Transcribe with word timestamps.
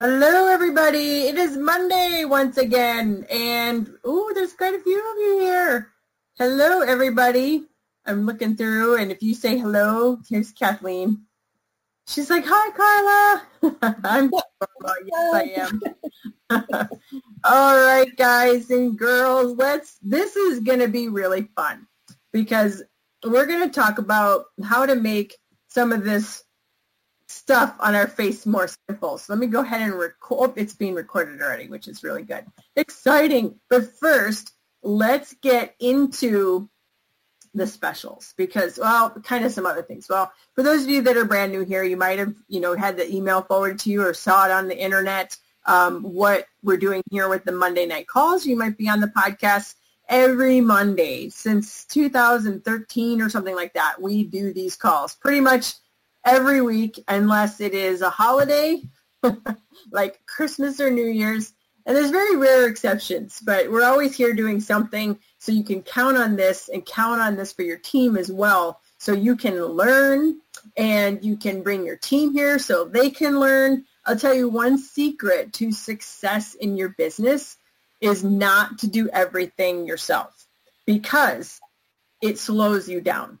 Hello, 0.00 0.46
everybody. 0.46 1.22
It 1.26 1.36
is 1.36 1.56
Monday 1.56 2.24
once 2.24 2.56
again, 2.56 3.26
and 3.28 3.92
oh, 4.04 4.30
there's 4.32 4.52
quite 4.52 4.74
a 4.74 4.78
few 4.78 4.96
of 4.96 5.16
you 5.18 5.38
here. 5.40 5.92
Hello, 6.38 6.82
everybody. 6.82 7.64
I'm 8.06 8.24
looking 8.24 8.54
through, 8.54 8.98
and 8.98 9.10
if 9.10 9.20
you 9.24 9.34
say 9.34 9.58
hello, 9.58 10.20
here's 10.28 10.52
Kathleen. 10.52 11.22
She's 12.06 12.30
like, 12.30 12.44
"Hi, 12.46 12.70
Carla." 12.76 13.42
I'm 14.04 14.30
Carla. 14.30 14.94
yes, 15.04 15.34
I 15.34 15.42
am. 15.56 15.80
All 17.44 17.76
right, 17.84 18.16
guys 18.16 18.70
and 18.70 18.96
girls, 18.96 19.56
let's. 19.56 19.98
This 20.00 20.36
is 20.36 20.60
going 20.60 20.78
to 20.78 20.88
be 20.88 21.08
really 21.08 21.48
fun 21.56 21.88
because 22.32 22.84
we're 23.26 23.46
going 23.46 23.68
to 23.68 23.80
talk 23.80 23.98
about 23.98 24.44
how 24.62 24.86
to 24.86 24.94
make 24.94 25.36
some 25.66 25.90
of 25.90 26.04
this 26.04 26.44
stuff 27.28 27.76
on 27.78 27.94
our 27.94 28.08
face 28.08 28.46
more 28.46 28.68
simple. 28.88 29.18
So 29.18 29.32
let 29.32 29.38
me 29.38 29.46
go 29.46 29.60
ahead 29.60 29.82
and 29.82 29.94
record. 29.94 30.50
Oh, 30.50 30.52
it's 30.56 30.74
being 30.74 30.94
recorded 30.94 31.40
already, 31.40 31.68
which 31.68 31.88
is 31.88 32.02
really 32.02 32.22
good. 32.22 32.44
Exciting. 32.76 33.58
But 33.68 33.98
first, 33.98 34.52
let's 34.82 35.34
get 35.34 35.74
into 35.78 36.68
the 37.54 37.66
specials 37.66 38.34
because, 38.36 38.78
well, 38.78 39.10
kind 39.22 39.44
of 39.44 39.52
some 39.52 39.66
other 39.66 39.82
things. 39.82 40.08
Well, 40.08 40.32
for 40.54 40.62
those 40.62 40.84
of 40.84 40.88
you 40.88 41.02
that 41.02 41.16
are 41.16 41.24
brand 41.24 41.52
new 41.52 41.64
here, 41.64 41.82
you 41.82 41.96
might 41.96 42.18
have, 42.18 42.34
you 42.48 42.60
know, 42.60 42.74
had 42.74 42.96
the 42.96 43.12
email 43.14 43.42
forwarded 43.42 43.80
to 43.80 43.90
you 43.90 44.02
or 44.02 44.14
saw 44.14 44.46
it 44.46 44.50
on 44.50 44.68
the 44.68 44.78
internet. 44.78 45.36
Um, 45.66 46.02
what 46.02 46.46
we're 46.62 46.78
doing 46.78 47.02
here 47.10 47.28
with 47.28 47.44
the 47.44 47.52
Monday 47.52 47.84
night 47.84 48.06
calls, 48.06 48.46
you 48.46 48.56
might 48.56 48.78
be 48.78 48.88
on 48.88 49.00
the 49.00 49.08
podcast 49.08 49.74
every 50.08 50.60
Monday 50.62 51.28
since 51.28 51.84
2013 51.86 53.20
or 53.20 53.28
something 53.28 53.54
like 53.54 53.74
that. 53.74 54.00
We 54.00 54.24
do 54.24 54.52
these 54.52 54.76
calls 54.76 55.14
pretty 55.16 55.40
much 55.40 55.74
every 56.24 56.60
week 56.60 57.02
unless 57.08 57.60
it 57.60 57.74
is 57.74 58.02
a 58.02 58.10
holiday 58.10 58.82
like 59.90 60.20
Christmas 60.26 60.80
or 60.80 60.90
New 60.90 61.06
Year's. 61.06 61.52
And 61.86 61.96
there's 61.96 62.10
very 62.10 62.36
rare 62.36 62.66
exceptions, 62.66 63.40
but 63.42 63.70
we're 63.70 63.84
always 63.84 64.14
here 64.14 64.34
doing 64.34 64.60
something 64.60 65.18
so 65.38 65.52
you 65.52 65.64
can 65.64 65.82
count 65.82 66.18
on 66.18 66.36
this 66.36 66.68
and 66.68 66.84
count 66.84 67.22
on 67.22 67.36
this 67.36 67.52
for 67.52 67.62
your 67.62 67.78
team 67.78 68.18
as 68.18 68.30
well. 68.30 68.80
So 68.98 69.12
you 69.12 69.36
can 69.36 69.64
learn 69.64 70.38
and 70.76 71.24
you 71.24 71.36
can 71.36 71.62
bring 71.62 71.86
your 71.86 71.96
team 71.96 72.32
here 72.32 72.58
so 72.58 72.84
they 72.84 73.08
can 73.10 73.40
learn. 73.40 73.84
I'll 74.04 74.18
tell 74.18 74.34
you 74.34 74.48
one 74.48 74.76
secret 74.76 75.54
to 75.54 75.72
success 75.72 76.54
in 76.54 76.76
your 76.76 76.90
business 76.90 77.56
is 78.00 78.22
not 78.22 78.78
to 78.80 78.86
do 78.86 79.08
everything 79.08 79.86
yourself 79.86 80.46
because 80.86 81.60
it 82.20 82.38
slows 82.38 82.88
you 82.88 83.00
down. 83.00 83.38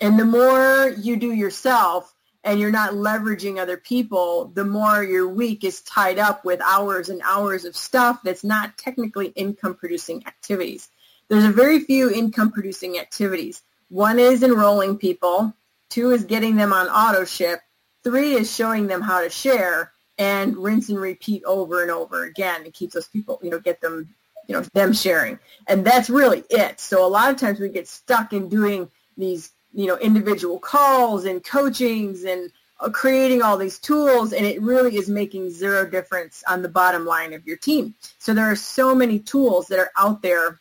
And 0.00 0.18
the 0.18 0.24
more 0.24 0.88
you 0.98 1.16
do 1.16 1.32
yourself 1.32 2.14
and 2.42 2.60
you're 2.60 2.70
not 2.70 2.92
leveraging 2.92 3.58
other 3.58 3.76
people, 3.76 4.52
the 4.54 4.64
more 4.64 5.02
your 5.02 5.28
week 5.28 5.64
is 5.64 5.80
tied 5.82 6.18
up 6.18 6.44
with 6.44 6.60
hours 6.60 7.08
and 7.08 7.22
hours 7.24 7.64
of 7.64 7.76
stuff 7.76 8.20
that's 8.22 8.44
not 8.44 8.76
technically 8.76 9.28
income 9.28 9.74
producing 9.74 10.26
activities. 10.26 10.88
There's 11.28 11.44
a 11.44 11.50
very 11.50 11.80
few 11.80 12.10
income 12.10 12.52
producing 12.52 12.98
activities. 12.98 13.62
One 13.88 14.18
is 14.18 14.42
enrolling 14.42 14.98
people. 14.98 15.54
Two 15.88 16.10
is 16.10 16.24
getting 16.24 16.56
them 16.56 16.72
on 16.72 16.88
auto 16.88 17.24
ship. 17.24 17.60
Three 18.02 18.34
is 18.34 18.54
showing 18.54 18.86
them 18.86 19.00
how 19.00 19.22
to 19.22 19.30
share 19.30 19.92
and 20.18 20.56
rinse 20.56 20.90
and 20.90 21.00
repeat 21.00 21.42
over 21.44 21.82
and 21.82 21.90
over 21.90 22.24
again. 22.24 22.66
It 22.66 22.74
keeps 22.74 22.94
those 22.94 23.08
people, 23.08 23.40
you 23.42 23.50
know, 23.50 23.58
get 23.58 23.80
them, 23.80 24.14
you 24.46 24.54
know, 24.54 24.62
them 24.74 24.92
sharing. 24.92 25.38
And 25.66 25.84
that's 25.84 26.10
really 26.10 26.44
it. 26.50 26.78
So 26.78 27.06
a 27.06 27.08
lot 27.08 27.30
of 27.30 27.36
times 27.38 27.58
we 27.58 27.68
get 27.70 27.88
stuck 27.88 28.32
in 28.32 28.48
doing 28.48 28.90
these 29.16 29.50
you 29.74 29.86
know, 29.86 29.98
individual 29.98 30.58
calls 30.58 31.24
and 31.24 31.44
coachings 31.44 32.24
and 32.24 32.50
uh, 32.80 32.88
creating 32.88 33.42
all 33.42 33.56
these 33.56 33.78
tools 33.78 34.32
and 34.32 34.46
it 34.46 34.60
really 34.62 34.96
is 34.96 35.08
making 35.08 35.50
zero 35.50 35.88
difference 35.88 36.42
on 36.48 36.62
the 36.62 36.68
bottom 36.68 37.04
line 37.04 37.32
of 37.32 37.46
your 37.46 37.56
team. 37.56 37.94
So 38.18 38.34
there 38.34 38.50
are 38.50 38.56
so 38.56 38.94
many 38.94 39.18
tools 39.18 39.66
that 39.68 39.78
are 39.78 39.90
out 39.96 40.22
there 40.22 40.60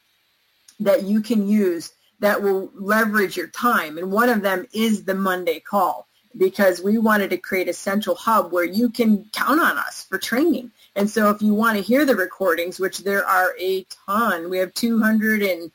that 0.80 1.04
you 1.04 1.22
can 1.22 1.48
use 1.48 1.94
that 2.20 2.42
will 2.42 2.72
leverage 2.76 3.38
your 3.38 3.48
time. 3.48 3.98
And 3.98 4.12
one 4.12 4.30
of 4.30 4.42
them 4.42 4.66
is 4.74 5.04
the 5.04 5.14
Monday 5.14 5.60
call 5.60 6.08
because 6.38 6.82
we 6.82 6.98
wanted 6.98 7.30
to 7.30 7.38
create 7.38 7.68
a 7.68 7.74
central 7.74 8.16
hub 8.16 8.52
where 8.52 8.64
you 8.64 8.90
can 8.90 9.26
count 9.34 9.60
on 9.60 9.78
us 9.78 10.04
for 10.04 10.18
training. 10.18 10.72
And 10.96 11.10
so 11.10 11.30
if 11.30 11.42
you 11.42 11.54
want 11.54 11.78
to 11.78 11.84
hear 11.84 12.06
the 12.06 12.16
recordings, 12.16 12.80
which 12.80 13.00
there 13.00 13.26
are 13.26 13.56
a 13.60 13.86
ton, 14.06 14.50
we 14.50 14.58
have 14.60 14.74
200 14.74 15.42
and 15.42 15.72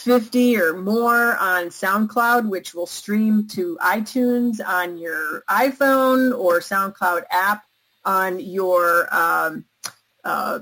50 0.00 0.56
or 0.56 0.74
more 0.74 1.36
on 1.36 1.66
SoundCloud, 1.66 2.48
which 2.48 2.74
will 2.74 2.86
stream 2.86 3.46
to 3.48 3.78
iTunes 3.82 4.60
on 4.66 4.98
your 4.98 5.42
iPhone 5.48 6.36
or 6.38 6.60
SoundCloud 6.60 7.24
app 7.30 7.64
on 8.04 8.40
your, 8.40 9.14
um, 9.14 9.64
uh, 10.24 10.60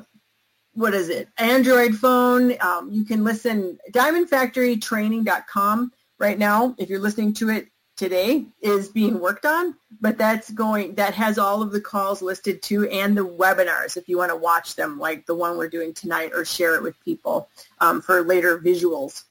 what 0.75 0.95
is 0.95 1.09
it, 1.09 1.29
Android 1.39 1.97
phone. 1.97 2.55
Um, 2.61 2.91
you 2.91 3.05
can 3.05 3.25
listen, 3.25 3.79
diamondfactorytraining.com 3.93 5.93
right 6.19 6.39
now, 6.39 6.75
if 6.79 6.91
you're 6.91 7.01
listening 7.01 7.33
to 7.35 7.51
it 7.51 7.69
today, 7.97 8.47
is 8.61 8.89
being 8.89 9.19
worked 9.19 9.45
on, 9.45 9.75
but 10.01 10.17
that's 10.17 10.51
going, 10.51 10.95
that 10.95 11.15
has 11.15 11.37
all 11.37 11.63
of 11.63 11.73
the 11.73 11.81
calls 11.81 12.23
listed 12.23 12.63
too 12.63 12.89
and 12.89 13.17
the 13.17 13.27
webinars 13.27 13.97
if 13.97 14.09
you 14.09 14.17
want 14.17 14.31
to 14.31 14.37
watch 14.37 14.77
them, 14.77 14.99
like 14.99 15.27
the 15.27 15.35
one 15.35 15.59
we're 15.59 15.69
doing 15.69 15.93
tonight 15.93 16.31
or 16.33 16.45
share 16.45 16.77
it 16.77 16.83
with 16.83 16.99
people 17.05 17.49
um, 17.81 18.01
for 18.01 18.23
later 18.23 18.59
visuals. 18.59 19.25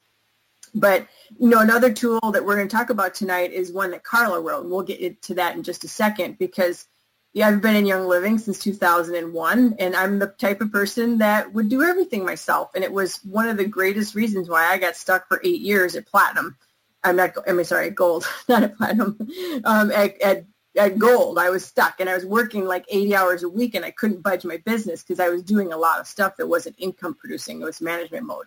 But 0.78 1.06
you 1.38 1.48
know, 1.48 1.60
another 1.60 1.92
tool 1.92 2.20
that 2.32 2.44
we're 2.44 2.56
going 2.56 2.68
to 2.68 2.76
talk 2.76 2.90
about 2.90 3.14
tonight 3.14 3.52
is 3.52 3.72
one 3.72 3.90
that 3.90 4.04
Carla 4.04 4.40
wrote, 4.40 4.62
and 4.62 4.70
we'll 4.70 4.82
get 4.82 5.22
to 5.22 5.34
that 5.34 5.56
in 5.56 5.62
just 5.62 5.84
a 5.84 5.88
second 5.88 6.38
because 6.38 6.86
yeah, 7.34 7.48
I've 7.48 7.60
been 7.60 7.76
in 7.76 7.86
Young 7.86 8.08
Living 8.08 8.38
since 8.38 8.58
2001, 8.58 9.76
and 9.78 9.94
I'm 9.94 10.18
the 10.18 10.28
type 10.28 10.60
of 10.60 10.72
person 10.72 11.18
that 11.18 11.52
would 11.52 11.68
do 11.68 11.82
everything 11.82 12.24
myself. 12.24 12.70
And 12.74 12.82
it 12.82 12.92
was 12.92 13.16
one 13.24 13.48
of 13.48 13.56
the 13.56 13.66
greatest 13.66 14.14
reasons 14.14 14.48
why 14.48 14.66
I 14.66 14.78
got 14.78 14.96
stuck 14.96 15.28
for 15.28 15.40
eight 15.44 15.60
years 15.60 15.94
at 15.94 16.06
Platinum. 16.06 16.56
I'm 17.04 17.16
not, 17.16 17.34
I 17.46 17.52
mean, 17.52 17.64
sorry, 17.64 17.90
Gold, 17.90 18.26
not 18.48 18.62
at 18.62 18.76
Platinum, 18.76 19.18
um, 19.64 19.92
at, 19.92 20.20
at, 20.22 20.46
at 20.76 20.98
Gold. 20.98 21.38
I 21.38 21.50
was 21.50 21.64
stuck, 21.64 22.00
and 22.00 22.08
I 22.08 22.14
was 22.14 22.24
working 22.24 22.64
like 22.64 22.86
80 22.88 23.14
hours 23.14 23.42
a 23.42 23.48
week, 23.48 23.74
and 23.74 23.84
I 23.84 23.90
couldn't 23.90 24.22
budge 24.22 24.44
my 24.44 24.56
business 24.56 25.02
because 25.02 25.20
I 25.20 25.28
was 25.28 25.42
doing 25.42 25.72
a 25.72 25.78
lot 25.78 26.00
of 26.00 26.06
stuff 26.06 26.36
that 26.38 26.48
wasn't 26.48 26.76
income 26.78 27.14
producing. 27.14 27.60
It 27.60 27.64
was 27.64 27.80
management 27.82 28.24
mode. 28.24 28.46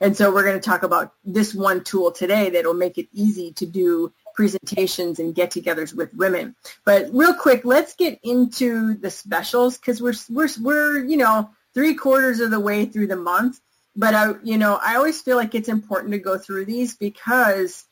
And 0.00 0.16
so 0.16 0.32
we're 0.32 0.44
going 0.44 0.60
to 0.60 0.60
talk 0.60 0.82
about 0.82 1.14
this 1.24 1.54
one 1.54 1.84
tool 1.84 2.10
today 2.10 2.50
that 2.50 2.64
will 2.64 2.74
make 2.74 2.98
it 2.98 3.08
easy 3.12 3.52
to 3.52 3.66
do 3.66 4.12
presentations 4.34 5.18
and 5.18 5.34
get-togethers 5.34 5.94
with 5.94 6.12
women. 6.14 6.56
But 6.84 7.08
real 7.12 7.34
quick, 7.34 7.64
let's 7.64 7.94
get 7.94 8.18
into 8.22 8.94
the 8.94 9.10
specials 9.10 9.78
because 9.78 10.02
we're 10.02 10.14
we're 10.30 10.48
we're 10.60 11.04
you 11.04 11.16
know 11.16 11.50
three 11.74 11.94
quarters 11.94 12.40
of 12.40 12.50
the 12.50 12.60
way 12.60 12.84
through 12.84 13.06
the 13.08 13.16
month. 13.16 13.60
But 13.94 14.14
I 14.14 14.34
you 14.42 14.58
know 14.58 14.78
I 14.82 14.96
always 14.96 15.20
feel 15.20 15.36
like 15.36 15.54
it's 15.54 15.68
important 15.68 16.12
to 16.12 16.18
go 16.18 16.38
through 16.38 16.64
these 16.64 16.96
because 16.96 17.84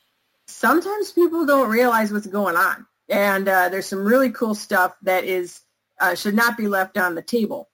sometimes 0.46 1.12
people 1.12 1.46
don't 1.46 1.70
realize 1.70 2.12
what's 2.12 2.26
going 2.26 2.56
on, 2.56 2.86
and 3.08 3.48
uh, 3.48 3.68
there's 3.68 3.86
some 3.86 4.04
really 4.04 4.30
cool 4.30 4.54
stuff 4.54 4.96
that 5.02 5.24
is 5.24 5.60
uh, 6.00 6.14
should 6.14 6.34
not 6.34 6.56
be 6.56 6.68
left 6.68 6.98
on 6.98 7.14
the 7.14 7.22
table 7.22 7.69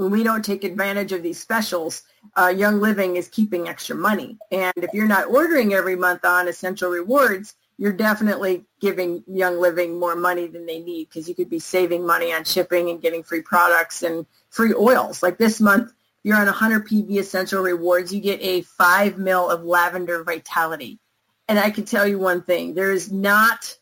when 0.00 0.10
we 0.10 0.22
don't 0.22 0.42
take 0.42 0.64
advantage 0.64 1.12
of 1.12 1.22
these 1.22 1.38
specials, 1.38 2.04
uh, 2.34 2.48
Young 2.48 2.80
Living 2.80 3.16
is 3.16 3.28
keeping 3.28 3.68
extra 3.68 3.94
money. 3.94 4.38
And 4.50 4.72
if 4.76 4.94
you're 4.94 5.06
not 5.06 5.26
ordering 5.26 5.74
every 5.74 5.94
month 5.94 6.24
on 6.24 6.48
Essential 6.48 6.90
Rewards, 6.90 7.54
you're 7.76 7.92
definitely 7.92 8.64
giving 8.80 9.22
Young 9.26 9.60
Living 9.60 10.00
more 10.00 10.16
money 10.16 10.46
than 10.46 10.64
they 10.64 10.80
need 10.80 11.08
because 11.10 11.28
you 11.28 11.34
could 11.34 11.50
be 11.50 11.58
saving 11.58 12.06
money 12.06 12.32
on 12.32 12.44
shipping 12.44 12.88
and 12.88 13.02
getting 13.02 13.22
free 13.22 13.42
products 13.42 14.02
and 14.02 14.24
free 14.48 14.72
oils. 14.72 15.22
Like 15.22 15.36
this 15.36 15.60
month, 15.60 15.92
you're 16.22 16.38
on 16.38 16.46
100 16.46 16.88
PV 16.88 17.18
Essential 17.18 17.62
Rewards, 17.62 18.10
you 18.10 18.22
get 18.22 18.40
a 18.40 18.62
5 18.62 19.18
mil 19.18 19.50
of 19.50 19.64
lavender 19.64 20.24
vitality. 20.24 20.98
And 21.46 21.58
I 21.58 21.70
can 21.70 21.84
tell 21.84 22.06
you 22.06 22.18
one 22.18 22.42
thing, 22.42 22.72
there 22.72 22.92
is 22.92 23.12
not 23.12 23.76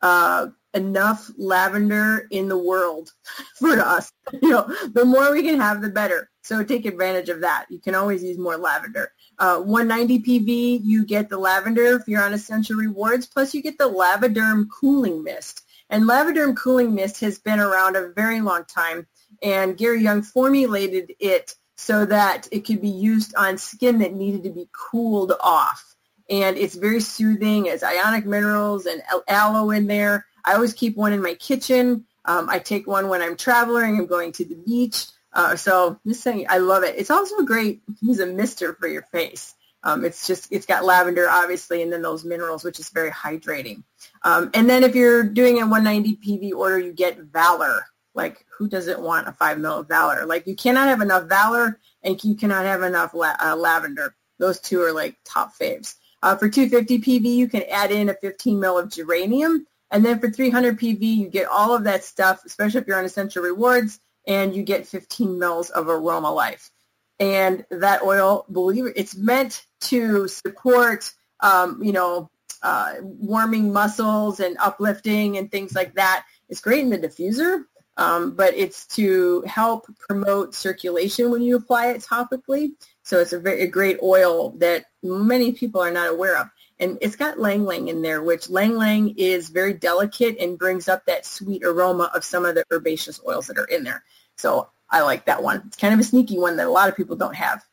uh, 0.00 0.48
enough 0.76 1.30
lavender 1.36 2.28
in 2.30 2.48
the 2.48 2.58
world 2.58 3.12
for 3.58 3.80
us. 3.80 4.12
You 4.40 4.50
know, 4.50 4.76
the 4.92 5.04
more 5.04 5.32
we 5.32 5.42
can 5.42 5.58
have, 5.58 5.80
the 5.80 5.88
better. 5.88 6.30
So 6.42 6.62
take 6.62 6.86
advantage 6.86 7.28
of 7.28 7.40
that. 7.40 7.66
You 7.70 7.80
can 7.80 7.94
always 7.94 8.22
use 8.22 8.38
more 8.38 8.56
lavender. 8.56 9.12
Uh, 9.38 9.58
190 9.58 10.20
PV, 10.20 10.80
you 10.84 11.04
get 11.04 11.28
the 11.28 11.38
lavender 11.38 11.96
if 11.96 12.06
you're 12.06 12.22
on 12.22 12.32
Essential 12.32 12.76
Rewards, 12.76 13.26
plus 13.26 13.52
you 13.52 13.62
get 13.62 13.78
the 13.78 13.90
Lavaderm 13.90 14.68
Cooling 14.70 15.24
Mist. 15.24 15.62
And 15.90 16.04
Lavaderm 16.04 16.56
Cooling 16.56 16.94
Mist 16.94 17.20
has 17.20 17.38
been 17.38 17.60
around 17.60 17.96
a 17.96 18.08
very 18.08 18.40
long 18.40 18.64
time, 18.64 19.06
and 19.42 19.76
Gary 19.76 20.02
Young 20.02 20.22
formulated 20.22 21.12
it 21.18 21.54
so 21.76 22.06
that 22.06 22.48
it 22.50 22.60
could 22.60 22.80
be 22.80 22.88
used 22.88 23.34
on 23.34 23.58
skin 23.58 23.98
that 23.98 24.14
needed 24.14 24.44
to 24.44 24.50
be 24.50 24.68
cooled 24.72 25.32
off. 25.40 25.94
And 26.28 26.56
it's 26.56 26.74
very 26.74 27.00
soothing, 27.00 27.68
as 27.68 27.82
ionic 27.82 28.26
minerals 28.26 28.86
and 28.86 29.02
aloe 29.28 29.70
in 29.70 29.86
there 29.86 30.26
I 30.46 30.54
always 30.54 30.72
keep 30.72 30.96
one 30.96 31.12
in 31.12 31.20
my 31.20 31.34
kitchen. 31.34 32.06
Um, 32.24 32.48
I 32.48 32.58
take 32.58 32.86
one 32.86 33.08
when 33.08 33.20
I'm 33.20 33.36
traveling. 33.36 33.98
I'm 33.98 34.06
going 34.06 34.32
to 34.32 34.44
the 34.44 34.54
beach. 34.54 35.06
Uh, 35.32 35.56
so 35.56 35.98
this 36.04 36.22
thing, 36.22 36.46
I 36.48 36.58
love 36.58 36.82
it. 36.82 36.94
It's 36.96 37.10
also 37.10 37.42
great 37.42 37.82
use 38.00 38.20
a 38.20 38.26
mister 38.26 38.74
for 38.74 38.88
your 38.88 39.02
face. 39.02 39.54
Um, 39.82 40.04
it's 40.04 40.26
just, 40.26 40.50
it's 40.50 40.66
got 40.66 40.84
lavender, 40.84 41.28
obviously, 41.28 41.82
and 41.82 41.92
then 41.92 42.02
those 42.02 42.24
minerals, 42.24 42.64
which 42.64 42.80
is 42.80 42.88
very 42.88 43.10
hydrating. 43.10 43.82
Um, 44.22 44.50
and 44.54 44.68
then 44.68 44.82
if 44.82 44.94
you're 44.94 45.22
doing 45.22 45.58
a 45.58 45.66
190 45.66 46.16
PV 46.16 46.56
order, 46.56 46.78
you 46.78 46.92
get 46.92 47.18
Valor. 47.18 47.84
Like 48.14 48.46
who 48.56 48.66
doesn't 48.66 49.00
want 49.00 49.28
a 49.28 49.32
five 49.32 49.58
mil 49.58 49.80
of 49.80 49.88
Valor? 49.88 50.24
Like 50.24 50.46
you 50.46 50.56
cannot 50.56 50.88
have 50.88 51.02
enough 51.02 51.28
Valor 51.28 51.78
and 52.02 52.22
you 52.24 52.34
cannot 52.34 52.64
have 52.64 52.82
enough 52.82 53.12
la- 53.12 53.36
uh, 53.38 53.54
lavender. 53.54 54.16
Those 54.38 54.58
two 54.58 54.80
are 54.80 54.92
like 54.92 55.16
top 55.24 55.54
faves. 55.54 55.96
Uh, 56.22 56.34
for 56.34 56.48
250 56.48 56.98
PV, 56.98 57.34
you 57.34 57.48
can 57.48 57.62
add 57.70 57.92
in 57.92 58.08
a 58.08 58.14
15 58.14 58.58
mil 58.58 58.78
of 58.78 58.90
geranium. 58.90 59.66
And 59.90 60.04
then 60.04 60.18
for 60.18 60.30
300 60.30 60.78
PV, 60.78 61.00
you 61.00 61.28
get 61.28 61.46
all 61.46 61.74
of 61.74 61.84
that 61.84 62.04
stuff, 62.04 62.42
especially 62.44 62.80
if 62.80 62.86
you're 62.86 62.98
on 62.98 63.04
Essential 63.04 63.42
Rewards, 63.42 64.00
and 64.26 64.54
you 64.54 64.62
get 64.62 64.86
15 64.86 65.38
mils 65.38 65.70
of 65.70 65.88
Aroma 65.88 66.32
Life. 66.32 66.70
And 67.18 67.64
that 67.70 68.02
oil, 68.02 68.44
believe 68.50 68.86
it, 68.86 68.94
it's 68.96 69.16
meant 69.16 69.64
to 69.82 70.28
support, 70.28 71.10
um, 71.40 71.82
you 71.82 71.92
know, 71.92 72.30
uh, 72.62 72.94
warming 73.00 73.72
muscles 73.72 74.40
and 74.40 74.56
uplifting 74.58 75.36
and 75.38 75.50
things 75.50 75.74
like 75.74 75.94
that. 75.94 76.24
It's 76.48 76.60
great 76.60 76.80
in 76.80 76.90
the 76.90 76.98
diffuser, 76.98 77.64
um, 77.96 78.34
but 78.34 78.54
it's 78.54 78.86
to 78.88 79.42
help 79.46 79.86
promote 79.98 80.54
circulation 80.54 81.30
when 81.30 81.42
you 81.42 81.56
apply 81.56 81.88
it 81.88 82.02
topically. 82.02 82.72
So 83.02 83.20
it's 83.20 83.32
a 83.32 83.38
very 83.38 83.62
a 83.62 83.66
great 83.66 83.98
oil 84.02 84.50
that 84.58 84.86
many 85.02 85.52
people 85.52 85.80
are 85.80 85.92
not 85.92 86.10
aware 86.10 86.36
of. 86.38 86.48
And 86.78 86.98
it's 87.00 87.16
got 87.16 87.38
ylang 87.38 87.62
ylang 87.62 87.88
in 87.88 88.02
there, 88.02 88.22
which 88.22 88.48
ylang 88.48 88.72
ylang 88.72 89.14
is 89.16 89.48
very 89.48 89.72
delicate 89.72 90.38
and 90.38 90.58
brings 90.58 90.88
up 90.88 91.06
that 91.06 91.24
sweet 91.24 91.64
aroma 91.64 92.10
of 92.14 92.24
some 92.24 92.44
of 92.44 92.54
the 92.54 92.64
herbaceous 92.70 93.20
oils 93.26 93.46
that 93.46 93.58
are 93.58 93.64
in 93.64 93.82
there. 93.84 94.04
So 94.36 94.68
I 94.90 95.02
like 95.02 95.24
that 95.24 95.42
one. 95.42 95.62
It's 95.66 95.76
kind 95.76 95.94
of 95.94 96.00
a 96.00 96.04
sneaky 96.04 96.38
one 96.38 96.56
that 96.56 96.66
a 96.66 96.70
lot 96.70 96.88
of 96.88 96.96
people 96.96 97.16
don't 97.16 97.34
have. 97.34 97.64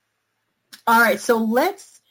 All 0.88 1.00
right, 1.00 1.20
so 1.20 1.38
let's, 1.38 2.02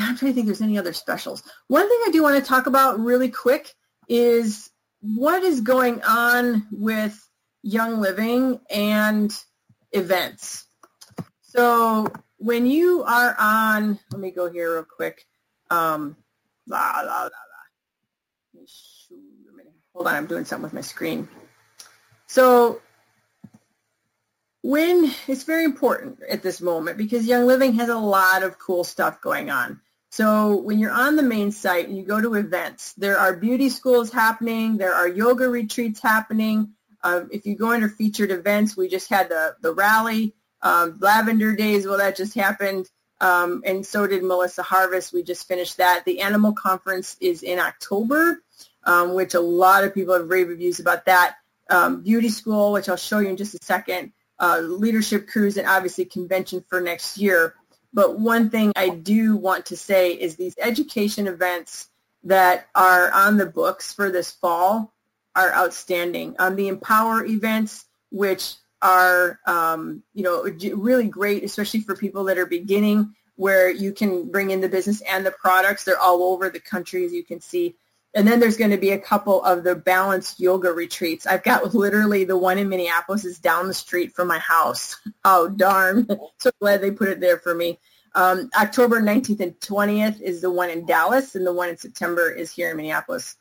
I'm 0.00 0.16
trying 0.16 0.32
to 0.32 0.34
think 0.34 0.38
if 0.38 0.46
there's 0.46 0.62
any 0.62 0.78
other 0.78 0.92
specials. 0.92 1.42
One 1.68 1.88
thing 1.88 1.98
I 2.06 2.10
do 2.10 2.22
want 2.22 2.42
to 2.42 2.48
talk 2.48 2.66
about 2.66 3.00
really 3.00 3.30
quick 3.30 3.72
is 4.08 4.70
what 5.00 5.42
is 5.42 5.60
going 5.60 6.02
on 6.02 6.66
with 6.70 7.18
Young 7.62 8.00
Living 8.00 8.60
and 8.70 9.32
events. 9.92 10.66
So 11.42 12.12
when 12.38 12.66
you 12.66 13.04
are 13.04 13.36
on, 13.38 13.98
let 14.10 14.20
me 14.20 14.30
go 14.30 14.50
here 14.50 14.74
real 14.74 14.84
quick. 14.84 15.26
Um, 15.70 16.16
blah, 16.66 17.02
blah, 17.02 17.02
blah, 17.02 17.28
blah. 18.54 18.66
Hold 19.94 20.06
on, 20.06 20.14
I'm 20.14 20.26
doing 20.26 20.44
something 20.44 20.64
with 20.64 20.72
my 20.72 20.80
screen. 20.80 21.28
So 22.26 22.80
when 24.62 25.12
it's 25.26 25.42
very 25.42 25.64
important 25.64 26.20
at 26.28 26.42
this 26.42 26.60
moment 26.60 26.96
because 26.96 27.26
Young 27.26 27.46
Living 27.46 27.74
has 27.74 27.88
a 27.88 27.98
lot 27.98 28.42
of 28.42 28.58
cool 28.58 28.84
stuff 28.84 29.20
going 29.20 29.50
on. 29.50 29.80
So 30.10 30.56
when 30.56 30.78
you're 30.78 30.92
on 30.92 31.16
the 31.16 31.22
main 31.22 31.52
site 31.52 31.88
and 31.88 31.96
you 31.96 32.04
go 32.04 32.20
to 32.20 32.34
events, 32.34 32.92
there 32.94 33.18
are 33.18 33.34
beauty 33.34 33.70
schools 33.70 34.12
happening, 34.12 34.76
there 34.76 34.94
are 34.94 35.08
yoga 35.08 35.48
retreats 35.48 36.00
happening. 36.00 36.74
Um, 37.02 37.28
if 37.32 37.46
you 37.46 37.56
go 37.56 37.72
under 37.72 37.88
featured 37.88 38.30
events, 38.30 38.76
we 38.76 38.88
just 38.88 39.08
had 39.08 39.30
the, 39.30 39.56
the 39.60 39.74
rally, 39.74 40.34
um, 40.62 40.98
Lavender 41.00 41.56
Days, 41.56 41.86
well, 41.86 41.98
that 41.98 42.16
just 42.16 42.34
happened. 42.34 42.88
Um, 43.22 43.62
and 43.64 43.86
so 43.86 44.06
did 44.06 44.24
Melissa 44.24 44.62
Harvest. 44.62 45.12
We 45.12 45.22
just 45.22 45.46
finished 45.46 45.76
that. 45.76 46.04
The 46.04 46.20
Animal 46.20 46.52
Conference 46.52 47.16
is 47.20 47.44
in 47.44 47.60
October, 47.60 48.42
um, 48.84 49.14
which 49.14 49.34
a 49.34 49.40
lot 49.40 49.84
of 49.84 49.94
people 49.94 50.14
have 50.14 50.28
rave 50.28 50.48
reviews 50.48 50.80
about 50.80 51.06
that. 51.06 51.36
Um, 51.70 52.02
beauty 52.02 52.28
School, 52.28 52.72
which 52.72 52.88
I'll 52.88 52.96
show 52.96 53.20
you 53.20 53.28
in 53.28 53.36
just 53.36 53.54
a 53.54 53.58
second 53.62 54.12
uh, 54.40 54.58
leadership 54.58 55.28
cruise 55.28 55.56
and 55.56 55.68
obviously 55.68 56.04
convention 56.04 56.64
for 56.68 56.80
next 56.80 57.16
year. 57.16 57.54
But 57.94 58.18
one 58.18 58.50
thing 58.50 58.72
I 58.74 58.88
do 58.88 59.36
want 59.36 59.66
to 59.66 59.76
say 59.76 60.12
is 60.12 60.34
these 60.34 60.56
education 60.58 61.28
events 61.28 61.88
that 62.24 62.66
are 62.74 63.12
on 63.12 63.36
the 63.36 63.46
books 63.46 63.92
for 63.92 64.10
this 64.10 64.32
fall 64.32 64.92
are 65.36 65.52
outstanding. 65.52 66.34
Um, 66.40 66.56
the 66.56 66.68
Empower 66.68 67.24
events, 67.24 67.86
which 68.10 68.54
are 68.82 69.38
um, 69.46 70.02
you 70.12 70.22
know 70.22 70.42
really 70.76 71.08
great, 71.08 71.44
especially 71.44 71.80
for 71.80 71.96
people 71.96 72.24
that 72.24 72.38
are 72.38 72.46
beginning, 72.46 73.14
where 73.36 73.70
you 73.70 73.92
can 73.92 74.30
bring 74.30 74.50
in 74.50 74.60
the 74.60 74.68
business 74.68 75.00
and 75.02 75.24
the 75.24 75.30
products. 75.30 75.84
They're 75.84 75.98
all 75.98 76.22
over 76.22 76.50
the 76.50 76.60
country, 76.60 77.04
as 77.04 77.12
you 77.12 77.24
can 77.24 77.40
see. 77.40 77.76
And 78.14 78.28
then 78.28 78.40
there's 78.40 78.58
going 78.58 78.72
to 78.72 78.78
be 78.78 78.90
a 78.90 78.98
couple 78.98 79.42
of 79.42 79.64
the 79.64 79.74
balanced 79.74 80.38
yoga 80.38 80.70
retreats. 80.70 81.26
I've 81.26 81.42
got 81.42 81.74
literally 81.74 82.24
the 82.24 82.36
one 82.36 82.58
in 82.58 82.68
Minneapolis 82.68 83.24
is 83.24 83.38
down 83.38 83.68
the 83.68 83.74
street 83.74 84.14
from 84.14 84.28
my 84.28 84.38
house. 84.38 84.96
Oh, 85.24 85.48
darn. 85.48 86.08
so 86.38 86.50
glad 86.60 86.80
they 86.80 86.90
put 86.90 87.08
it 87.08 87.20
there 87.20 87.38
for 87.38 87.54
me. 87.54 87.78
Um, 88.14 88.50
October 88.60 89.00
19th 89.00 89.40
and 89.40 89.58
20th 89.60 90.20
is 90.20 90.40
the 90.40 90.50
one 90.50 90.68
in 90.68 90.84
Dallas, 90.84 91.36
and 91.36 91.46
the 91.46 91.52
one 91.52 91.68
in 91.68 91.76
September 91.76 92.28
is 92.28 92.50
here 92.50 92.72
in 92.72 92.76
Minneapolis. 92.76 93.36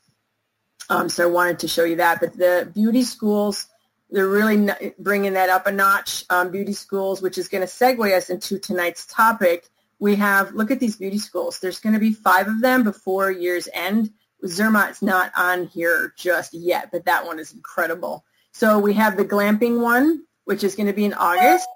Um, 0.89 1.09
so 1.09 1.23
I 1.23 1.31
wanted 1.31 1.59
to 1.59 1.67
show 1.67 1.83
you 1.83 1.95
that. 1.95 2.19
But 2.19 2.37
the 2.37 2.71
beauty 2.73 3.01
schools, 3.01 3.65
they're 4.11 4.27
really 4.27 4.69
bringing 4.99 5.33
that 5.33 5.49
up 5.49 5.67
a 5.67 5.71
notch. 5.71 6.25
Um, 6.29 6.51
beauty 6.51 6.73
schools, 6.73 7.21
which 7.21 7.37
is 7.37 7.47
going 7.47 7.65
to 7.65 7.73
segue 7.73 8.15
us 8.15 8.29
into 8.29 8.59
tonight's 8.59 9.05
topic. 9.05 9.69
We 9.99 10.15
have, 10.15 10.53
look 10.53 10.71
at 10.71 10.79
these 10.79 10.97
beauty 10.97 11.17
schools. 11.17 11.59
There's 11.59 11.79
going 11.79 11.93
to 11.93 11.99
be 11.99 12.13
five 12.13 12.47
of 12.47 12.61
them 12.61 12.83
before 12.83 13.31
year's 13.31 13.69
end. 13.73 14.11
Zermatt's 14.45 15.01
not 15.01 15.31
on 15.35 15.67
here 15.67 16.13
just 16.17 16.53
yet, 16.53 16.89
but 16.91 17.05
that 17.05 17.25
one 17.25 17.39
is 17.39 17.53
incredible. 17.53 18.25
So 18.51 18.79
we 18.79 18.93
have 18.93 19.15
the 19.15 19.25
glamping 19.25 19.81
one, 19.81 20.25
which 20.45 20.63
is 20.63 20.75
going 20.75 20.87
to 20.87 20.93
be 20.93 21.05
in 21.05 21.13
August. 21.13 21.67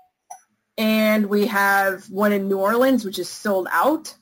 And 0.78 1.28
we 1.28 1.48
have 1.48 2.10
one 2.10 2.34
in 2.34 2.50
New 2.50 2.58
Orleans, 2.58 3.06
which 3.06 3.20
is 3.20 3.30
sold 3.30 3.68
out. 3.72 4.14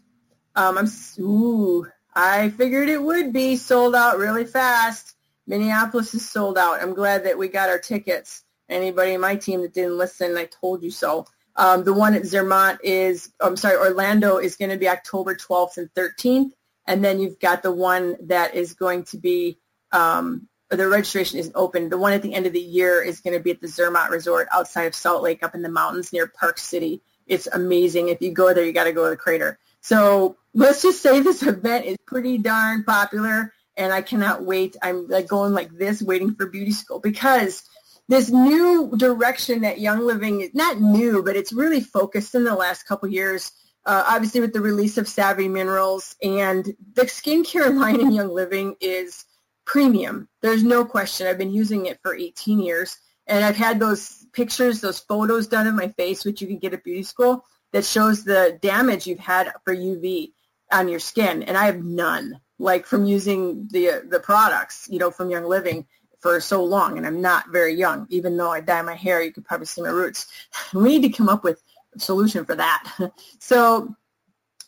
Um, 0.55 0.77
I'm, 0.77 0.87
ooh, 1.19 1.87
I 2.13 2.49
figured 2.49 2.89
it 2.89 3.01
would 3.01 3.33
be 3.33 3.55
sold 3.55 3.95
out 3.95 4.19
really 4.19 4.45
fast. 4.45 5.15
Minneapolis 5.47 6.13
is 6.13 6.29
sold 6.29 6.57
out. 6.57 6.81
I'm 6.81 6.93
glad 6.93 7.25
that 7.25 7.37
we 7.37 7.47
got 7.47 7.69
our 7.69 7.79
tickets. 7.79 8.43
Anybody 8.69 9.13
in 9.13 9.21
my 9.21 9.35
team 9.35 9.61
that 9.61 9.73
didn't 9.73 9.97
listen, 9.97 10.37
I 10.37 10.45
told 10.45 10.83
you 10.83 10.91
so. 10.91 11.25
Um, 11.55 11.83
the 11.83 11.93
one 11.93 12.15
at 12.15 12.25
Zermatt 12.25 12.79
is, 12.83 13.31
I'm 13.39 13.57
sorry, 13.57 13.77
Orlando 13.77 14.37
is 14.37 14.55
going 14.55 14.71
to 14.71 14.77
be 14.77 14.89
October 14.89 15.35
12th 15.35 15.77
and 15.77 15.93
13th. 15.93 16.51
And 16.87 17.03
then 17.03 17.19
you've 17.19 17.39
got 17.39 17.63
the 17.63 17.71
one 17.71 18.17
that 18.27 18.55
is 18.55 18.73
going 18.73 19.03
to 19.05 19.17
be, 19.17 19.59
um, 19.91 20.47
the 20.69 20.87
registration 20.87 21.39
isn't 21.39 21.55
open. 21.55 21.89
The 21.89 21.97
one 21.97 22.13
at 22.13 22.21
the 22.21 22.33
end 22.33 22.45
of 22.45 22.53
the 22.53 22.59
year 22.59 23.01
is 23.01 23.21
going 23.21 23.37
to 23.37 23.43
be 23.43 23.51
at 23.51 23.61
the 23.61 23.67
Zermatt 23.67 24.09
Resort 24.09 24.47
outside 24.51 24.83
of 24.83 24.95
Salt 24.95 25.21
Lake 25.21 25.43
up 25.43 25.55
in 25.55 25.61
the 25.61 25.69
mountains 25.69 26.11
near 26.11 26.27
Park 26.27 26.57
City. 26.57 27.01
It's 27.27 27.47
amazing. 27.47 28.09
If 28.09 28.21
you 28.21 28.31
go 28.31 28.53
there, 28.53 28.65
you 28.65 28.73
got 28.73 28.85
to 28.85 28.91
go 28.91 29.05
to 29.05 29.11
the 29.11 29.17
crater. 29.17 29.59
So 29.81 30.37
let's 30.53 30.81
just 30.81 31.01
say 31.01 31.19
this 31.19 31.43
event 31.43 31.85
is 31.85 31.97
pretty 32.05 32.37
darn 32.37 32.83
popular 32.83 33.53
and 33.77 33.91
I 33.93 34.01
cannot 34.01 34.43
wait. 34.43 34.75
I'm 34.81 35.07
like 35.07 35.27
going 35.27 35.53
like 35.53 35.71
this 35.71 36.01
waiting 36.01 36.35
for 36.35 36.47
beauty 36.47 36.71
school 36.71 36.99
because 36.99 37.63
this 38.07 38.29
new 38.29 38.91
direction 38.97 39.61
that 39.61 39.79
Young 39.79 40.05
Living 40.05 40.41
is 40.41 40.53
not 40.53 40.79
new, 40.79 41.23
but 41.23 41.35
it's 41.35 41.53
really 41.53 41.81
focused 41.81 42.35
in 42.35 42.43
the 42.43 42.55
last 42.55 42.83
couple 42.83 43.09
years 43.09 43.51
uh, 43.85 44.03
obviously 44.07 44.41
with 44.41 44.53
the 44.53 44.61
release 44.61 44.97
of 44.97 45.07
Savvy 45.07 45.47
Minerals 45.47 46.15
and 46.21 46.65
the 46.93 47.03
skincare 47.03 47.75
line 47.79 47.99
in 47.99 48.11
Young 48.11 48.29
Living 48.33 48.75
is 48.79 49.25
premium. 49.65 50.27
There's 50.41 50.63
no 50.63 50.85
question. 50.85 51.27
I've 51.27 51.37
been 51.37 51.53
using 51.53 51.85
it 51.85 51.99
for 52.01 52.15
18 52.15 52.59
years 52.59 52.97
and 53.27 53.43
I've 53.43 53.55
had 53.55 53.79
those 53.79 54.25
pictures, 54.33 54.81
those 54.81 54.99
photos 54.99 55.47
done 55.47 55.67
of 55.67 55.75
my 55.75 55.89
face, 55.89 56.25
which 56.25 56.41
you 56.41 56.47
can 56.47 56.59
get 56.59 56.73
at 56.73 56.83
beauty 56.83 57.03
school 57.03 57.45
that 57.71 57.85
shows 57.85 58.23
the 58.23 58.57
damage 58.61 59.07
you've 59.07 59.19
had 59.19 59.51
for 59.63 59.75
UV 59.75 60.31
on 60.71 60.87
your 60.87 60.99
skin. 60.99 61.43
And 61.43 61.57
I 61.57 61.65
have 61.65 61.83
none 61.83 62.39
like 62.59 62.85
from 62.85 63.05
using 63.05 63.67
the, 63.71 64.03
the 64.07 64.19
products, 64.19 64.87
you 64.89 64.99
know, 64.99 65.11
from 65.11 65.29
Young 65.29 65.45
Living 65.45 65.85
for 66.19 66.39
so 66.39 66.63
long. 66.63 66.97
And 66.97 67.05
I'm 67.05 67.21
not 67.21 67.51
very 67.51 67.75
young, 67.75 68.07
even 68.09 68.37
though 68.37 68.51
I 68.51 68.61
dye 68.61 68.81
my 68.81 68.95
hair, 68.95 69.21
you 69.21 69.31
could 69.31 69.45
probably 69.45 69.65
see 69.65 69.81
my 69.81 69.89
roots. 69.89 70.27
We 70.73 70.99
need 70.99 71.11
to 71.11 71.17
come 71.17 71.29
up 71.29 71.43
with 71.43 71.61
a 71.95 71.99
solution 71.99 72.45
for 72.45 72.55
that. 72.55 73.11
so 73.39 73.95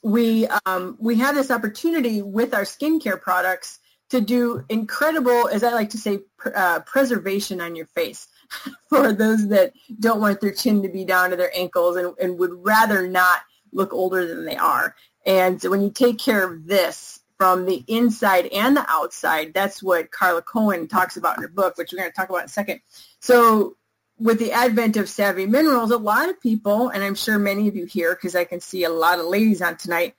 we 0.03 0.47
um, 0.67 0.97
we 0.99 1.15
have 1.15 1.33
this 1.33 1.49
opportunity 1.49 2.21
with 2.21 2.53
our 2.53 2.61
skincare 2.61 3.19
products 3.19 3.79
to 4.09 4.21
do 4.21 4.63
incredible, 4.69 5.47
as 5.47 5.63
I 5.63 5.71
like 5.73 5.89
to 5.91 5.97
say, 5.97 6.19
uh, 6.55 6.81
preservation 6.81 7.59
on 7.59 7.75
your 7.75 7.87
face 7.87 8.27
for 8.89 9.13
those 9.13 9.47
that 9.47 9.73
don't 9.99 10.21
want 10.21 10.41
their 10.41 10.53
chin 10.53 10.83
to 10.83 10.89
be 10.89 11.05
down 11.05 11.31
to 11.31 11.35
their 11.35 11.51
ankles 11.57 11.97
and, 11.97 12.13
and 12.21 12.37
would 12.37 12.53
rather 12.53 13.07
not 13.07 13.41
look 13.71 13.93
older 13.93 14.27
than 14.27 14.45
they 14.45 14.57
are. 14.57 14.95
And 15.25 15.61
when 15.63 15.81
you 15.81 15.89
take 15.89 16.19
care 16.19 16.47
of 16.47 16.67
this 16.67 17.19
from 17.37 17.65
the 17.65 17.83
inside 17.87 18.47
and 18.47 18.77
the 18.77 18.85
outside, 18.89 19.53
that's 19.53 19.83
what 19.83 20.11
Carla 20.11 20.41
Cohen 20.41 20.87
talks 20.87 21.17
about 21.17 21.37
in 21.37 21.43
her 21.43 21.49
book, 21.49 21.77
which 21.77 21.91
we're 21.91 21.99
going 21.99 22.09
to 22.09 22.15
talk 22.15 22.29
about 22.29 22.39
in 22.39 22.45
a 22.45 22.49
second. 22.49 22.81
So 23.19 23.75
with 24.17 24.39
the 24.39 24.53
advent 24.53 24.97
of 24.97 25.09
Savvy 25.09 25.45
Minerals, 25.45 25.91
a 25.91 25.97
lot 25.97 26.29
of 26.29 26.39
people, 26.39 26.89
and 26.89 27.03
I'm 27.03 27.15
sure 27.15 27.37
many 27.37 27.67
of 27.67 27.75
you 27.75 27.85
here, 27.85 28.15
because 28.15 28.35
I 28.35 28.45
can 28.45 28.61
see 28.61 28.83
a 28.83 28.89
lot 28.89 29.19
of 29.19 29.25
ladies 29.25 29.61
on 29.61 29.77
tonight, 29.77 30.15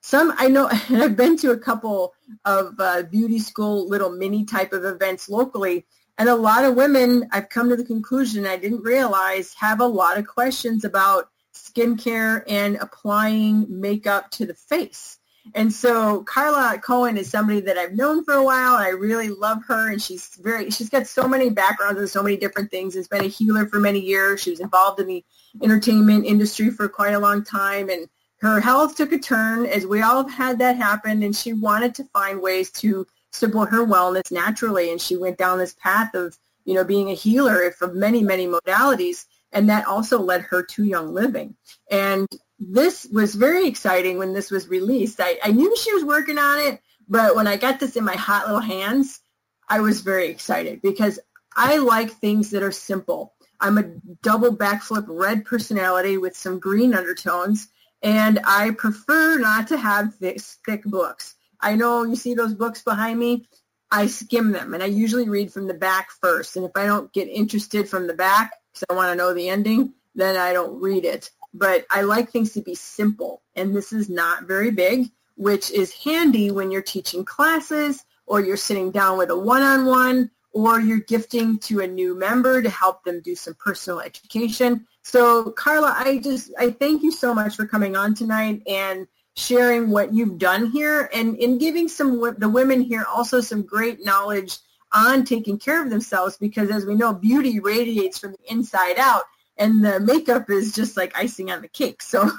some 0.00 0.34
I 0.36 0.48
know, 0.48 0.68
and 0.88 1.02
I've 1.02 1.16
been 1.16 1.36
to 1.38 1.50
a 1.50 1.58
couple 1.58 2.14
of 2.44 2.74
uh, 2.78 3.02
beauty 3.02 3.38
school 3.38 3.88
little 3.88 4.10
mini 4.10 4.44
type 4.44 4.72
of 4.72 4.84
events 4.84 5.28
locally, 5.28 5.84
and 6.16 6.28
a 6.28 6.36
lot 6.36 6.64
of 6.64 6.76
women, 6.76 7.28
I've 7.32 7.48
come 7.48 7.68
to 7.70 7.76
the 7.76 7.84
conclusion 7.84 8.46
I 8.46 8.56
didn't 8.56 8.82
realize, 8.82 9.52
have 9.54 9.80
a 9.80 9.86
lot 9.86 10.16
of 10.16 10.26
questions 10.26 10.84
about 10.84 11.28
skincare 11.54 12.44
and 12.48 12.76
applying 12.76 13.66
makeup 13.68 14.30
to 14.32 14.46
the 14.46 14.54
face. 14.54 15.18
And 15.54 15.72
so 15.72 16.22
Carla 16.22 16.78
Cohen 16.78 17.18
is 17.18 17.28
somebody 17.30 17.60
that 17.60 17.76
I've 17.76 17.92
known 17.92 18.24
for 18.24 18.34
a 18.34 18.42
while. 18.42 18.74
I 18.74 18.88
really 18.88 19.28
love 19.28 19.62
her, 19.68 19.90
and 19.90 20.00
she's 20.00 20.28
very 20.42 20.70
she's 20.70 20.88
got 20.88 21.06
so 21.06 21.28
many 21.28 21.50
backgrounds 21.50 22.00
and 22.00 22.08
so 22.08 22.22
many 22.22 22.36
different 22.36 22.70
things. 22.70 22.94
Has 22.94 23.08
been 23.08 23.24
a 23.24 23.28
healer 23.28 23.66
for 23.66 23.78
many 23.78 24.00
years. 24.00 24.42
She 24.42 24.50
was 24.50 24.60
involved 24.60 25.00
in 25.00 25.06
the 25.06 25.24
entertainment 25.62 26.24
industry 26.24 26.70
for 26.70 26.88
quite 26.88 27.14
a 27.14 27.18
long 27.18 27.44
time, 27.44 27.90
and 27.90 28.08
her 28.38 28.60
health 28.60 28.96
took 28.96 29.12
a 29.12 29.18
turn 29.18 29.66
as 29.66 29.86
we 29.86 30.00
all 30.00 30.22
have 30.22 30.32
had 30.32 30.58
that 30.60 30.76
happen, 30.76 31.22
and 31.22 31.36
she 31.36 31.52
wanted 31.52 31.94
to 31.96 32.04
find 32.04 32.40
ways 32.40 32.70
to 32.72 33.06
support 33.32 33.70
her 33.70 33.86
wellness 33.86 34.32
naturally, 34.32 34.90
and 34.90 35.00
she 35.00 35.16
went 35.16 35.36
down 35.36 35.58
this 35.58 35.74
path 35.74 36.14
of 36.14 36.38
you 36.64 36.72
know 36.72 36.84
being 36.84 37.10
a 37.10 37.14
healer 37.14 37.70
for 37.72 37.92
many 37.92 38.22
many 38.22 38.46
modalities 38.46 39.26
and 39.54 39.70
that 39.70 39.86
also 39.86 40.18
led 40.18 40.42
her 40.42 40.62
to 40.62 40.84
Young 40.84 41.14
Living. 41.14 41.54
And 41.90 42.28
this 42.58 43.06
was 43.12 43.34
very 43.34 43.66
exciting 43.66 44.18
when 44.18 44.32
this 44.32 44.50
was 44.50 44.68
released. 44.68 45.20
I, 45.20 45.38
I 45.42 45.52
knew 45.52 45.76
she 45.76 45.92
was 45.92 46.04
working 46.04 46.38
on 46.38 46.58
it, 46.60 46.80
but 47.08 47.34
when 47.36 47.46
I 47.46 47.56
got 47.56 47.80
this 47.80 47.96
in 47.96 48.04
my 48.04 48.16
hot 48.16 48.46
little 48.46 48.60
hands, 48.60 49.20
I 49.68 49.80
was 49.80 50.00
very 50.00 50.28
excited 50.28 50.82
because 50.82 51.18
I 51.56 51.78
like 51.78 52.10
things 52.10 52.50
that 52.50 52.62
are 52.62 52.72
simple. 52.72 53.34
I'm 53.60 53.78
a 53.78 53.90
double 54.22 54.56
backflip 54.56 55.04
red 55.08 55.44
personality 55.44 56.18
with 56.18 56.36
some 56.36 56.58
green 56.58 56.94
undertones, 56.94 57.68
and 58.02 58.40
I 58.44 58.72
prefer 58.72 59.38
not 59.38 59.68
to 59.68 59.78
have 59.78 60.14
thick, 60.16 60.40
thick 60.40 60.84
books. 60.84 61.34
I 61.60 61.76
know 61.76 62.02
you 62.02 62.16
see 62.16 62.34
those 62.34 62.54
books 62.54 62.82
behind 62.82 63.18
me. 63.18 63.48
I 63.90 64.06
skim 64.08 64.52
them, 64.52 64.74
and 64.74 64.82
I 64.82 64.86
usually 64.86 65.28
read 65.28 65.52
from 65.52 65.66
the 65.66 65.74
back 65.74 66.10
first. 66.20 66.56
And 66.56 66.64
if 66.66 66.72
I 66.74 66.84
don't 66.84 67.12
get 67.12 67.28
interested 67.28 67.88
from 67.88 68.06
the 68.06 68.14
back, 68.14 68.52
because 68.72 68.84
I 68.90 68.94
want 68.94 69.12
to 69.12 69.16
know 69.16 69.32
the 69.32 69.48
ending, 69.48 69.94
then 70.14 70.36
I 70.36 70.52
don't 70.52 70.80
read 70.80 71.04
it. 71.04 71.30
But 71.54 71.86
I 71.88 72.02
like 72.02 72.30
things 72.30 72.52
to 72.54 72.60
be 72.60 72.74
simple, 72.74 73.42
and 73.54 73.74
this 73.74 73.92
is 73.92 74.10
not 74.10 74.44
very 74.44 74.72
big, 74.72 75.10
which 75.36 75.70
is 75.70 75.94
handy 75.94 76.50
when 76.50 76.70
you're 76.70 76.82
teaching 76.82 77.24
classes 77.24 78.04
or 78.26 78.40
you're 78.40 78.56
sitting 78.56 78.90
down 78.90 79.18
with 79.18 79.30
a 79.30 79.38
one-on-one 79.38 80.30
or 80.52 80.80
you're 80.80 81.00
gifting 81.00 81.58
to 81.58 81.80
a 81.80 81.86
new 81.86 82.16
member 82.16 82.62
to 82.62 82.70
help 82.70 83.04
them 83.04 83.20
do 83.20 83.34
some 83.34 83.54
personal 83.54 84.00
education. 84.00 84.86
So 85.02 85.50
Carla, 85.50 85.94
I 85.96 86.18
just, 86.18 86.52
I 86.58 86.70
thank 86.70 87.02
you 87.02 87.10
so 87.10 87.34
much 87.34 87.56
for 87.56 87.66
coming 87.66 87.96
on 87.96 88.14
tonight 88.14 88.62
and 88.66 89.06
sharing 89.36 89.90
what 89.90 90.12
you've 90.12 90.38
done 90.38 90.70
here 90.70 91.10
and 91.12 91.36
in 91.36 91.58
giving 91.58 91.88
some 91.88 92.20
the 92.38 92.48
women 92.48 92.80
here 92.80 93.04
also 93.12 93.40
some 93.40 93.62
great 93.62 94.04
knowledge 94.04 94.58
on 94.92 95.24
taking 95.24 95.58
care 95.58 95.82
of 95.82 95.90
themselves 95.90 96.36
because 96.36 96.70
as 96.70 96.86
we 96.86 96.94
know, 96.94 97.12
beauty 97.12 97.58
radiates 97.58 98.16
from 98.16 98.30
the 98.30 98.52
inside 98.52 98.96
out 98.96 99.24
and 99.56 99.84
the 99.84 100.00
makeup 100.00 100.50
is 100.50 100.74
just 100.74 100.96
like 100.96 101.16
icing 101.16 101.50
on 101.50 101.62
the 101.62 101.68
cake. 101.68 102.02
So, 102.02 102.30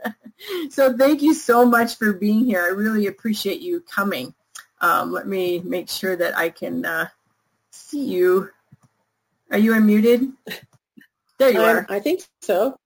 so 0.70 0.96
thank 0.96 1.22
you 1.22 1.34
so 1.34 1.64
much 1.64 1.96
for 1.96 2.12
being 2.12 2.44
here. 2.44 2.62
I 2.62 2.68
really 2.68 3.06
appreciate 3.06 3.60
you 3.60 3.80
coming. 3.80 4.34
Um, 4.80 5.12
let 5.12 5.26
me 5.26 5.60
make 5.60 5.88
sure 5.88 6.16
that 6.16 6.36
I 6.36 6.50
can 6.50 6.84
uh, 6.84 7.08
see 7.70 8.04
you. 8.04 8.50
Are 9.50 9.58
you 9.58 9.72
unmuted? 9.72 10.32
There 11.38 11.50
you 11.50 11.60
um, 11.60 11.64
are. 11.64 11.86
I 11.88 12.00
think 12.00 12.22
so. 12.40 12.78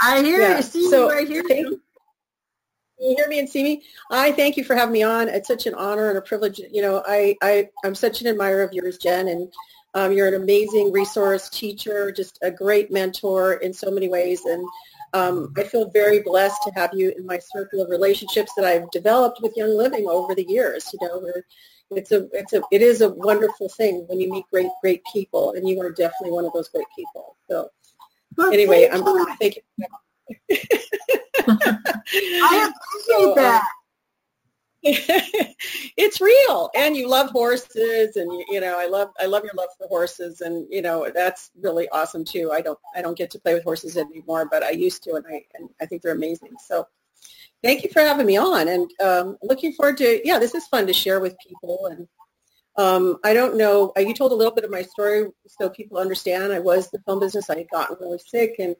I 0.00 0.22
hear 0.22 0.40
yeah. 0.40 0.56
you. 0.56 0.62
See 0.62 0.90
so, 0.90 1.08
you 1.08 1.16
right 1.16 1.28
here. 1.28 1.44
Thank, 1.46 1.66
can 1.66 3.10
you 3.10 3.16
hear 3.16 3.28
me 3.28 3.38
and 3.38 3.48
see 3.48 3.62
me? 3.62 3.82
I 4.10 4.32
thank 4.32 4.56
you 4.56 4.64
for 4.64 4.76
having 4.76 4.92
me 4.92 5.02
on. 5.02 5.28
It's 5.28 5.48
such 5.48 5.66
an 5.66 5.74
honor 5.74 6.08
and 6.08 6.18
a 6.18 6.22
privilege. 6.22 6.60
You 6.70 6.82
know, 6.82 7.02
I, 7.06 7.36
I, 7.42 7.68
I'm 7.84 7.94
such 7.94 8.20
an 8.20 8.28
admirer 8.28 8.62
of 8.62 8.72
yours, 8.72 8.98
Jen, 8.98 9.28
and 9.28 9.52
um, 9.94 10.12
you're 10.12 10.28
an 10.28 10.34
amazing 10.34 10.92
resource 10.92 11.48
teacher, 11.48 12.10
just 12.12 12.38
a 12.42 12.50
great 12.50 12.90
mentor 12.90 13.54
in 13.54 13.72
so 13.72 13.90
many 13.90 14.08
ways. 14.08 14.44
And 14.44 14.66
um, 15.12 15.52
I 15.56 15.64
feel 15.64 15.90
very 15.90 16.20
blessed 16.20 16.62
to 16.64 16.72
have 16.74 16.90
you 16.94 17.12
in 17.16 17.26
my 17.26 17.38
circle 17.38 17.82
of 17.82 17.90
relationships 17.90 18.52
that 18.56 18.64
I've 18.64 18.90
developed 18.90 19.40
with 19.42 19.56
Young 19.56 19.76
Living 19.76 20.06
over 20.08 20.34
the 20.34 20.46
years. 20.48 20.88
You 20.92 21.06
know, 21.06 21.30
it's 21.90 22.12
a, 22.12 22.28
it's 22.32 22.54
a, 22.54 22.62
it 22.70 22.80
is 22.80 23.02
a 23.02 23.10
wonderful 23.10 23.68
thing 23.68 24.04
when 24.08 24.18
you 24.20 24.30
meet 24.30 24.46
great, 24.50 24.70
great 24.80 25.02
people, 25.12 25.52
and 25.52 25.68
you 25.68 25.78
are 25.80 25.90
definitely 25.90 26.32
one 26.32 26.46
of 26.46 26.52
those 26.54 26.68
great 26.68 26.86
people. 26.96 27.36
So, 27.50 27.68
well, 28.36 28.52
anyway, 28.52 28.88
I'm 28.90 29.04
thank 29.36 29.56
you. 29.56 29.86
I 31.38 32.70
appreciate 32.70 33.24
so, 33.24 33.34
that. 33.34 33.68
it's 35.96 36.20
real 36.20 36.68
and 36.74 36.96
you 36.96 37.08
love 37.08 37.30
horses 37.30 38.16
and 38.16 38.28
you, 38.48 38.60
know 38.60 38.76
i 38.80 38.86
love 38.86 39.10
i 39.20 39.26
love 39.26 39.44
your 39.44 39.52
love 39.54 39.68
for 39.78 39.86
horses 39.86 40.40
and 40.40 40.66
you 40.70 40.82
know 40.82 41.08
that's 41.14 41.52
really 41.60 41.88
awesome 41.90 42.24
too 42.24 42.50
i 42.52 42.60
don't 42.60 42.78
i 42.96 43.00
don't 43.00 43.16
get 43.16 43.30
to 43.30 43.38
play 43.38 43.54
with 43.54 43.62
horses 43.62 43.96
anymore 43.96 44.48
but 44.50 44.64
i 44.64 44.70
used 44.70 45.04
to 45.04 45.14
and 45.14 45.24
i 45.28 45.40
and 45.54 45.68
i 45.80 45.86
think 45.86 46.02
they're 46.02 46.16
amazing 46.16 46.50
so 46.66 46.84
thank 47.62 47.84
you 47.84 47.90
for 47.90 48.00
having 48.00 48.26
me 48.26 48.36
on 48.36 48.66
and 48.66 48.90
um, 49.00 49.38
looking 49.40 49.72
forward 49.72 49.96
to 49.96 50.20
yeah 50.24 50.40
this 50.40 50.56
is 50.56 50.66
fun 50.66 50.84
to 50.84 50.92
share 50.92 51.20
with 51.20 51.36
people 51.46 51.86
and 51.86 52.08
um, 52.76 53.18
I 53.22 53.34
don't 53.34 53.58
know. 53.58 53.92
Uh, 53.96 54.00
you 54.00 54.14
told 54.14 54.32
a 54.32 54.34
little 54.34 54.54
bit 54.54 54.64
of 54.64 54.70
my 54.70 54.80
story 54.80 55.28
so 55.46 55.68
people 55.68 55.98
understand. 55.98 56.54
I 56.54 56.58
was 56.58 56.90
the 56.90 57.00
film 57.00 57.20
business. 57.20 57.50
I 57.50 57.58
had 57.58 57.68
gotten 57.68 57.98
really 58.00 58.18
sick, 58.18 58.56
and 58.58 58.74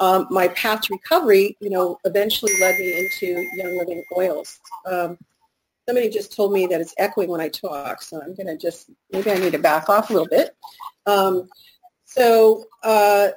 um, 0.00 0.26
my 0.30 0.48
path 0.48 0.80
to 0.82 0.94
recovery, 0.94 1.54
you 1.60 1.68
know, 1.68 1.98
eventually 2.04 2.52
led 2.58 2.78
me 2.78 2.98
into 2.98 3.46
Young 3.56 3.76
Living 3.76 4.02
Oils. 4.16 4.60
Somebody 5.86 6.08
just 6.08 6.34
told 6.34 6.52
me 6.52 6.66
that 6.66 6.80
it's 6.80 6.94
echoing 6.96 7.28
when 7.28 7.40
I 7.40 7.48
talk, 7.48 8.02
so 8.02 8.20
I'm 8.20 8.34
going 8.34 8.46
to 8.46 8.56
just 8.56 8.90
maybe 9.12 9.30
I 9.30 9.34
need 9.34 9.52
to 9.52 9.58
back 9.58 9.88
off 9.88 10.10
a 10.10 10.12
little 10.12 10.28
bit. 10.28 10.56
Um, 11.06 11.48
so, 12.04 12.64
uh, 12.82 13.28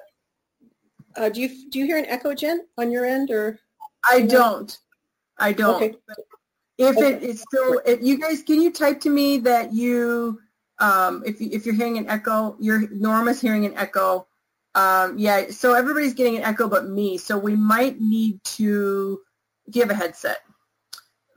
uh, 1.16 1.30
do 1.30 1.42
you 1.42 1.70
do 1.70 1.80
you 1.80 1.86
hear 1.86 1.98
an 1.98 2.06
echo, 2.06 2.34
Jen, 2.34 2.66
on 2.78 2.92
your 2.92 3.06
end, 3.06 3.32
or 3.32 3.60
I 4.10 4.22
don't. 4.22 4.78
I 5.38 5.52
don't. 5.52 5.76
Okay. 5.76 5.96
If 6.78 6.96
okay. 6.96 7.14
it 7.14 7.24
is 7.24 7.42
still, 7.42 7.82
if 7.86 8.02
you 8.04 8.20
guys, 8.20 8.44
can 8.44 8.62
you 8.62 8.72
type 8.72 9.02
to 9.02 9.10
me 9.10 9.40
that 9.40 9.74
you, 9.74 10.40
um, 10.80 11.24
if 11.26 11.42
you, 11.42 11.50
if 11.52 11.66
you're 11.66 11.76
hearing 11.76 11.98
an 11.98 12.08
echo, 12.08 12.56
your 12.60 12.88
Norma's 12.90 13.42
hearing 13.42 13.66
an 13.66 13.76
echo. 13.76 14.28
Um, 14.76 15.18
yeah, 15.18 15.50
so 15.50 15.74
everybody's 15.74 16.14
getting 16.14 16.38
an 16.38 16.44
echo 16.44 16.70
but 16.70 16.88
me. 16.88 17.18
So 17.18 17.38
we 17.38 17.56
might 17.56 18.00
need 18.00 18.44
to 18.44 19.20
give 19.72 19.90
a 19.90 19.96
headset. 19.96 20.38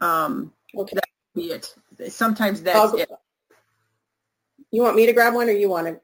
Um, 0.02 0.52
okay. 0.77 0.95
That 0.95 1.05
would 1.35 1.43
be 1.43 1.53
it. 1.53 1.75
Sometimes 2.12 2.62
that's 2.62 2.95
it. 2.95 3.11
You 4.71 4.83
want 4.83 4.97
me 4.97 5.07
to 5.07 5.12
grab 5.12 5.35
one 5.35 5.49
or 5.49 5.53
you 5.53 5.69
want 5.69 5.87
to? 5.89 6.00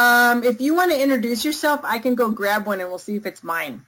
Um, 0.00 0.44
if 0.44 0.60
you 0.60 0.74
want 0.74 0.90
to 0.92 1.00
introduce 1.00 1.44
yourself, 1.44 1.80
I 1.84 1.98
can 1.98 2.14
go 2.14 2.30
grab 2.30 2.66
one 2.66 2.80
and 2.80 2.88
we'll 2.88 2.98
see 2.98 3.16
if 3.16 3.26
it's 3.26 3.42
mine. 3.42 3.84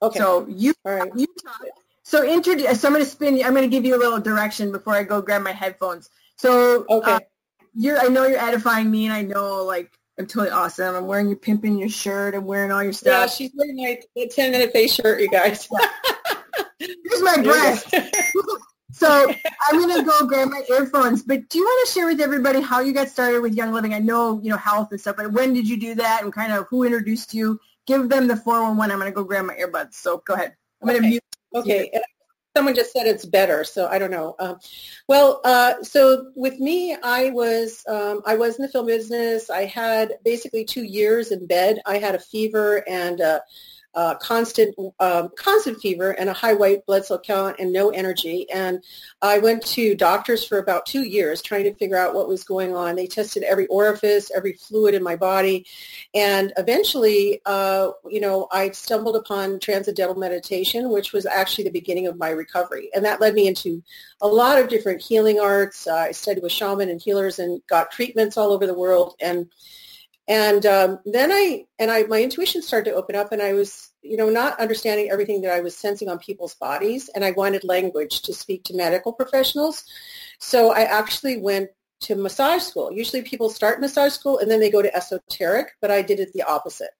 Okay. 0.00 0.18
So 0.18 0.46
you, 0.48 0.74
All 0.84 0.94
right. 0.94 1.10
you 1.14 1.26
talk, 1.42 1.60
so 2.02 2.24
introduce. 2.24 2.80
So 2.80 2.88
I'm 2.88 2.94
going 2.94 3.04
to 3.04 3.10
spin. 3.10 3.34
I'm 3.44 3.54
going 3.54 3.62
to 3.62 3.68
give 3.68 3.84
you 3.84 3.96
a 3.96 4.00
little 4.00 4.20
direction 4.20 4.72
before 4.72 4.94
I 4.94 5.04
go 5.04 5.22
grab 5.22 5.42
my 5.42 5.52
headphones. 5.52 6.10
So 6.36 6.84
okay, 6.88 7.12
uh, 7.12 7.20
you're. 7.74 7.98
I 7.98 8.08
know 8.08 8.26
you're 8.26 8.38
edifying 8.38 8.90
me, 8.90 9.06
and 9.06 9.14
I 9.14 9.22
know 9.22 9.64
like 9.64 9.92
I'm 10.18 10.26
totally 10.26 10.50
awesome. 10.50 10.94
I'm 10.94 11.06
wearing 11.06 11.28
your 11.28 11.36
pimping 11.36 11.78
your 11.78 11.88
shirt. 11.88 12.34
I'm 12.34 12.44
wearing 12.44 12.70
all 12.70 12.82
your 12.82 12.92
stuff. 12.92 13.06
Yeah, 13.12 13.26
she's 13.26 13.52
wearing 13.54 13.76
my 13.76 14.26
10 14.26 14.50
minute 14.52 14.72
face 14.72 14.94
shirt, 14.94 15.20
you 15.20 15.28
guys. 15.28 15.68
Here's 16.78 17.22
my 17.22 17.40
breast. 17.42 17.94
so 19.02 19.34
I'm 19.68 19.80
gonna 19.80 20.04
go 20.04 20.26
grab 20.26 20.48
my 20.48 20.62
earphones. 20.70 21.22
But 21.22 21.48
do 21.48 21.58
you 21.58 21.64
want 21.64 21.88
to 21.88 21.92
share 21.92 22.06
with 22.06 22.20
everybody 22.20 22.60
how 22.60 22.80
you 22.80 22.92
got 22.92 23.08
started 23.08 23.40
with 23.40 23.54
Young 23.54 23.72
Living? 23.72 23.94
I 23.94 23.98
know 23.98 24.40
you 24.42 24.50
know 24.50 24.56
health 24.56 24.88
and 24.92 25.00
stuff, 25.00 25.16
but 25.16 25.32
when 25.32 25.52
did 25.52 25.68
you 25.68 25.76
do 25.76 25.94
that, 25.96 26.22
and 26.22 26.32
kind 26.32 26.52
of 26.52 26.66
who 26.68 26.84
introduced 26.84 27.34
you? 27.34 27.60
Give 27.86 28.08
them 28.08 28.28
the 28.28 28.36
411. 28.36 28.92
I'm 28.92 28.98
gonna 28.98 29.10
go 29.10 29.24
grab 29.24 29.44
my 29.44 29.54
earbuds. 29.54 29.94
So 29.94 30.22
go 30.26 30.34
ahead. 30.34 30.54
I'm 30.80 30.88
gonna 30.88 31.00
mute 31.00 31.22
Okay. 31.54 31.90
And 31.92 32.02
someone 32.56 32.74
just 32.74 32.92
said 32.92 33.06
it's 33.06 33.24
better, 33.24 33.64
so 33.64 33.86
I 33.88 33.98
don't 33.98 34.10
know. 34.10 34.34
Um, 34.38 34.58
well, 35.08 35.40
uh, 35.44 35.82
so 35.82 36.32
with 36.34 36.58
me, 36.58 36.96
I 37.02 37.30
was 37.30 37.84
um, 37.88 38.22
I 38.26 38.36
was 38.36 38.56
in 38.56 38.62
the 38.62 38.68
film 38.70 38.86
business. 38.86 39.50
I 39.50 39.64
had 39.64 40.14
basically 40.24 40.64
two 40.64 40.84
years 40.84 41.30
in 41.30 41.46
bed. 41.46 41.80
I 41.86 41.98
had 41.98 42.14
a 42.14 42.18
fever 42.18 42.84
and 42.88 43.20
uh, 43.20 43.40
uh, 43.94 44.14
constant 44.16 44.74
um, 45.00 45.30
constant 45.36 45.80
fever 45.80 46.12
and 46.12 46.28
a 46.28 46.32
high 46.32 46.54
white 46.54 46.84
blood 46.86 47.04
cell 47.04 47.18
count 47.18 47.56
and 47.58 47.72
no 47.72 47.90
energy. 47.90 48.50
And 48.50 48.82
I 49.20 49.38
went 49.38 49.64
to 49.66 49.94
doctors 49.94 50.44
for 50.44 50.58
about 50.58 50.86
two 50.86 51.02
years 51.02 51.42
trying 51.42 51.64
to 51.64 51.74
figure 51.74 51.96
out 51.96 52.14
what 52.14 52.28
was 52.28 52.44
going 52.44 52.74
on. 52.74 52.96
They 52.96 53.06
tested 53.06 53.42
every 53.42 53.66
orifice, 53.66 54.30
every 54.34 54.54
fluid 54.54 54.94
in 54.94 55.02
my 55.02 55.16
body, 55.16 55.66
and 56.14 56.52
eventually, 56.56 57.40
uh, 57.46 57.90
you 58.08 58.20
know, 58.20 58.48
I 58.50 58.70
stumbled 58.70 59.16
upon 59.16 59.60
transcendental 59.60 60.16
meditation, 60.16 60.90
which 60.90 61.12
was 61.12 61.26
actually 61.26 61.64
the 61.64 61.70
beginning 61.70 62.06
of 62.06 62.16
my 62.16 62.30
recovery, 62.30 62.90
and 62.94 63.04
that 63.04 63.20
led 63.20 63.34
me 63.34 63.46
into 63.46 63.82
a 64.20 64.28
lot 64.28 64.58
of 64.58 64.68
different 64.68 65.02
healing 65.02 65.38
arts. 65.38 65.86
Uh, 65.86 65.96
I 65.96 66.12
studied 66.12 66.42
with 66.42 66.52
shaman 66.52 66.88
and 66.88 67.00
healers 67.00 67.38
and 67.38 67.60
got 67.66 67.90
treatments 67.90 68.36
all 68.36 68.52
over 68.52 68.66
the 68.66 68.74
world 68.74 69.14
and 69.20 69.48
and 70.28 70.64
um, 70.66 70.98
then 71.04 71.32
I 71.32 71.64
and 71.78 71.90
I 71.90 72.04
my 72.04 72.22
intuition 72.22 72.62
started 72.62 72.90
to 72.90 72.96
open 72.96 73.16
up, 73.16 73.32
and 73.32 73.42
I 73.42 73.52
was 73.52 73.90
you 74.02 74.16
know 74.16 74.30
not 74.30 74.60
understanding 74.60 75.10
everything 75.10 75.42
that 75.42 75.52
I 75.52 75.60
was 75.60 75.76
sensing 75.76 76.08
on 76.08 76.18
people's 76.18 76.54
bodies, 76.54 77.10
and 77.14 77.24
I 77.24 77.32
wanted 77.32 77.64
language 77.64 78.22
to 78.22 78.34
speak 78.34 78.64
to 78.64 78.76
medical 78.76 79.12
professionals. 79.12 79.84
So 80.38 80.72
I 80.72 80.82
actually 80.82 81.38
went 81.38 81.70
to 82.02 82.14
massage 82.16 82.62
school. 82.62 82.92
Usually 82.92 83.22
people 83.22 83.48
start 83.48 83.80
massage 83.80 84.12
school 84.12 84.38
and 84.38 84.50
then 84.50 84.60
they 84.60 84.70
go 84.70 84.82
to 84.82 84.94
esoteric, 84.94 85.68
but 85.80 85.90
I 85.90 86.02
did 86.02 86.18
it 86.20 86.32
the 86.32 86.42
opposite. 86.42 86.90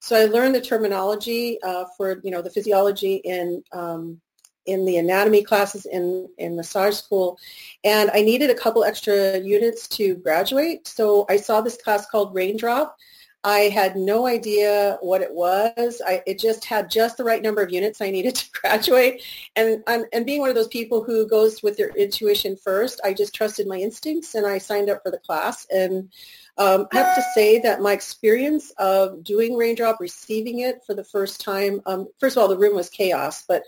So 0.00 0.16
I 0.16 0.26
learned 0.26 0.54
the 0.54 0.60
terminology 0.60 1.58
uh, 1.62 1.84
for 1.96 2.20
you 2.22 2.30
know 2.30 2.42
the 2.42 2.50
physiology 2.50 3.16
in 3.16 3.62
um, 3.72 4.20
in 4.66 4.84
the 4.84 4.96
anatomy 4.96 5.42
classes 5.42 5.86
in, 5.86 6.28
in 6.38 6.56
massage 6.56 6.96
school, 6.96 7.38
and 7.84 8.10
I 8.12 8.22
needed 8.22 8.50
a 8.50 8.54
couple 8.54 8.84
extra 8.84 9.38
units 9.38 9.88
to 9.88 10.16
graduate. 10.16 10.86
So 10.86 11.26
I 11.28 11.36
saw 11.36 11.60
this 11.60 11.80
class 11.80 12.06
called 12.06 12.34
Raindrop. 12.34 12.96
I 13.44 13.70
had 13.70 13.96
no 13.96 14.26
idea 14.26 14.98
what 15.00 15.20
it 15.20 15.32
was. 15.32 16.00
I, 16.06 16.22
it 16.26 16.38
just 16.38 16.64
had 16.64 16.88
just 16.88 17.16
the 17.16 17.24
right 17.24 17.42
number 17.42 17.60
of 17.60 17.72
units 17.72 18.00
I 18.00 18.10
needed 18.10 18.34
to 18.36 18.50
graduate. 18.52 19.22
And, 19.56 19.82
and, 19.86 20.06
and 20.12 20.24
being 20.24 20.40
one 20.40 20.48
of 20.48 20.54
those 20.54 20.68
people 20.68 21.02
who 21.02 21.26
goes 21.26 21.62
with 21.62 21.76
their 21.76 21.90
intuition 21.90 22.56
first, 22.56 23.00
I 23.04 23.14
just 23.14 23.34
trusted 23.34 23.66
my 23.66 23.78
instincts 23.78 24.34
and 24.34 24.46
I 24.46 24.58
signed 24.58 24.90
up 24.90 25.02
for 25.02 25.10
the 25.10 25.18
class. 25.18 25.66
And 25.74 26.10
um, 26.56 26.86
I 26.92 26.98
have 26.98 27.16
to 27.16 27.22
say 27.34 27.58
that 27.60 27.80
my 27.80 27.92
experience 27.92 28.70
of 28.78 29.24
doing 29.24 29.56
Raindrop, 29.56 29.98
receiving 29.98 30.60
it 30.60 30.84
for 30.86 30.94
the 30.94 31.04
first 31.04 31.40
time, 31.40 31.80
um, 31.86 32.06
first 32.20 32.36
of 32.36 32.42
all, 32.42 32.48
the 32.48 32.58
room 32.58 32.76
was 32.76 32.90
chaos, 32.90 33.44
but 33.48 33.64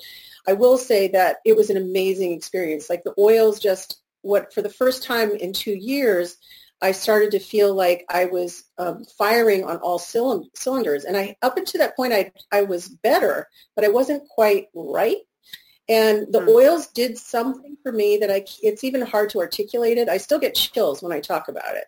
I 0.47 0.53
will 0.53 0.79
say 0.79 1.09
that 1.09 1.39
it 1.45 1.57
was 1.57 1.71
an 1.71 1.79
amazing 1.79 2.33
experience. 2.33 2.89
Like 2.89 3.03
the 3.03 3.15
oils 3.19 3.59
just, 3.59 4.01
what 4.21 4.55
for 4.55 4.63
the 4.63 4.71
first 4.71 5.03
time 5.03 5.33
in 5.33 5.53
two 5.53 5.75
years, 5.75 6.37
I 6.83 6.93
started 6.93 7.31
to 7.33 7.39
feel 7.39 7.75
like 7.75 8.05
I 8.09 8.27
was 8.27 8.65
um, 8.79 9.05
firing 9.19 9.65
on 9.65 9.79
all 9.79 9.99
cylinders. 9.99 11.05
And 11.05 11.17
I, 11.17 11.37
up 11.43 11.57
until 11.57 11.79
that 11.81 11.97
point, 11.97 12.13
I, 12.13 12.33
I 12.53 12.63
was 12.63 12.89
better, 12.89 13.49
but 13.75 13.85
I 13.85 13.89
wasn't 13.89 14.29
quite 14.29 14.67
right. 14.75 15.17
And 15.89 16.27
the 16.33 16.41
mm. 16.41 16.49
oils 16.49 16.89
did 16.89 17.19
something 17.19 17.77
for 17.83 17.93
me 17.93 18.19
that 18.19 18.31
I, 18.31 18.45
it's 18.63 18.85
even 18.85 19.03
hard 19.03 19.31
to 19.31 19.41
articulate 19.41 19.99
it. 19.99 20.09
I 20.09 20.17
still 20.17 20.39
get 20.39 20.55
chills 20.55 21.03
when 21.03 21.13
I 21.13 21.21
talk 21.21 21.49
about 21.49 21.77
it. 21.77 21.85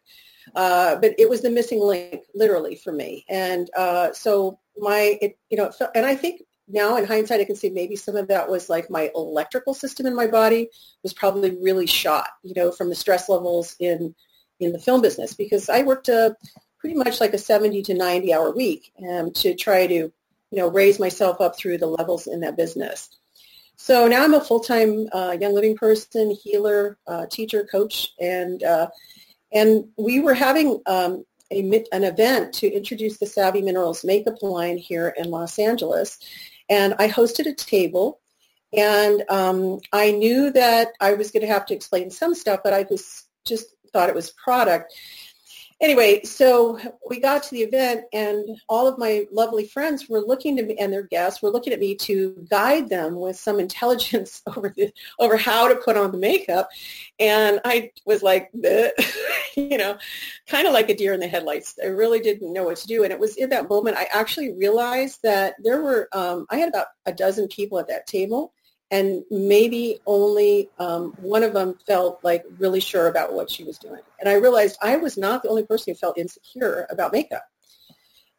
Uh, 0.55 0.97
but 0.97 1.14
it 1.19 1.28
was 1.28 1.40
the 1.40 1.50
missing 1.50 1.81
link, 1.81 2.23
literally, 2.35 2.76
for 2.76 2.93
me. 2.93 3.25
And 3.28 3.69
uh, 3.76 4.12
so 4.12 4.59
my, 4.78 5.19
it, 5.21 5.38
you 5.50 5.57
know, 5.57 5.73
and 5.95 6.07
I 6.07 6.14
think 6.14 6.43
now 6.69 6.97
in 6.97 7.05
hindsight, 7.05 7.40
I 7.40 7.45
can 7.45 7.57
see 7.57 7.71
maybe 7.71 7.97
some 7.97 8.16
of 8.16 8.28
that 8.28 8.49
was 8.49 8.69
like 8.69 8.90
my 8.90 9.11
electrical 9.14 9.75
system 9.75 10.07
in 10.07 10.14
my 10.14 10.26
body 10.26 10.69
was 11.02 11.12
probably 11.12 11.57
really 11.61 11.87
shot, 11.87 12.28
you 12.43 12.55
know, 12.55 12.71
from 12.71 12.88
the 12.88 12.95
stress 12.95 13.28
levels 13.28 13.76
in 13.78 14.14
in 14.61 14.73
the 14.73 14.79
film 14.79 15.03
business 15.03 15.35
because 15.35 15.69
I 15.69 15.83
worked 15.83 16.09
a 16.09 16.37
pretty 16.79 16.97
much 16.97 17.21
like 17.21 17.35
a 17.35 17.39
70 17.39 17.83
to 17.83 17.95
90 17.95 18.33
hour 18.33 18.51
week 18.51 18.93
um, 19.09 19.33
to 19.33 19.55
try 19.55 19.87
to, 19.87 19.95
you 19.95 20.13
know, 20.53 20.69
raise 20.69 20.99
myself 20.99 21.41
up 21.41 21.57
through 21.57 21.79
the 21.79 21.87
levels 21.87 22.27
in 22.27 22.41
that 22.41 22.57
business. 22.57 23.09
So 23.77 24.09
now 24.09 24.25
I'm 24.25 24.35
a 24.35 24.41
full-time 24.41 25.09
uh, 25.13 25.37
young 25.39 25.55
living 25.55 25.77
person, 25.77 26.31
healer, 26.31 26.97
uh, 27.07 27.27
teacher, 27.31 27.65
coach, 27.71 28.15
and 28.19 28.63
uh, 28.63 28.89
and 29.53 29.89
we 29.97 30.21
were 30.21 30.35
having 30.35 30.81
um, 30.87 31.25
a, 31.53 31.85
an 31.93 32.05
event 32.05 32.53
to 32.55 32.69
introduce 32.69 33.19
the 33.19 33.27
Savvy 33.27 33.63
Minerals 33.63 34.05
makeup 34.05 34.43
line 34.43 34.79
here 34.79 35.15
in 35.17 35.31
Los 35.31 35.59
Angeles. 35.59 36.19
And 36.69 36.95
I 36.99 37.09
hosted 37.09 37.47
a 37.47 37.55
table. 37.55 38.21
And 38.77 39.23
um, 39.29 39.81
I 39.93 40.11
knew 40.11 40.51
that 40.51 40.89
I 41.01 41.15
was 41.15 41.31
going 41.31 41.43
to 41.43 41.53
have 41.53 41.67
to 41.67 41.75
explain 41.75 42.11
some 42.11 42.35
stuff, 42.35 42.61
but 42.65 42.73
I 42.73 42.85
was 42.91 43.25
just 43.45 43.67
thought 43.97 44.09
it 44.11 44.15
was 44.15 44.31
product 44.31 44.93
anyway, 45.81 46.23
so 46.25 46.79
we 47.09 47.21
got 47.21 47.43
to 47.43 47.50
the 47.50 47.62
event 47.62 48.05
and 48.12 48.61
all 48.69 48.87
of 48.87 48.99
my 48.99 49.26
lovely 49.31 49.67
friends 49.67 50.09
were 50.09 50.21
looking 50.21 50.57
to 50.57 50.62
me 50.62 50.76
and 50.79 50.93
their 50.93 51.03
guests 51.03 51.43
were 51.43 51.50
looking 51.50 51.73
at 51.73 51.81
me 51.81 51.95
to 51.95 52.47
guide 52.49 52.88
them 52.88 53.17
with 53.17 53.37
some 53.37 53.61
intelligence 53.67 54.43
over 54.47 54.73
the, 54.76 54.93
over 55.19 55.37
how 55.37 55.69
to 55.69 55.76
put 55.76 55.97
on 55.97 56.12
the 56.12 56.19
makeup. 56.19 56.69
And 57.19 57.61
I 57.65 57.91
was 58.05 58.23
like, 58.23 58.50
you 59.57 59.79
know, 59.79 59.99
kind 60.47 60.67
of 60.67 60.73
like 60.73 60.88
a 60.88 60.97
deer 60.97 61.12
in 61.12 61.21
the 61.21 61.29
headlights. 61.29 61.79
I 61.83 61.88
really 61.88 62.21
didn't 62.21 62.53
know 62.53 62.65
what 62.65 62.79
to 62.79 62.87
do. 62.87 63.05
And 63.05 63.12
it 63.12 63.19
was 63.19 63.37
in 63.37 63.50
that 63.50 63.69
moment 63.69 63.97
I 63.97 64.09
actually 64.12 64.55
realized 64.55 65.21
that 65.23 65.55
there 65.62 65.83
were, 65.83 66.09
um, 66.12 66.47
I 66.50 66.57
had 66.57 66.69
about 66.69 66.88
a 67.05 67.12
dozen 67.12 67.49
people 67.49 67.79
at 67.79 67.88
that 67.88 68.07
table 68.07 68.53
and 68.90 69.25
maybe 69.31 69.99
only 70.07 70.71
um, 70.78 71.12
one 71.21 71.43
of 71.43 71.52
them 71.52 71.76
felt 71.87 72.21
like 72.23 72.45
really 72.59 72.81
sure 72.81 73.09
about 73.09 73.33
what 73.33 73.50
she 73.50 73.64
was 73.64 73.78
doing. 73.78 74.00
And 74.21 74.28
I 74.28 74.35
realized 74.35 74.78
I 74.81 74.97
was 74.97 75.19
not 75.19 75.43
the 75.43 75.49
only 75.49 75.64
person 75.64 75.93
who 75.93 75.99
felt 75.99 76.19
insecure 76.19 76.87
about 76.90 77.12
makeup. 77.12 77.43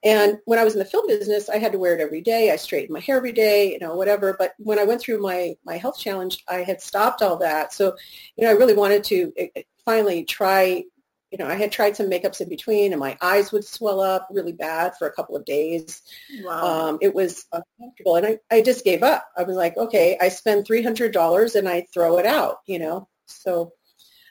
And 0.04 0.38
when 0.46 0.60
I 0.60 0.64
was 0.64 0.74
in 0.74 0.80
the 0.80 0.86
film 0.86 1.08
business, 1.08 1.50
I 1.50 1.58
had 1.58 1.72
to 1.72 1.80
wear 1.80 1.96
it 1.96 2.02
every 2.02 2.22
day. 2.22 2.52
I 2.52 2.56
straightened 2.56 2.94
my 2.94 3.00
hair 3.00 3.18
every 3.18 3.32
day, 3.32 3.74
you 3.74 3.80
know, 3.80 3.96
whatever. 3.96 4.36
But 4.38 4.54
when 4.58 4.80
I 4.80 4.84
went 4.84 5.02
through 5.02 5.22
my 5.22 5.58
my 5.66 5.78
health 5.78 6.00
challenge, 6.00 6.44
I 6.48 6.58
had 6.58 6.82
stopped 6.82 7.22
all 7.22 7.38
that. 7.38 7.74
So, 7.74 7.96
you 8.38 8.44
know, 8.44 8.52
I 8.52 8.54
really 8.54 8.76
wanted 8.76 9.04
to 9.06 9.34
eh, 9.36 9.48
eh, 9.56 9.64
finally 9.84 10.24
try 10.24 10.84
you 11.32 11.38
know, 11.38 11.48
I 11.48 11.56
had 11.56 11.72
tried 11.72 11.96
some 11.96 12.10
makeups 12.10 12.40
in 12.40 12.50
between 12.50 12.94
and 12.94 13.00
my 13.00 13.18
eyes 13.22 13.52
would 13.52 13.66
swell 13.66 14.00
up 14.00 14.28
really 14.32 14.54
bad 14.54 14.96
for 14.98 15.08
a 15.08 15.12
couple 15.12 15.36
of 15.36 15.46
days. 15.46 16.02
Wow. 16.42 16.90
Um, 16.90 17.00
it 17.02 17.14
was 17.14 17.46
uncomfortable 17.52 18.16
and 18.16 18.26
I, 18.26 18.40
I 18.50 18.62
just 18.62 18.86
gave 18.86 19.04
up. 19.04 19.28
I 19.38 19.44
was 19.44 19.58
like, 19.58 19.76
okay, 19.78 20.18
I 20.20 20.30
spend 20.30 20.66
$300 20.66 21.56
and 21.56 21.68
I 21.68 21.86
throw 21.94 22.18
it 22.18 22.26
out, 22.26 22.60
you 22.66 22.80
know. 22.80 23.10
So, 23.26 23.74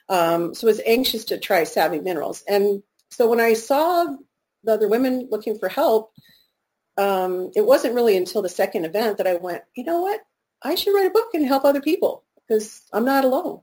um, 0.09 0.55
so 0.55 0.67
I 0.67 0.71
was 0.71 0.81
anxious 0.85 1.25
to 1.25 1.37
try 1.37 1.63
Savvy 1.65 1.99
Minerals. 1.99 2.43
And 2.47 2.81
so 3.11 3.29
when 3.29 3.39
I 3.39 3.53
saw 3.53 4.05
the 4.63 4.73
other 4.73 4.87
women 4.87 5.27
looking 5.29 5.59
for 5.59 5.69
help, 5.69 6.11
um, 6.97 7.51
it 7.55 7.65
wasn't 7.65 7.93
really 7.93 8.17
until 8.17 8.41
the 8.41 8.49
second 8.49 8.85
event 8.85 9.17
that 9.17 9.27
I 9.27 9.35
went, 9.35 9.61
you 9.75 9.83
know 9.83 10.01
what? 10.01 10.21
I 10.63 10.73
should 10.73 10.95
write 10.95 11.05
a 11.05 11.11
book 11.11 11.29
and 11.35 11.45
help 11.45 11.63
other 11.63 11.81
people 11.81 12.23
because 12.47 12.81
I'm 12.91 13.05
not 13.05 13.23
alone. 13.23 13.61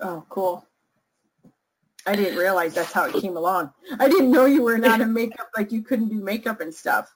Oh, 0.00 0.24
cool. 0.28 0.64
I 2.06 2.16
didn't 2.16 2.38
realize 2.38 2.74
that's 2.74 2.92
how 2.92 3.04
it 3.04 3.20
came 3.20 3.36
along. 3.36 3.72
I 3.98 4.08
didn't 4.08 4.30
know 4.30 4.46
you 4.46 4.62
were 4.62 4.78
not 4.78 5.00
in 5.00 5.12
makeup, 5.12 5.48
like 5.56 5.70
you 5.72 5.82
couldn't 5.82 6.08
do 6.08 6.22
makeup 6.22 6.60
and 6.60 6.74
stuff. 6.74 7.14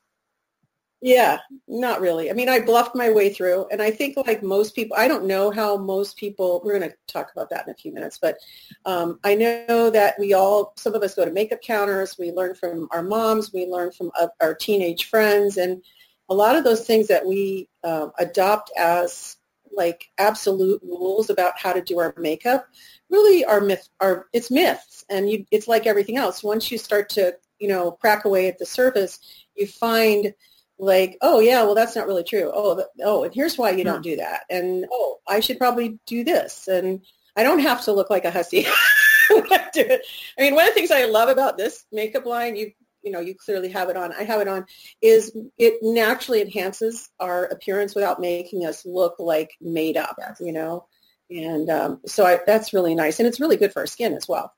Yeah, 1.00 1.38
not 1.68 2.00
really. 2.00 2.30
I 2.30 2.32
mean, 2.32 2.48
I 2.48 2.60
bluffed 2.60 2.94
my 2.94 3.10
way 3.10 3.28
through, 3.28 3.66
and 3.70 3.82
I 3.82 3.90
think 3.90 4.16
like 4.16 4.42
most 4.42 4.74
people, 4.74 4.96
I 4.96 5.06
don't 5.06 5.26
know 5.26 5.50
how 5.50 5.76
most 5.76 6.16
people. 6.16 6.62
We're 6.64 6.78
going 6.78 6.90
to 6.90 6.96
talk 7.08 7.30
about 7.30 7.50
that 7.50 7.66
in 7.66 7.72
a 7.72 7.76
few 7.76 7.92
minutes, 7.92 8.18
but 8.18 8.38
um, 8.86 9.20
I 9.22 9.34
know 9.34 9.90
that 9.90 10.18
we 10.18 10.32
all, 10.32 10.72
some 10.76 10.94
of 10.94 11.02
us 11.02 11.14
go 11.14 11.26
to 11.26 11.30
makeup 11.30 11.60
counters. 11.60 12.16
We 12.18 12.32
learn 12.32 12.54
from 12.54 12.88
our 12.90 13.02
moms. 13.02 13.52
We 13.52 13.66
learn 13.66 13.92
from 13.92 14.12
our 14.40 14.54
teenage 14.54 15.04
friends, 15.04 15.58
and 15.58 15.82
a 16.30 16.34
lot 16.34 16.56
of 16.56 16.64
those 16.64 16.86
things 16.86 17.08
that 17.08 17.26
we 17.26 17.68
uh, 17.82 18.08
adopt 18.18 18.70
as 18.78 19.36
like 19.76 20.10
absolute 20.18 20.80
rules 20.82 21.30
about 21.30 21.58
how 21.58 21.72
to 21.72 21.82
do 21.82 21.98
our 21.98 22.14
makeup 22.16 22.66
really 23.10 23.44
are 23.44 23.60
myth 23.60 23.88
are 24.00 24.26
it's 24.32 24.50
myths 24.50 25.04
and 25.08 25.30
you 25.30 25.44
it's 25.50 25.68
like 25.68 25.86
everything 25.86 26.16
else 26.16 26.42
once 26.42 26.70
you 26.70 26.78
start 26.78 27.08
to 27.08 27.34
you 27.58 27.68
know 27.68 27.92
crack 27.92 28.24
away 28.24 28.48
at 28.48 28.58
the 28.58 28.66
surface 28.66 29.20
you 29.54 29.66
find 29.66 30.34
like 30.78 31.16
oh 31.20 31.40
yeah 31.40 31.62
well 31.62 31.74
that's 31.74 31.94
not 31.94 32.06
really 32.06 32.24
true 32.24 32.50
oh 32.52 32.74
the, 32.74 32.88
oh 33.04 33.24
and 33.24 33.34
here's 33.34 33.56
why 33.56 33.70
you 33.70 33.84
don't 33.84 33.96
hmm. 33.96 34.02
do 34.02 34.16
that 34.16 34.42
and 34.50 34.86
oh 34.90 35.18
i 35.28 35.40
should 35.40 35.58
probably 35.58 35.98
do 36.06 36.24
this 36.24 36.66
and 36.68 37.02
i 37.36 37.42
don't 37.42 37.60
have 37.60 37.84
to 37.84 37.92
look 37.92 38.10
like 38.10 38.24
a 38.24 38.30
hussy 38.30 38.66
I. 39.30 40.00
I 40.38 40.42
mean, 40.42 40.54
one 40.54 40.64
of 40.64 40.70
the 40.70 40.74
things 40.74 40.90
I 40.90 41.06
love 41.06 41.28
about 41.28 41.56
this 41.56 41.84
makeup 41.92 42.26
line, 42.26 42.56
you 42.56 42.72
you 43.04 43.12
know, 43.12 43.20
you 43.20 43.34
clearly 43.34 43.68
have 43.70 43.88
it 43.88 43.96
on. 43.96 44.12
I 44.12 44.24
have 44.24 44.40
it 44.40 44.48
on. 44.48 44.64
Is 45.02 45.36
it 45.58 45.74
naturally 45.82 46.40
enhances 46.40 47.10
our 47.20 47.44
appearance 47.44 47.94
without 47.94 48.20
making 48.20 48.64
us 48.66 48.84
look 48.84 49.16
like 49.18 49.50
made 49.60 49.96
up? 49.96 50.16
Yes. 50.18 50.38
You 50.40 50.52
know, 50.52 50.86
and 51.30 51.70
um, 51.70 52.00
so 52.06 52.24
I, 52.24 52.40
that's 52.46 52.72
really 52.72 52.94
nice, 52.94 53.18
and 53.18 53.28
it's 53.28 53.40
really 53.40 53.56
good 53.56 53.72
for 53.72 53.80
our 53.80 53.86
skin 53.86 54.14
as 54.14 54.26
well. 54.26 54.52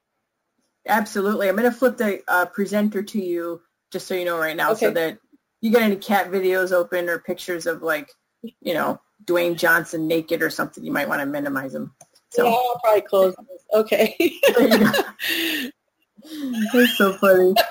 Absolutely. 0.89 1.49
I'm 1.49 1.57
going 1.57 1.71
to 1.71 1.77
flip 1.77 1.97
the 1.97 2.23
uh, 2.29 2.47
presenter 2.47 3.03
to 3.03 3.21
you 3.21 3.61
just 3.93 4.07
so 4.07 4.15
you 4.15 4.25
know 4.25 4.39
right 4.39 4.57
now, 4.57 4.71
okay. 4.73 4.87
so 4.87 4.91
that 4.93 5.19
you 5.61 5.71
get 5.71 5.83
any 5.83 5.97
cat 5.97 6.31
videos 6.31 6.73
open 6.73 7.09
or 7.09 7.19
pictures 7.19 7.67
of 7.67 7.83
like, 7.83 8.11
you 8.43 8.75
know, 8.75 9.01
Dwayne 9.25 9.57
Johnson 9.57 10.07
naked 10.07 10.43
or 10.43 10.51
something, 10.51 10.85
you 10.85 10.93
might 10.93 11.09
want 11.09 11.21
to 11.21 11.27
minimize 11.27 11.73
them. 11.73 11.93
So. 12.31 12.45
Yeah, 12.45 12.51
I'll 12.51 12.81
probably 12.83 13.03
close 13.03 13.35
this. 13.37 13.65
Okay. 13.75 14.17
That's 16.73 16.97
so 16.97 17.15
funny. 17.15 17.55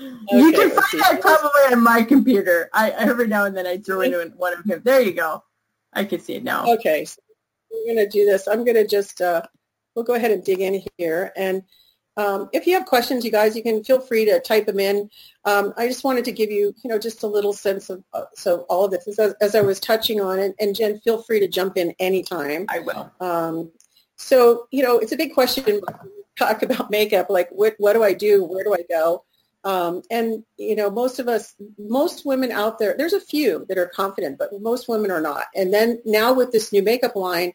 You 0.00 0.52
can 0.52 0.70
find 0.70 1.02
that 1.02 1.18
probably 1.20 1.72
on 1.72 1.82
my 1.82 2.02
computer. 2.02 2.70
I 2.72 2.90
every 2.90 3.26
now 3.26 3.44
and 3.44 3.56
then 3.56 3.66
I 3.66 3.78
throw 3.78 4.00
into 4.00 4.32
one 4.36 4.54
of 4.54 4.64
him. 4.64 4.80
There 4.84 5.00
you 5.00 5.12
go. 5.12 5.44
I 5.92 6.04
can 6.04 6.20
see 6.20 6.34
it 6.34 6.44
now. 6.44 6.72
Okay, 6.74 7.04
so 7.04 7.20
we're 7.70 7.94
going 7.94 8.06
to 8.06 8.10
do 8.10 8.24
this. 8.24 8.48
I'm 8.48 8.64
going 8.64 8.76
to 8.76 8.86
just 8.86 9.20
uh, 9.20 9.42
we'll 9.94 10.04
go 10.04 10.14
ahead 10.14 10.30
and 10.30 10.44
dig 10.44 10.60
in 10.60 10.82
here. 10.96 11.32
And 11.36 11.62
um, 12.16 12.48
if 12.52 12.66
you 12.66 12.74
have 12.74 12.86
questions, 12.86 13.24
you 13.24 13.30
guys, 13.30 13.56
you 13.56 13.62
can 13.62 13.82
feel 13.84 14.00
free 14.00 14.24
to 14.26 14.40
type 14.40 14.66
them 14.66 14.80
in. 14.80 15.08
Um, 15.44 15.72
I 15.76 15.86
just 15.86 16.04
wanted 16.04 16.24
to 16.26 16.32
give 16.32 16.50
you, 16.50 16.74
you 16.82 16.90
know, 16.90 16.98
just 16.98 17.22
a 17.22 17.26
little 17.26 17.52
sense 17.52 17.88
of 17.90 18.02
uh, 18.12 18.24
so 18.34 18.66
all 18.68 18.84
of 18.84 18.90
this 18.90 19.06
as, 19.18 19.34
as 19.40 19.54
I 19.54 19.60
was 19.60 19.80
touching 19.80 20.20
on 20.20 20.38
it. 20.38 20.54
And 20.60 20.74
Jen, 20.74 21.00
feel 21.00 21.22
free 21.22 21.40
to 21.40 21.48
jump 21.48 21.76
in 21.76 21.94
anytime. 21.98 22.66
I 22.68 22.80
will. 22.80 23.10
Um, 23.20 23.70
so 24.16 24.66
you 24.70 24.82
know, 24.82 24.98
it's 24.98 25.12
a 25.12 25.16
big 25.16 25.34
question. 25.34 25.80
Talk 26.38 26.62
about 26.64 26.90
makeup. 26.90 27.30
Like, 27.30 27.48
what 27.50 27.74
what 27.78 27.94
do 27.94 28.02
I 28.02 28.12
do? 28.12 28.44
Where 28.44 28.64
do 28.64 28.74
I 28.74 28.84
go? 28.88 29.24
Um, 29.62 30.02
and 30.10 30.42
you 30.56 30.74
know, 30.74 30.90
most 30.90 31.18
of 31.18 31.28
us, 31.28 31.54
most 31.78 32.24
women 32.24 32.50
out 32.50 32.78
there, 32.78 32.94
there's 32.96 33.12
a 33.12 33.20
few 33.20 33.66
that 33.68 33.78
are 33.78 33.86
confident, 33.86 34.38
but 34.38 34.50
most 34.60 34.88
women 34.88 35.10
are 35.10 35.20
not. 35.20 35.44
And 35.54 35.72
then 35.72 36.00
now 36.04 36.32
with 36.32 36.50
this 36.50 36.72
new 36.72 36.82
makeup 36.82 37.14
line, 37.16 37.52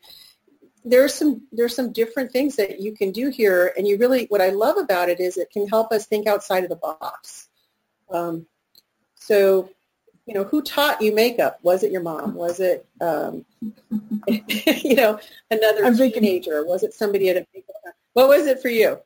there's 0.83 1.15
some 1.15 1.41
there's 1.51 1.75
some 1.75 1.91
different 1.91 2.31
things 2.31 2.55
that 2.57 2.79
you 2.79 2.93
can 2.93 3.11
do 3.11 3.29
here. 3.29 3.73
And 3.75 3.87
you 3.87 3.97
really, 3.97 4.25
what 4.27 4.41
I 4.41 4.49
love 4.49 4.77
about 4.77 5.09
it 5.09 5.19
is 5.19 5.37
it 5.37 5.49
can 5.49 5.67
help 5.67 5.91
us 5.91 6.05
think 6.05 6.27
outside 6.27 6.63
of 6.63 6.69
the 6.69 6.75
box. 6.75 7.49
Um, 8.11 8.45
so 9.15 9.69
you 10.25 10.33
know, 10.33 10.43
who 10.43 10.61
taught 10.61 11.01
you 11.01 11.13
makeup? 11.13 11.59
Was 11.61 11.83
it 11.83 11.91
your 11.91 12.01
mom? 12.01 12.33
Was 12.33 12.59
it, 12.59 12.85
um, 12.99 13.45
you 14.27 14.95
know, 14.95 15.19
another 15.51 15.85
I'm 15.85 15.95
teenager? 15.95 16.65
Was 16.65 16.83
it 16.83 16.93
somebody 16.93 17.29
at 17.29 17.37
a 17.37 17.45
makeup? 17.53 17.75
What 18.13 18.29
was 18.29 18.47
it 18.47 18.61
for 18.61 18.69
you? 18.69 18.97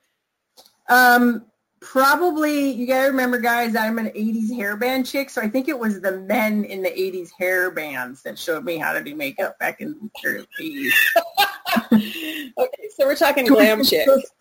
Um, 0.88 1.45
probably 1.81 2.71
you 2.71 2.85
gotta 2.85 3.07
remember 3.07 3.39
guys 3.39 3.75
i'm 3.75 3.97
an 3.99 4.07
80s 4.07 4.49
hairband 4.51 5.09
chick 5.09 5.29
so 5.29 5.41
i 5.41 5.47
think 5.47 5.67
it 5.67 5.77
was 5.77 6.01
the 6.01 6.19
men 6.21 6.65
in 6.65 6.81
the 6.81 6.89
80s 6.89 7.29
hair 7.37 7.71
bands 7.71 8.21
that 8.23 8.37
showed 8.37 8.65
me 8.65 8.77
how 8.77 8.91
to 8.91 9.03
do 9.03 9.15
makeup 9.15 9.57
back 9.59 9.79
in 9.79 10.11
the 10.23 10.45
80s 10.61 10.91
okay 12.57 12.89
so 12.95 13.05
we're 13.05 13.15
talking 13.15 13.45
glam 13.45 13.83
chicks. 13.83 14.31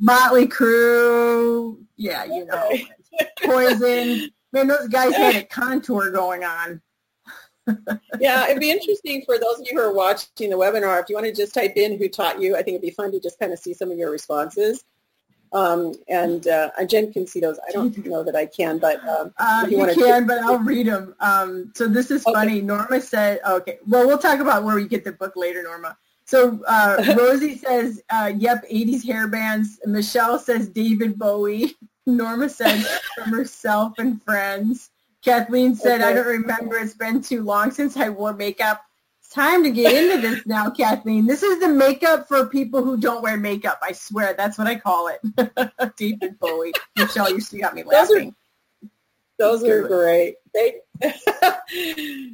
Motley 0.00 0.46
crue. 0.46 1.76
Yeah 1.96 2.24
you 2.24 2.44
know. 2.46 2.70
Poison. 3.44 4.30
Man 4.52 4.68
those 4.68 4.88
guys 4.88 5.14
had 5.14 5.36
a 5.36 5.44
contour 5.44 6.10
going 6.10 6.44
on. 6.44 6.80
Yeah, 8.20 8.46
it'd 8.46 8.60
be 8.60 8.70
interesting 8.70 9.22
for 9.26 9.38
those 9.38 9.60
of 9.60 9.66
you 9.66 9.76
who 9.76 9.80
are 9.80 9.92
watching 9.92 10.50
the 10.50 10.56
webinar. 10.56 11.02
If 11.02 11.08
you 11.08 11.16
want 11.16 11.26
to 11.26 11.32
just 11.32 11.52
type 11.52 11.72
in 11.76 11.98
who 11.98 12.08
taught 12.08 12.40
you, 12.40 12.54
I 12.54 12.58
think 12.58 12.76
it'd 12.76 12.82
be 12.82 12.90
fun 12.90 13.10
to 13.10 13.20
just 13.20 13.40
kind 13.40 13.52
of 13.52 13.58
see 13.58 13.74
some 13.74 13.90
of 13.90 13.98
your 13.98 14.10
responses. 14.10 14.84
Um, 15.56 15.94
and 16.08 16.46
uh, 16.48 16.70
Jen 16.86 17.10
can 17.10 17.26
see 17.26 17.40
those. 17.40 17.58
I 17.66 17.72
don't 17.72 17.96
know 18.04 18.22
that 18.22 18.36
I 18.36 18.44
can, 18.44 18.78
but 18.78 19.02
um, 19.08 19.32
uh, 19.38 19.66
you, 19.66 19.86
you 19.86 19.94
can, 19.94 20.26
but 20.26 20.38
I'll 20.40 20.58
read 20.58 20.86
them. 20.86 21.14
Um, 21.20 21.72
so 21.74 21.88
this 21.88 22.10
is 22.10 22.26
okay. 22.26 22.34
funny. 22.34 22.60
Norma 22.60 23.00
said, 23.00 23.40
okay, 23.48 23.78
well, 23.86 24.06
we'll 24.06 24.18
talk 24.18 24.40
about 24.40 24.64
where 24.64 24.76
we 24.76 24.86
get 24.86 25.02
the 25.02 25.12
book 25.12 25.32
later, 25.34 25.62
Norma. 25.62 25.96
So 26.26 26.62
uh, 26.68 27.14
Rosie 27.18 27.56
says, 27.56 28.02
uh, 28.10 28.32
yep, 28.36 28.68
80s 28.70 29.06
hair 29.06 29.28
bands. 29.28 29.80
Michelle 29.86 30.38
says 30.38 30.68
David 30.68 31.18
Bowie. 31.18 31.74
Norma 32.06 32.50
says 32.50 32.86
from 33.14 33.32
herself 33.32 33.94
and 33.98 34.22
friends. 34.22 34.90
Kathleen 35.24 35.74
said, 35.74 36.02
okay. 36.02 36.10
I 36.10 36.12
don't 36.12 36.26
remember. 36.26 36.76
It's 36.76 36.94
been 36.94 37.22
too 37.22 37.42
long 37.42 37.70
since 37.70 37.96
I 37.96 38.10
wore 38.10 38.34
makeup 38.34 38.85
time 39.36 39.62
to 39.62 39.70
get 39.70 39.92
into 39.92 40.26
this 40.26 40.46
now, 40.46 40.70
Kathleen. 40.70 41.26
This 41.26 41.42
is 41.42 41.60
the 41.60 41.68
makeup 41.68 42.26
for 42.26 42.46
people 42.46 42.82
who 42.82 42.96
don't 42.96 43.22
wear 43.22 43.36
makeup. 43.36 43.78
I 43.82 43.92
swear, 43.92 44.34
that's 44.36 44.56
what 44.56 44.66
I 44.66 44.76
call 44.76 45.08
it. 45.08 45.20
David 45.96 46.38
Bowie. 46.38 46.72
Michelle, 46.96 47.30
you 47.30 47.40
still 47.40 47.60
got 47.60 47.74
me 47.74 47.82
laughing. 47.82 48.34
Those 49.38 49.62
are, 49.62 49.68
those 49.68 49.84
are 49.84 49.88
great. 49.88 50.36
They, 50.54 50.76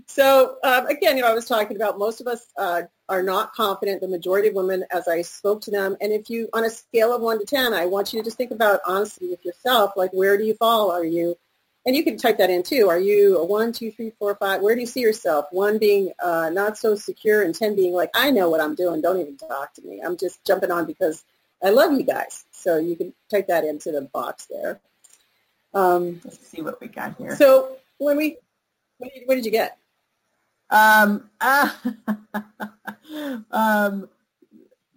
so 0.07 0.59
um, 0.63 0.87
again, 0.87 1.17
you 1.17 1.25
know, 1.25 1.29
I 1.29 1.35
was 1.35 1.47
talking 1.47 1.75
about 1.75 1.99
most 1.99 2.21
of 2.21 2.29
us 2.29 2.47
uh, 2.57 2.83
are 3.09 3.23
not 3.25 3.53
confident. 3.53 4.01
The 4.01 4.07
majority 4.07 4.49
of 4.49 4.55
women, 4.55 4.85
as 4.93 5.09
I 5.09 5.23
spoke 5.23 5.61
to 5.63 5.73
them, 5.73 5.97
and 6.01 6.13
if 6.13 6.31
you, 6.31 6.49
on 6.53 6.65
a 6.65 6.71
scale 6.71 7.13
of 7.13 7.21
one 7.21 7.41
to 7.41 7.45
ten, 7.45 7.75
I 7.75 7.87
want 7.87 8.13
you 8.13 8.21
to 8.21 8.25
just 8.25 8.37
think 8.37 8.53
about 8.53 8.79
honestly 8.87 9.29
with 9.29 9.45
yourself. 9.45 9.95
Like, 9.97 10.13
where 10.13 10.39
do 10.39 10.45
you 10.45 10.55
fall? 10.55 10.93
Are 10.93 11.05
you 11.05 11.37
and 11.85 11.97
you 11.97 12.05
can 12.05 12.17
type 12.17 12.39
that 12.39 12.51
in 12.51 12.63
too. 12.63 12.89
Are 12.89 13.01
you 13.01 13.39
a 13.39 13.45
one, 13.45 13.73
two, 13.73 13.91
three, 13.91 14.13
four, 14.19 14.35
five? 14.37 14.61
Where 14.61 14.75
do 14.75 14.81
you 14.81 14.87
see 14.87 15.01
yourself? 15.01 15.47
One 15.51 15.79
being 15.79 16.13
uh, 16.23 16.51
not 16.53 16.79
so 16.79 16.95
secure, 16.95 17.43
and 17.43 17.55
ten 17.55 17.75
being 17.75 17.93
like, 17.93 18.11
I 18.15 18.31
know 18.31 18.49
what 18.49 18.61
I'm 18.61 18.75
doing. 18.75 19.01
Don't 19.01 19.21
even 19.21 19.37
talk 19.37 19.75
to 19.75 19.83
me. 19.83 20.01
I'm 20.05 20.17
just 20.17 20.45
jumping 20.45 20.71
on 20.71 20.87
because 20.87 21.25
I 21.63 21.71
love 21.71 21.93
you 21.93 22.05
guys. 22.05 22.45
So 22.53 22.79
you 22.79 22.97
can 22.97 23.13
type 23.31 23.49
that 23.49 23.65
into 23.65 23.91
the 23.91 24.03
box 24.03 24.47
there. 24.47 24.81
Um, 25.75 26.21
Let's 26.25 26.47
see 26.47 26.63
what 26.63 26.81
we 26.81 26.89
got 26.89 27.17
here. 27.17 27.37
So 27.37 27.77
when 27.99 28.17
we, 28.17 28.37
what 28.99 29.13
did, 29.13 29.23
what 29.27 29.35
did 29.35 29.45
you 29.45 29.51
get? 29.51 29.79
Um, 30.71 31.31
uh, 31.41 31.71
um, 33.51 34.09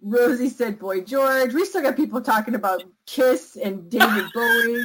Rosie 0.02 0.48
said, 0.48 0.78
"Boy 0.78 1.00
George." 1.00 1.52
We 1.52 1.64
still 1.64 1.82
got 1.82 1.96
people 1.96 2.20
talking 2.20 2.54
about 2.54 2.84
Kiss 3.06 3.56
and 3.56 3.90
David 3.90 4.26
Bowie. 4.32 4.84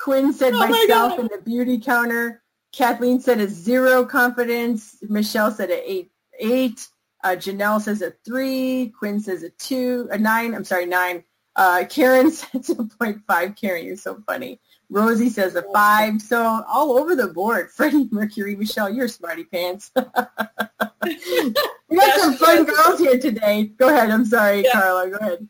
Quinn 0.00 0.32
said 0.32 0.54
oh 0.54 0.66
myself 0.66 1.18
in 1.18 1.26
the 1.26 1.40
beauty 1.44 1.78
counter. 1.78 2.42
Kathleen 2.72 3.20
said 3.20 3.40
a 3.40 3.48
zero 3.48 4.04
confidence. 4.04 4.96
Michelle 5.02 5.50
said 5.50 5.70
a 5.70 5.90
eight 5.90 6.10
eight. 6.38 6.88
Uh, 7.22 7.30
Janelle 7.30 7.80
says 7.80 8.00
a 8.00 8.12
three. 8.24 8.92
Quinn 8.98 9.20
says 9.20 9.42
a 9.42 9.50
two, 9.50 10.08
a 10.10 10.16
nine. 10.16 10.54
I'm 10.54 10.64
sorry, 10.64 10.86
nine. 10.86 11.22
Uh, 11.54 11.84
Karen 11.88 12.30
says 12.30 12.70
a 12.70 12.76
0.5. 12.76 13.56
Karen, 13.56 13.84
you're 13.84 13.96
so 13.96 14.22
funny. 14.26 14.58
Rosie 14.88 15.28
says 15.28 15.54
a 15.54 15.64
five. 15.74 16.22
So 16.22 16.64
all 16.66 16.96
over 16.96 17.14
the 17.14 17.28
board. 17.28 17.70
Freddie 17.70 18.08
Mercury, 18.10 18.56
Michelle, 18.56 18.88
you're 18.88 19.08
smarty 19.08 19.44
pants. 19.44 19.90
we 19.96 21.96
got 21.96 22.20
some 22.20 22.34
fun 22.34 22.64
girls 22.64 22.98
here 22.98 23.18
today. 23.18 23.64
Go 23.76 23.88
ahead. 23.88 24.10
I'm 24.10 24.24
sorry, 24.24 24.64
yeah. 24.64 24.72
Carla. 24.72 25.10
Go 25.10 25.18
ahead. 25.18 25.46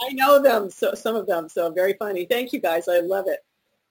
I 0.00 0.12
know 0.12 0.40
them, 0.40 0.70
so 0.70 0.94
some 0.94 1.16
of 1.16 1.26
them. 1.26 1.48
So 1.48 1.72
very 1.72 1.94
funny. 1.94 2.26
Thank 2.26 2.52
you 2.52 2.60
guys. 2.60 2.86
I 2.86 3.00
love 3.00 3.26
it. 3.26 3.40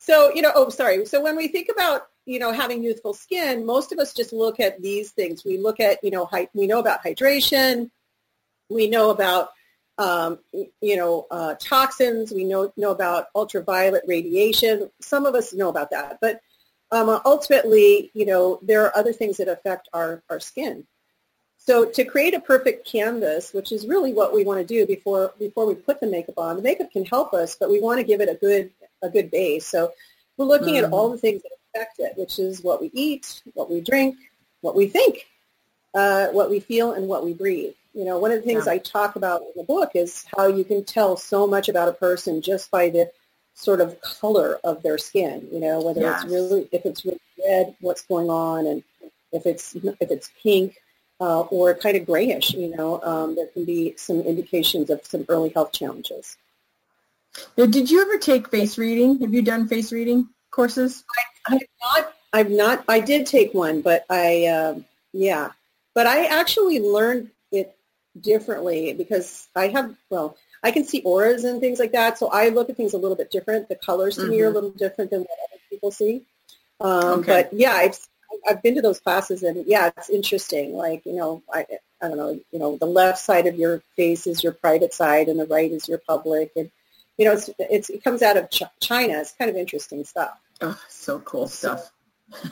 So, 0.04 0.34
you 0.36 0.42
know, 0.42 0.52
oh, 0.54 0.68
sorry. 0.68 1.06
So 1.06 1.22
when 1.22 1.38
we 1.38 1.48
think 1.48 1.70
about, 1.72 2.08
you 2.26 2.38
know, 2.38 2.52
having 2.52 2.84
youthful 2.84 3.13
skin, 3.13 3.66
most 3.66 3.94
of 3.94 4.00
us 4.00 4.13
just 4.13 4.34
look 4.34 4.60
at 4.60 4.82
these 4.82 5.12
things. 5.12 5.46
We 5.46 5.58
look 5.58 5.80
at, 5.80 6.04
you 6.04 6.12
know, 6.12 6.30
we 6.54 6.68
know 6.68 6.80
about 6.80 7.02
hydration. 7.02 7.89
We 8.68 8.89
know 8.89 9.12
about, 9.12 9.52
um, 9.98 10.39
you 10.52 10.98
know, 10.98 11.26
uh, 11.32 11.56
toxins. 11.58 12.34
We 12.34 12.44
know, 12.44 12.74
know 12.76 12.92
about 12.92 13.28
ultraviolet 13.34 14.04
radiation. 14.06 14.92
Some 15.00 15.26
of 15.26 15.36
us 15.36 15.54
know 15.54 15.70
about 15.70 15.92
that. 15.92 16.18
But 16.20 16.42
um, 16.92 17.22
ultimately, 17.24 18.12
you 18.13 18.26
know, 18.26 18.60
there 18.62 18.84
are 18.86 18.98
other 18.98 19.13
things 19.13 19.38
that 19.38 19.48
affect 19.48 19.88
our, 19.94 20.22
our 20.30 20.42
skin. 20.42 20.86
So 21.60 21.86
to 21.86 22.04
create 22.04 22.34
a 22.34 22.42
perfect 22.42 22.86
canvas, 22.86 23.54
which 23.54 23.72
is 23.72 23.88
really 23.88 24.12
what 24.12 24.34
we 24.34 24.44
want 24.44 24.60
to 24.60 24.66
do 24.66 24.86
before 24.86 25.34
before 25.39 25.66
we 25.66 25.76
put 25.76 26.02
the 26.02 26.08
makeup 26.08 26.38
on, 26.38 26.58
the 26.58 26.62
makeup 26.62 26.92
can 26.92 27.06
help 27.06 27.34
us, 27.34 27.56
but 27.56 27.70
we 27.70 27.80
want 27.80 28.00
to 28.00 28.04
give 28.04 28.20
it 28.20 28.28
a 28.28 28.36
good 28.36 28.70
a 29.04 29.10
good 29.10 29.30
base. 29.30 29.68
So 29.68 29.92
we're 30.38 30.46
looking 30.46 30.76
mm. 30.76 30.84
at 30.84 30.92
all 30.92 31.10
the 31.12 31.18
things 31.18 31.44
that 31.44 31.52
affect 31.74 32.00
it, 32.00 32.13
which 32.18 32.39
is 32.39 32.63
what 32.63 32.82
we 32.82 32.89
eat, 32.94 33.44
what 33.54 33.70
we 33.70 33.82
drink, 33.82 34.16
what 34.62 34.76
we 34.76 34.88
think, 34.88 35.28
uh, 35.94 36.28
what 36.28 36.50
we 36.50 36.60
feel, 36.60 36.94
and 36.94 37.08
what 37.08 37.24
we 37.24 37.34
breathe. 37.34 37.74
You 37.94 38.06
know, 38.06 38.18
one 38.18 38.32
of 38.32 38.38
the 38.38 38.46
things 38.46 38.66
yeah. 38.66 38.74
I 38.74 38.78
talk 38.80 39.16
about 39.16 39.42
in 39.42 39.52
the 39.56 39.63
book 39.63 39.92
is 39.94 40.26
how 40.36 40.48
you 40.48 40.63
can 40.63 40.84
tell 40.84 41.16
so 41.16 41.46
much 41.46 41.70
about 41.70 41.89
a 41.89 41.94
person 41.94 42.42
just 42.42 42.72
by 42.72 42.89
the 42.89 43.12
sort 43.54 43.82
of 43.82 44.02
color 44.02 44.60
of 44.63 44.82
their 44.82 44.98
skin. 44.98 45.48
You 45.52 45.60
know, 45.60 45.82
whether 45.82 46.02
yes. 46.02 46.24
it's 46.24 46.32
really 46.32 46.68
if 46.72 46.86
it's 46.86 47.06
really 47.06 47.20
red, 47.46 47.76
what's 47.82 48.02
going 48.04 48.30
on, 48.30 48.66
and 48.66 48.84
if 49.32 49.46
it's 49.46 49.76
if 49.76 50.10
it's 50.10 50.32
pink, 50.42 50.78
uh, 51.20 51.42
or 51.42 51.74
kind 51.76 51.96
of 51.96 52.06
grayish, 52.06 52.54
you 52.54 52.76
know, 52.76 53.02
um, 53.04 53.36
there 53.36 53.48
can 53.48 53.66
be 53.66 53.94
some 53.98 54.22
indications 54.22 54.89
of 54.89 55.06
some 55.06 55.26
early 55.30 55.50
health 55.50 55.72
challenges. 55.72 56.38
Now, 57.58 57.65
did 57.65 57.89
you 57.89 58.02
ever 58.02 58.17
take 58.17 58.50
face 58.50 58.78
reading? 58.78 59.19
Have 59.19 59.34
you 59.34 59.41
done 59.41 59.67
face 59.67 59.91
reading 59.91 60.30
courses? 60.52 61.04
I, 61.48 61.54
have 61.54 61.62
not. 61.82 62.13
I've 62.34 62.52
not. 62.52 62.86
I 62.88 63.00
did 63.00 63.26
take 63.26 63.54
one, 63.54 63.82
but 63.82 64.06
I, 64.10 64.46
uh, 64.46 64.80
yeah, 65.12 65.52
but 65.93 66.08
I 66.08 66.26
actually 66.26 66.80
learned 66.80 67.32
it 67.52 67.76
differently 68.19 68.93
because 68.93 69.48
I 69.56 69.67
have. 69.69 69.96
Well, 70.10 70.38
I 70.63 70.72
can 70.72 70.86
see 70.86 71.02
auras 71.02 71.43
and 71.43 71.60
things 71.60 71.80
like 71.80 71.91
that, 71.91 72.17
so 72.17 72.28
I 72.28 72.50
look 72.50 72.69
at 72.69 72.78
things 72.78 72.93
a 72.93 72.98
little 72.98 73.17
bit 73.17 73.32
different. 73.32 73.69
The 73.69 73.76
colors 73.76 74.15
to 74.15 74.22
mm-hmm. 74.22 74.32
me 74.32 74.41
are 74.41 74.46
a 74.46 74.48
mm-hmm. 74.48 74.56
little 74.56 74.72
different 74.72 75.12
than 75.12 75.22
what 75.22 75.39
other 75.50 75.62
people 75.69 75.91
see. 75.91 76.26
Um, 76.80 77.19
okay. 77.19 77.43
But 77.43 77.54
yeah, 77.54 77.74
I've 77.74 78.00
I've 78.48 78.62
been 78.62 78.76
to 78.76 78.82
those 78.82 79.00
classes 79.00 79.43
and 79.43 79.65
yeah, 79.65 79.91
it's 79.98 80.10
interesting. 80.10 80.74
Like, 80.74 81.06
you 81.06 81.13
know, 81.13 81.43
I, 81.52 81.65
I 82.02 82.08
don't 82.08 82.17
know, 82.17 82.39
you 82.52 82.60
know, 82.60 82.78
the 82.78 82.86
left 82.86 83.19
side 83.19 83.48
of 83.48 83.56
your 83.56 83.82
face 83.96 84.28
is 84.28 84.43
your 84.43 84.54
private 84.54 84.93
side 84.93 85.28
and 85.28 85.39
the 85.39 85.46
right 85.46 85.72
is 85.72 85.88
your 85.88 86.00
public. 86.00 86.52
And, 86.56 86.72
you 87.17 87.26
know, 87.26 87.34
it's, 87.34 87.49
it's 87.60 87.89
it 87.89 88.04
comes 88.04 88.21
out 88.21 88.38
of 88.38 88.49
Ch- 88.49 88.63
China. 88.80 89.19
It's 89.19 89.34
kind 89.34 89.49
of 89.49 89.58
interesting 89.58 90.04
stuff. 90.04 90.38
Oh, 90.62 90.80
so 90.89 91.19
cool 91.19 91.47
stuff. 91.47 91.91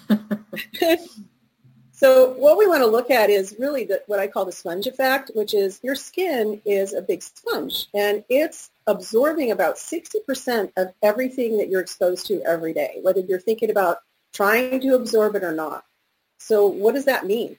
so 1.91 2.31
what 2.33 2.57
we 2.57 2.67
want 2.67 2.81
to 2.81 2.87
look 2.87 3.09
at 3.09 3.29
is 3.29 3.55
really 3.57 3.85
the, 3.85 4.01
what 4.07 4.19
I 4.19 4.27
call 4.27 4.45
the 4.45 4.51
sponge 4.51 4.87
effect, 4.87 5.31
which 5.33 5.53
is 5.53 5.79
your 5.81 5.95
skin 5.95 6.61
is 6.65 6.93
a 6.93 7.01
big 7.01 7.23
sponge 7.23 7.87
and 7.93 8.23
it's 8.29 8.69
absorbing 8.87 9.51
about 9.51 9.75
60% 9.75 10.71
of 10.77 10.93
everything 11.01 11.57
that 11.57 11.69
you're 11.69 11.81
exposed 11.81 12.27
to 12.27 12.41
every 12.43 12.73
day, 12.73 12.99
whether 13.01 13.21
you're 13.21 13.39
thinking 13.39 13.71
about 13.71 13.99
trying 14.33 14.79
to 14.81 14.95
absorb 14.95 15.35
it 15.35 15.43
or 15.43 15.53
not. 15.53 15.83
So 16.37 16.67
what 16.67 16.95
does 16.95 17.05
that 17.05 17.25
mean? 17.25 17.57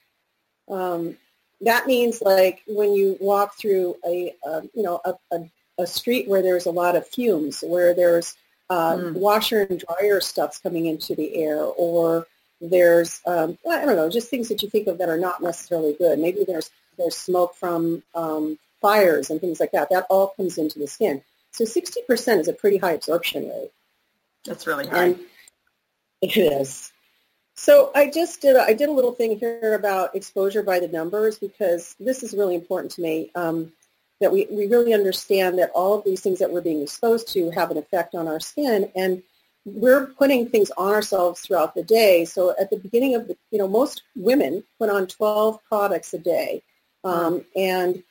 Um, 0.69 1.17
that 1.61 1.87
means 1.87 2.21
like 2.21 2.61
when 2.67 2.93
you 2.93 3.17
walk 3.19 3.57
through 3.57 3.95
a, 4.05 4.33
you 4.73 4.83
know, 4.83 4.99
a, 5.05 5.13
a, 5.31 5.49
a, 5.77 5.87
street 5.87 6.27
where 6.27 6.41
there's 6.41 6.65
a 6.65 6.71
lot 6.71 6.95
of 6.95 7.07
fumes, 7.07 7.63
where 7.65 7.93
there's 7.93 8.35
uh, 8.69 8.95
mm. 8.95 9.13
washer 9.13 9.61
and 9.61 9.83
dryer 9.87 10.21
stuffs 10.21 10.59
coming 10.59 10.85
into 10.85 11.15
the 11.15 11.35
air, 11.35 11.59
or 11.59 12.27
there's, 12.61 13.21
um, 13.25 13.57
I 13.69 13.85
don't 13.85 13.95
know, 13.95 14.09
just 14.09 14.29
things 14.29 14.49
that 14.49 14.63
you 14.63 14.69
think 14.69 14.87
of 14.87 14.97
that 14.99 15.09
are 15.09 15.17
not 15.17 15.41
necessarily 15.41 15.93
good. 15.93 16.19
Maybe 16.19 16.43
there's, 16.45 16.71
there's 16.97 17.17
smoke 17.17 17.55
from 17.55 18.03
um, 18.15 18.57
fires 18.81 19.29
and 19.29 19.41
things 19.41 19.59
like 19.59 19.71
that. 19.71 19.89
That 19.89 20.05
all 20.09 20.33
comes 20.37 20.57
into 20.57 20.79
the 20.79 20.87
skin. 20.87 21.21
So 21.51 21.65
60% 21.65 22.39
is 22.39 22.47
a 22.47 22.53
pretty 22.53 22.77
high 22.77 22.93
absorption 22.93 23.47
rate. 23.49 23.71
That's 24.45 24.65
really 24.65 24.87
high. 24.87 25.03
And, 25.05 25.19
it 26.21 26.37
is. 26.37 26.91
So 27.55 27.91
I 27.93 28.09
just 28.09 28.41
did 28.41 28.55
a, 28.55 28.61
I 28.61 28.73
did 28.73 28.89
a 28.89 28.93
little 28.93 29.11
thing 29.11 29.37
here 29.37 29.75
about 29.75 30.15
exposure 30.15 30.63
by 30.63 30.79
the 30.79 30.87
numbers 30.87 31.37
because 31.37 31.95
this 31.99 32.23
is 32.23 32.33
really 32.33 32.55
important 32.55 32.91
to 32.93 33.01
me 33.01 33.29
um, 33.35 33.71
that 34.23 34.31
we, 34.31 34.47
we 34.49 34.67
really 34.67 34.93
understand 34.93 35.59
that 35.59 35.69
all 35.75 35.97
of 35.97 36.05
these 36.05 36.21
things 36.21 36.39
that 36.39 36.51
we're 36.51 36.61
being 36.61 36.81
exposed 36.81 37.27
to 37.33 37.51
have 37.51 37.71
an 37.71 37.77
effect 37.77 38.15
on 38.15 38.27
our 38.27 38.39
skin. 38.39 38.89
And 38.95 39.21
we're 39.65 40.07
putting 40.07 40.47
things 40.47 40.71
on 40.77 40.93
ourselves 40.93 41.41
throughout 41.41 41.75
the 41.75 41.83
day. 41.83 42.25
So 42.25 42.55
at 42.59 42.69
the 42.69 42.77
beginning 42.77 43.15
of 43.15 43.27
the, 43.27 43.37
you 43.51 43.59
know, 43.59 43.67
most 43.67 44.03
women 44.15 44.63
put 44.79 44.89
on 44.89 45.07
12 45.07 45.59
products 45.65 46.13
a 46.13 46.19
day. 46.19 46.63
Um, 47.03 47.43
and 47.55 48.03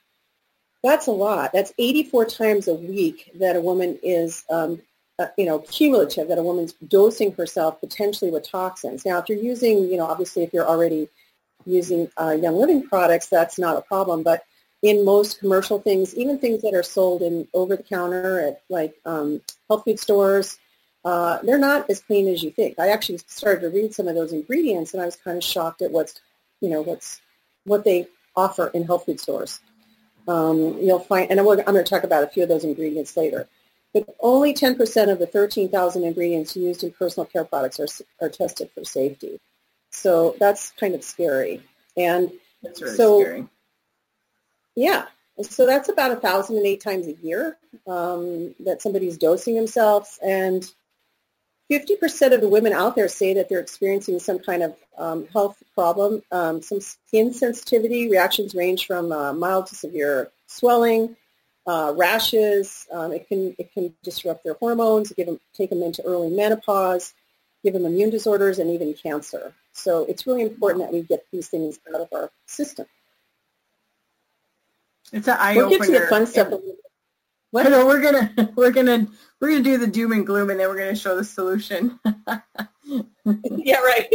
that's 0.83 1.07
a 1.07 1.12
lot. 1.12 1.53
That's 1.53 1.72
84 1.79 2.27
times 2.27 2.68
a 2.68 2.75
week 2.75 3.31
that 3.37 3.57
a 3.57 3.61
woman 3.61 3.98
is, 4.03 4.44
um, 4.51 4.83
uh, 5.18 5.29
you 5.38 5.46
know, 5.46 5.61
cumulative, 5.61 6.29
that 6.29 6.38
a 6.38 6.42
woman's 6.42 6.75
dosing 6.75 7.33
herself 7.33 7.81
potentially 7.81 8.31
with 8.31 8.48
toxins. 8.48 9.07
Now, 9.07 9.18
if 9.18 9.29
you're 9.29 9.38
using, 9.38 9.88
you 9.88 9.96
know, 9.96 10.07
obviously 10.07 10.42
if 10.42 10.53
you're 10.53 10.66
already 10.66 11.09
using 11.64 12.11
uh, 12.20 12.37
Young 12.38 12.57
Living 12.57 12.87
products, 12.87 13.29
that's 13.29 13.59
not 13.59 13.77
a 13.77 13.83
problem. 13.83 14.22
But 14.22 14.44
in 14.83 15.05
most 15.05 15.38
commercial 15.38 15.81
things, 15.81 16.14
even 16.16 16.38
things 16.38 16.62
that 16.62 16.75
are 16.75 16.83
sold 16.83 17.23
in 17.23 17.47
over-the-counter 17.55 18.40
at 18.40 18.62
like 18.68 18.95
um, 19.07 19.40
health 19.68 19.85
food 19.85 19.99
stores, 19.99 20.59
uh, 21.05 21.38
they're 21.42 21.59
not 21.59 21.88
as 21.88 22.01
clean 22.01 22.29
as 22.29 22.42
you 22.42 22.51
think. 22.51 22.79
I 22.79 22.88
actually 22.88 23.18
started 23.18 23.61
to 23.61 23.71
read 23.71 23.95
some 23.95 24.09
of 24.09 24.14
those 24.14 24.33
ingredients, 24.33 24.92
and 24.92 25.03
I 25.03 25.07
was 25.07 25.16
kind 25.16 25.37
of 25.37 25.45
shocked 25.45 25.83
at 25.83 25.90
what's, 25.90 26.21
you 26.61 26.68
know, 26.68 26.83
what's 26.83 27.21
what 27.64 27.85
they 27.85 28.09
offer 28.37 28.68
in 28.68 28.85
health 28.85 29.07
food 29.07 29.21
stores. 29.21 29.61
Um, 30.27 30.79
you'll 30.81 31.01
find, 31.01 31.31
and 31.31 31.38
I'm 31.38 31.47
going 31.47 31.64
to 31.64 31.83
talk 31.83 32.05
about 32.05 32.25
a 32.25 32.29
few 32.29 32.42
of 32.42 32.49
those 32.49 32.64
ingredients 32.64 33.16
later. 33.16 33.49
But 33.92 34.07
only 34.21 34.55
10% 34.55 35.12
of 35.12 35.18
the 35.18 35.27
13,000 35.27 36.05
ingredients 36.05 36.57
used 36.57 36.83
in 36.83 36.92
personal 36.92 37.27
care 37.27 37.45
products 37.45 37.79
are, 37.79 37.88
are 38.21 38.31
tested 38.31 38.71
for 38.75 38.85
safety. 38.85 39.38
So 39.90 40.35
that's 40.40 40.71
kind 40.73 40.95
of 40.95 41.05
scary. 41.05 41.62
And 41.97 42.33
That's 42.62 42.81
really 42.81 42.97
so, 42.97 43.21
scary. 43.21 43.49
Yeah, 44.74 45.06
so 45.40 45.66
that's 45.66 45.88
about 45.88 46.11
1,008 46.11 46.80
times 46.80 47.06
a 47.06 47.12
year 47.14 47.56
um, 47.87 48.54
that 48.61 48.82
somebody's 48.82 49.16
dosing 49.16 49.54
themselves. 49.54 50.18
And 50.22 50.70
50% 51.70 52.35
of 52.35 52.40
the 52.40 52.48
women 52.48 52.72
out 52.72 52.94
there 52.94 53.08
say 53.08 53.35
that 53.35 53.48
they're 53.48 53.61
experiencing 53.61 54.18
some 54.18 54.38
kind 54.38 54.62
of 54.62 54.76
um, 54.98 55.26
health 55.28 55.62
problem. 55.74 56.22
Um, 56.30 56.61
some 56.61 56.80
skin 56.80 57.32
sensitivity 57.32 58.11
reactions 58.11 58.54
range 58.54 58.87
from 58.87 59.11
uh, 59.11 59.32
mild 59.32 59.66
to 59.68 59.74
severe 59.74 60.30
swelling, 60.46 61.16
uh, 61.66 61.94
rashes. 61.96 62.87
Um, 62.92 63.12
it 63.12 63.26
can 63.26 63.54
it 63.58 63.72
can 63.72 63.94
disrupt 64.02 64.44
their 64.44 64.54
hormones, 64.54 65.12
give 65.12 65.26
them 65.26 65.40
take 65.54 65.70
them 65.70 65.82
into 65.82 66.02
early 66.02 66.28
menopause, 66.28 67.14
give 67.64 67.72
them 67.72 67.87
immune 67.87 68.11
disorders, 68.11 68.58
and 68.58 68.70
even 68.70 68.92
cancer. 68.92 69.54
So 69.72 70.04
it's 70.04 70.26
really 70.26 70.42
important 70.42 70.85
that 70.85 70.92
we 70.92 71.02
get 71.02 71.24
these 71.32 71.48
things 71.48 71.78
out 71.94 72.02
of 72.02 72.08
our 72.12 72.30
system. 72.46 72.85
It's 75.12 75.29
an 75.29 75.37
eye 75.38 75.55
We'll 75.57 75.66
opener. 75.66 75.79
get 75.79 75.87
to 75.87 75.98
the 76.01 76.07
fun 76.07 76.27
stuff. 76.27 76.53
I 77.55 77.68
know 77.68 77.87
we're 77.87 78.01
gonna 78.01 78.53
we're 78.57 78.70
gonna 78.70 79.07
we're 79.40 79.51
gonna 79.51 79.62
do 79.62 79.77
the 79.79 79.87
doom 79.87 80.12
and 80.12 80.27
gloom, 80.27 80.51
and 80.51 80.59
then 80.59 80.68
we're 80.68 80.79
gonna 80.79 80.96
show 80.96 81.16
the 81.16 81.25
solution. 81.25 81.98
yeah, 83.44 83.79
right. 83.81 84.09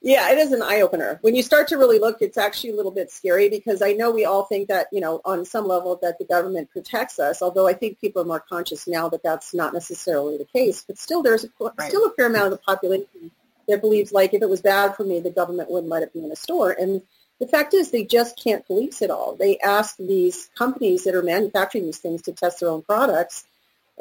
yeah, 0.00 0.30
it 0.32 0.38
is 0.38 0.52
an 0.52 0.62
eye 0.62 0.80
opener. 0.80 1.18
When 1.22 1.34
you 1.34 1.42
start 1.42 1.68
to 1.68 1.76
really 1.76 1.98
look, 1.98 2.18
it's 2.22 2.38
actually 2.38 2.70
a 2.70 2.76
little 2.76 2.90
bit 2.92 3.10
scary 3.10 3.48
because 3.50 3.82
I 3.82 3.92
know 3.92 4.10
we 4.10 4.24
all 4.24 4.44
think 4.44 4.68
that, 4.68 4.86
you 4.92 5.00
know, 5.00 5.20
on 5.24 5.44
some 5.44 5.66
level 5.66 5.98
that 6.02 6.18
the 6.18 6.24
government 6.24 6.70
protects 6.70 7.18
us, 7.18 7.42
although 7.42 7.66
I 7.68 7.74
think 7.74 8.00
people 8.00 8.22
are 8.22 8.26
more 8.26 8.40
conscious 8.40 8.86
now 8.88 9.08
that 9.10 9.22
that's 9.22 9.52
not 9.52 9.74
necessarily 9.74 10.38
the 10.38 10.46
case. 10.46 10.84
But 10.86 10.98
still, 10.98 11.22
there's 11.22 11.44
a, 11.44 11.48
Right. 11.60 11.88
still 11.88 12.06
a 12.06 12.12
fair 12.14 12.26
amount 12.26 12.46
of 12.46 12.50
the 12.52 12.58
population 12.58 13.30
that 13.68 13.80
believes, 13.80 14.12
like, 14.12 14.32
if 14.32 14.42
it 14.42 14.48
was 14.48 14.62
bad 14.62 14.94
for 14.96 15.04
me, 15.04 15.20
the 15.20 15.30
government 15.30 15.70
wouldn't 15.70 15.90
let 15.90 16.02
it 16.02 16.12
be 16.12 16.24
in 16.24 16.30
a 16.30 16.36
store. 16.36 16.70
And 16.72 17.02
the 17.40 17.48
fact 17.48 17.74
is 17.74 17.90
they 17.90 18.04
just 18.04 18.38
can't 18.42 18.66
police 18.66 19.02
it 19.02 19.10
all. 19.10 19.34
They 19.36 19.58
ask 19.58 19.96
these 19.98 20.48
companies 20.56 21.04
that 21.04 21.14
are 21.14 21.22
manufacturing 21.22 21.84
these 21.84 21.98
things 21.98 22.22
to 22.22 22.32
test 22.32 22.60
their 22.60 22.68
own 22.68 22.82
products. 22.82 23.44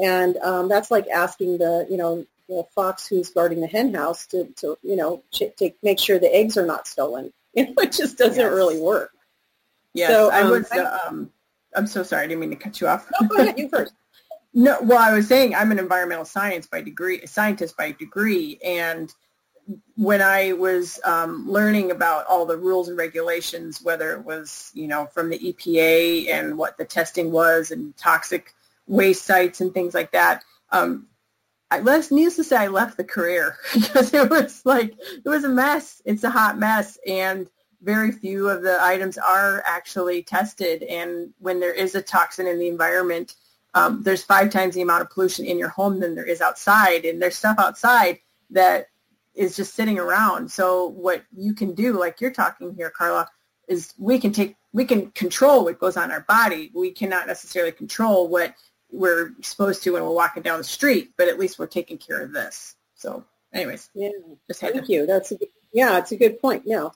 And 0.01 0.37
um, 0.37 0.69
that's 0.69 0.91
like 0.91 1.07
asking 1.07 1.57
the, 1.57 1.87
you 1.89 1.97
know, 1.97 2.25
the 2.47 2.65
fox 2.75 3.07
who's 3.07 3.29
guarding 3.29 3.61
the 3.61 3.67
hen 3.67 3.93
house 3.93 4.27
to, 4.27 4.45
to 4.57 4.77
you 4.83 4.95
know, 4.95 5.23
ch- 5.31 5.55
to 5.57 5.71
make 5.81 5.99
sure 5.99 6.19
the 6.19 6.33
eggs 6.33 6.57
are 6.57 6.65
not 6.65 6.87
stolen. 6.87 7.31
You 7.55 7.67
know, 7.67 7.73
it 7.83 7.91
just 7.91 8.17
doesn't 8.17 8.41
Yes. 8.41 8.51
really 8.51 8.79
work. 8.79 9.11
yes, 9.93 10.09
So, 10.09 10.31
I 10.31 10.41
um, 10.41 10.49
was. 10.49 10.71
Um, 10.71 11.29
I'm 11.75 11.85
so 11.85 12.01
sorry. 12.01 12.23
I 12.23 12.27
didn't 12.27 12.39
mean 12.41 12.49
to 12.49 12.55
cut 12.55 12.81
you 12.81 12.87
off. 12.87 13.07
Oh, 13.21 13.25
go 13.27 13.37
ahead, 13.37 13.59
you 13.59 13.69
first. 13.73 13.93
No, 14.55 14.77
well, 14.81 14.97
I 14.97 15.13
was 15.13 15.27
saying 15.27 15.53
I'm 15.53 15.71
an 15.71 15.77
environmental 15.77 16.25
science 16.25 16.65
by 16.65 16.81
degree, 16.81 17.23
scientist 17.27 17.77
by 17.77 17.91
degree, 17.91 18.59
and 18.65 19.13
when 19.95 20.21
I 20.21 20.53
was 20.53 20.99
um, 21.03 21.49
learning 21.49 21.91
about 21.91 22.25
all 22.25 22.45
the 22.45 22.57
rules 22.57 22.89
and 22.89 22.97
regulations, 22.97 23.81
whether 23.81 24.13
it 24.13 24.23
was 24.23 24.71
you 24.73 24.87
know 24.87 25.05
from 25.07 25.29
the 25.29 25.39
EPA 25.39 26.29
and 26.29 26.57
what 26.57 26.77
the 26.77 26.85
testing 26.85 27.31
was 27.31 27.71
and 27.71 27.95
toxic 27.97 28.53
waste 28.87 29.25
sites 29.25 29.61
and 29.61 29.73
things 29.73 29.93
like 29.93 30.11
that, 30.11 30.43
um, 30.71 31.07
I 31.71 31.79
left. 31.79 32.11
Needless 32.11 32.35
to 32.37 32.43
say, 32.43 32.57
I 32.57 32.67
left 32.67 32.97
the 32.97 33.03
career 33.03 33.57
because 33.73 34.13
it 34.13 34.29
was 34.29 34.65
like 34.65 34.93
it 34.99 35.27
was 35.27 35.43
a 35.43 35.49
mess. 35.49 36.01
It's 36.05 36.23
a 36.23 36.29
hot 36.29 36.57
mess, 36.57 36.97
and 37.07 37.47
very 37.81 38.11
few 38.11 38.49
of 38.49 38.61
the 38.61 38.81
items 38.81 39.17
are 39.17 39.63
actually 39.65 40.23
tested. 40.23 40.83
And 40.83 41.33
when 41.39 41.59
there 41.59 41.73
is 41.73 41.95
a 41.95 42.01
toxin 42.01 42.47
in 42.47 42.57
the 42.57 42.67
environment, 42.67 43.35
um, 43.73 44.03
there's 44.03 44.23
five 44.23 44.51
times 44.51 44.75
the 44.75 44.81
amount 44.81 45.01
of 45.01 45.09
pollution 45.09 45.45
in 45.45 45.57
your 45.57 45.69
home 45.69 45.99
than 45.99 46.15
there 46.15 46.25
is 46.25 46.41
outside, 46.41 47.05
and 47.05 47.21
there's 47.21 47.35
stuff 47.35 47.57
outside 47.59 48.19
that 48.51 48.87
is 49.35 49.55
just 49.55 49.73
sitting 49.73 49.97
around. 49.99 50.51
So 50.51 50.87
what 50.87 51.23
you 51.35 51.53
can 51.53 51.73
do, 51.73 51.93
like 51.99 52.21
you're 52.21 52.31
talking 52.31 52.75
here, 52.75 52.89
Carla, 52.89 53.27
is 53.67 53.93
we 53.97 54.19
can 54.19 54.31
take 54.31 54.55
we 54.73 54.85
can 54.85 55.11
control 55.11 55.63
what 55.65 55.79
goes 55.79 55.97
on 55.97 56.11
our 56.11 56.21
body. 56.21 56.71
We 56.73 56.91
cannot 56.91 57.27
necessarily 57.27 57.71
control 57.71 58.27
what 58.27 58.53
we're 58.91 59.31
exposed 59.39 59.83
to 59.83 59.91
when 59.93 60.03
we're 60.03 60.09
walking 60.11 60.43
down 60.43 60.57
the 60.57 60.63
street, 60.63 61.11
but 61.17 61.27
at 61.27 61.39
least 61.39 61.57
we're 61.59 61.67
taking 61.67 61.97
care 61.97 62.21
of 62.21 62.31
this. 62.33 62.75
So, 62.95 63.23
anyways, 63.53 63.89
Yeah. 63.93 64.09
just 64.47 64.61
had 64.61 64.73
Thank 64.73 64.85
to. 64.87 64.93
you. 64.93 65.05
That's 65.05 65.31
a, 65.31 65.35
good- 65.37 65.47
yeah, 65.73 65.97
it's 65.97 66.11
a 66.11 66.17
good 66.17 66.39
point. 66.39 66.63
No, 66.67 66.91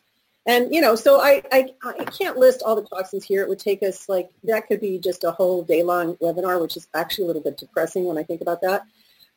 and 0.45 0.73
you 0.73 0.81
know, 0.81 0.95
so 0.95 1.19
I, 1.21 1.41
I 1.51 1.69
I 1.83 2.03
can't 2.05 2.37
list 2.37 2.61
all 2.63 2.75
the 2.75 2.83
toxins 2.83 3.23
here. 3.23 3.41
It 3.41 3.49
would 3.49 3.59
take 3.59 3.81
us 3.83 4.07
like 4.09 4.29
that 4.43 4.67
could 4.67 4.79
be 4.81 4.99
just 4.99 5.23
a 5.23 5.31
whole 5.31 5.63
day 5.63 5.83
long 5.83 6.15
webinar, 6.17 6.61
which 6.61 6.77
is 6.77 6.87
actually 6.93 7.25
a 7.25 7.27
little 7.27 7.41
bit 7.43 7.57
depressing 7.57 8.05
when 8.05 8.17
I 8.17 8.23
think 8.23 8.41
about 8.41 8.61
that. 8.61 8.83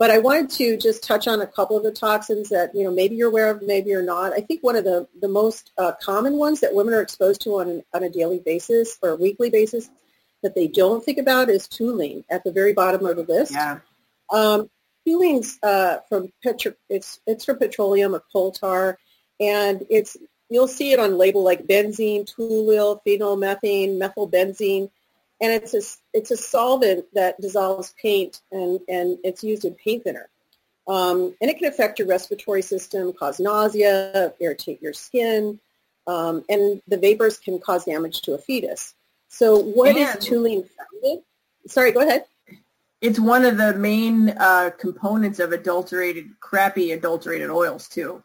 But 0.00 0.10
I 0.10 0.18
wanted 0.18 0.48
to 0.52 0.78
just 0.78 1.04
touch 1.04 1.28
on 1.28 1.42
a 1.42 1.46
couple 1.46 1.76
of 1.76 1.82
the 1.82 1.92
toxins 1.92 2.48
that 2.48 2.74
you 2.74 2.84
know 2.84 2.90
maybe 2.90 3.16
you're 3.16 3.28
aware 3.28 3.50
of, 3.50 3.60
maybe 3.60 3.90
you're 3.90 4.02
not. 4.02 4.32
I 4.32 4.40
think 4.40 4.62
one 4.62 4.74
of 4.74 4.84
the 4.84 5.06
the 5.20 5.28
most 5.28 5.72
uh, 5.76 5.92
common 6.00 6.38
ones 6.38 6.60
that 6.60 6.74
women 6.74 6.94
are 6.94 7.02
exposed 7.02 7.42
to 7.42 7.60
on 7.60 7.68
an, 7.68 7.82
on 7.92 8.02
a 8.02 8.08
daily 8.08 8.38
basis 8.38 8.98
or 9.02 9.10
a 9.10 9.16
weekly 9.16 9.50
basis 9.50 9.90
that 10.42 10.54
they 10.54 10.68
don't 10.68 11.04
think 11.04 11.18
about 11.18 11.50
is 11.50 11.68
toluene 11.68 12.24
at 12.30 12.42
the 12.44 12.50
very 12.50 12.72
bottom 12.72 13.04
of 13.04 13.16
the 13.16 13.24
list. 13.24 13.52
Yeah. 13.52 13.80
Um, 14.32 14.70
Toluene's 15.06 15.58
uh, 15.62 15.98
from 16.08 16.32
petro- 16.42 16.74
it's 16.88 17.20
it's 17.26 17.44
from 17.44 17.58
petroleum 17.58 18.14
or 18.14 18.22
coal 18.32 18.52
tar, 18.52 18.98
and 19.38 19.84
it's 19.90 20.16
you'll 20.48 20.68
see 20.68 20.92
it 20.92 20.98
on 20.98 21.18
label 21.18 21.42
like 21.42 21.66
benzene, 21.66 22.24
toluol, 22.24 23.00
phenylmethane, 23.06 23.98
methylbenzene, 23.98 24.90
and 25.40 25.52
it's 25.52 25.74
a 25.74 25.80
it's 26.12 26.30
a 26.30 26.36
solvent 26.36 27.06
that 27.14 27.40
dissolves 27.40 27.94
paint 28.00 28.40
and 28.52 28.80
and 28.88 29.18
it's 29.24 29.42
used 29.42 29.64
in 29.64 29.74
paint 29.74 30.04
thinner. 30.04 30.28
Um, 30.88 31.36
and 31.40 31.48
it 31.50 31.58
can 31.58 31.68
affect 31.68 31.98
your 31.98 32.08
respiratory 32.08 32.62
system, 32.62 33.12
cause 33.12 33.38
nausea, 33.38 34.32
irritate 34.40 34.82
your 34.82 34.92
skin, 34.92 35.60
um, 36.06 36.44
and 36.48 36.82
the 36.88 36.96
vapors 36.96 37.38
can 37.38 37.60
cause 37.60 37.84
damage 37.84 38.22
to 38.22 38.34
a 38.34 38.38
fetus. 38.38 38.94
So 39.28 39.56
what 39.58 39.96
is 39.96 40.08
And- 40.08 40.20
toluene 40.20 40.68
found 40.68 41.04
in? 41.04 41.22
Sorry, 41.68 41.92
go 41.92 42.00
ahead. 42.00 42.24
It's 43.00 43.20
one 43.20 43.44
of 43.44 43.56
the 43.56 43.74
main 43.74 44.30
uh, 44.30 44.70
components 44.78 45.38
of 45.38 45.52
adulterated, 45.52 46.38
crappy 46.40 46.92
adulterated 46.92 47.48
oils 47.48 47.88
too. 47.88 48.22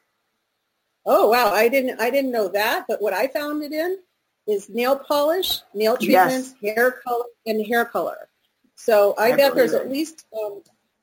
Oh 1.05 1.29
wow, 1.29 1.53
I 1.53 1.69
didn't 1.69 2.01
I 2.01 2.09
didn't 2.09 2.31
know 2.31 2.47
that, 2.47 2.85
but 2.87 3.01
what 3.01 3.13
I 3.13 3.27
found 3.27 3.61
it 3.63 3.71
in 3.71 3.99
is 4.47 4.69
nail 4.69 4.97
polish, 4.97 5.61
nail 5.73 5.97
Yes. 5.99 6.05
treatments, 6.05 6.53
hair 6.61 6.91
color, 6.91 7.25
and 7.45 7.65
hair 7.65 7.85
color. 7.85 8.27
So 8.75 9.15
I, 9.17 9.35
bet 9.35 9.55
there's 9.55 9.73
at 9.73 9.89
least 9.89 10.25
um, 10.37 10.61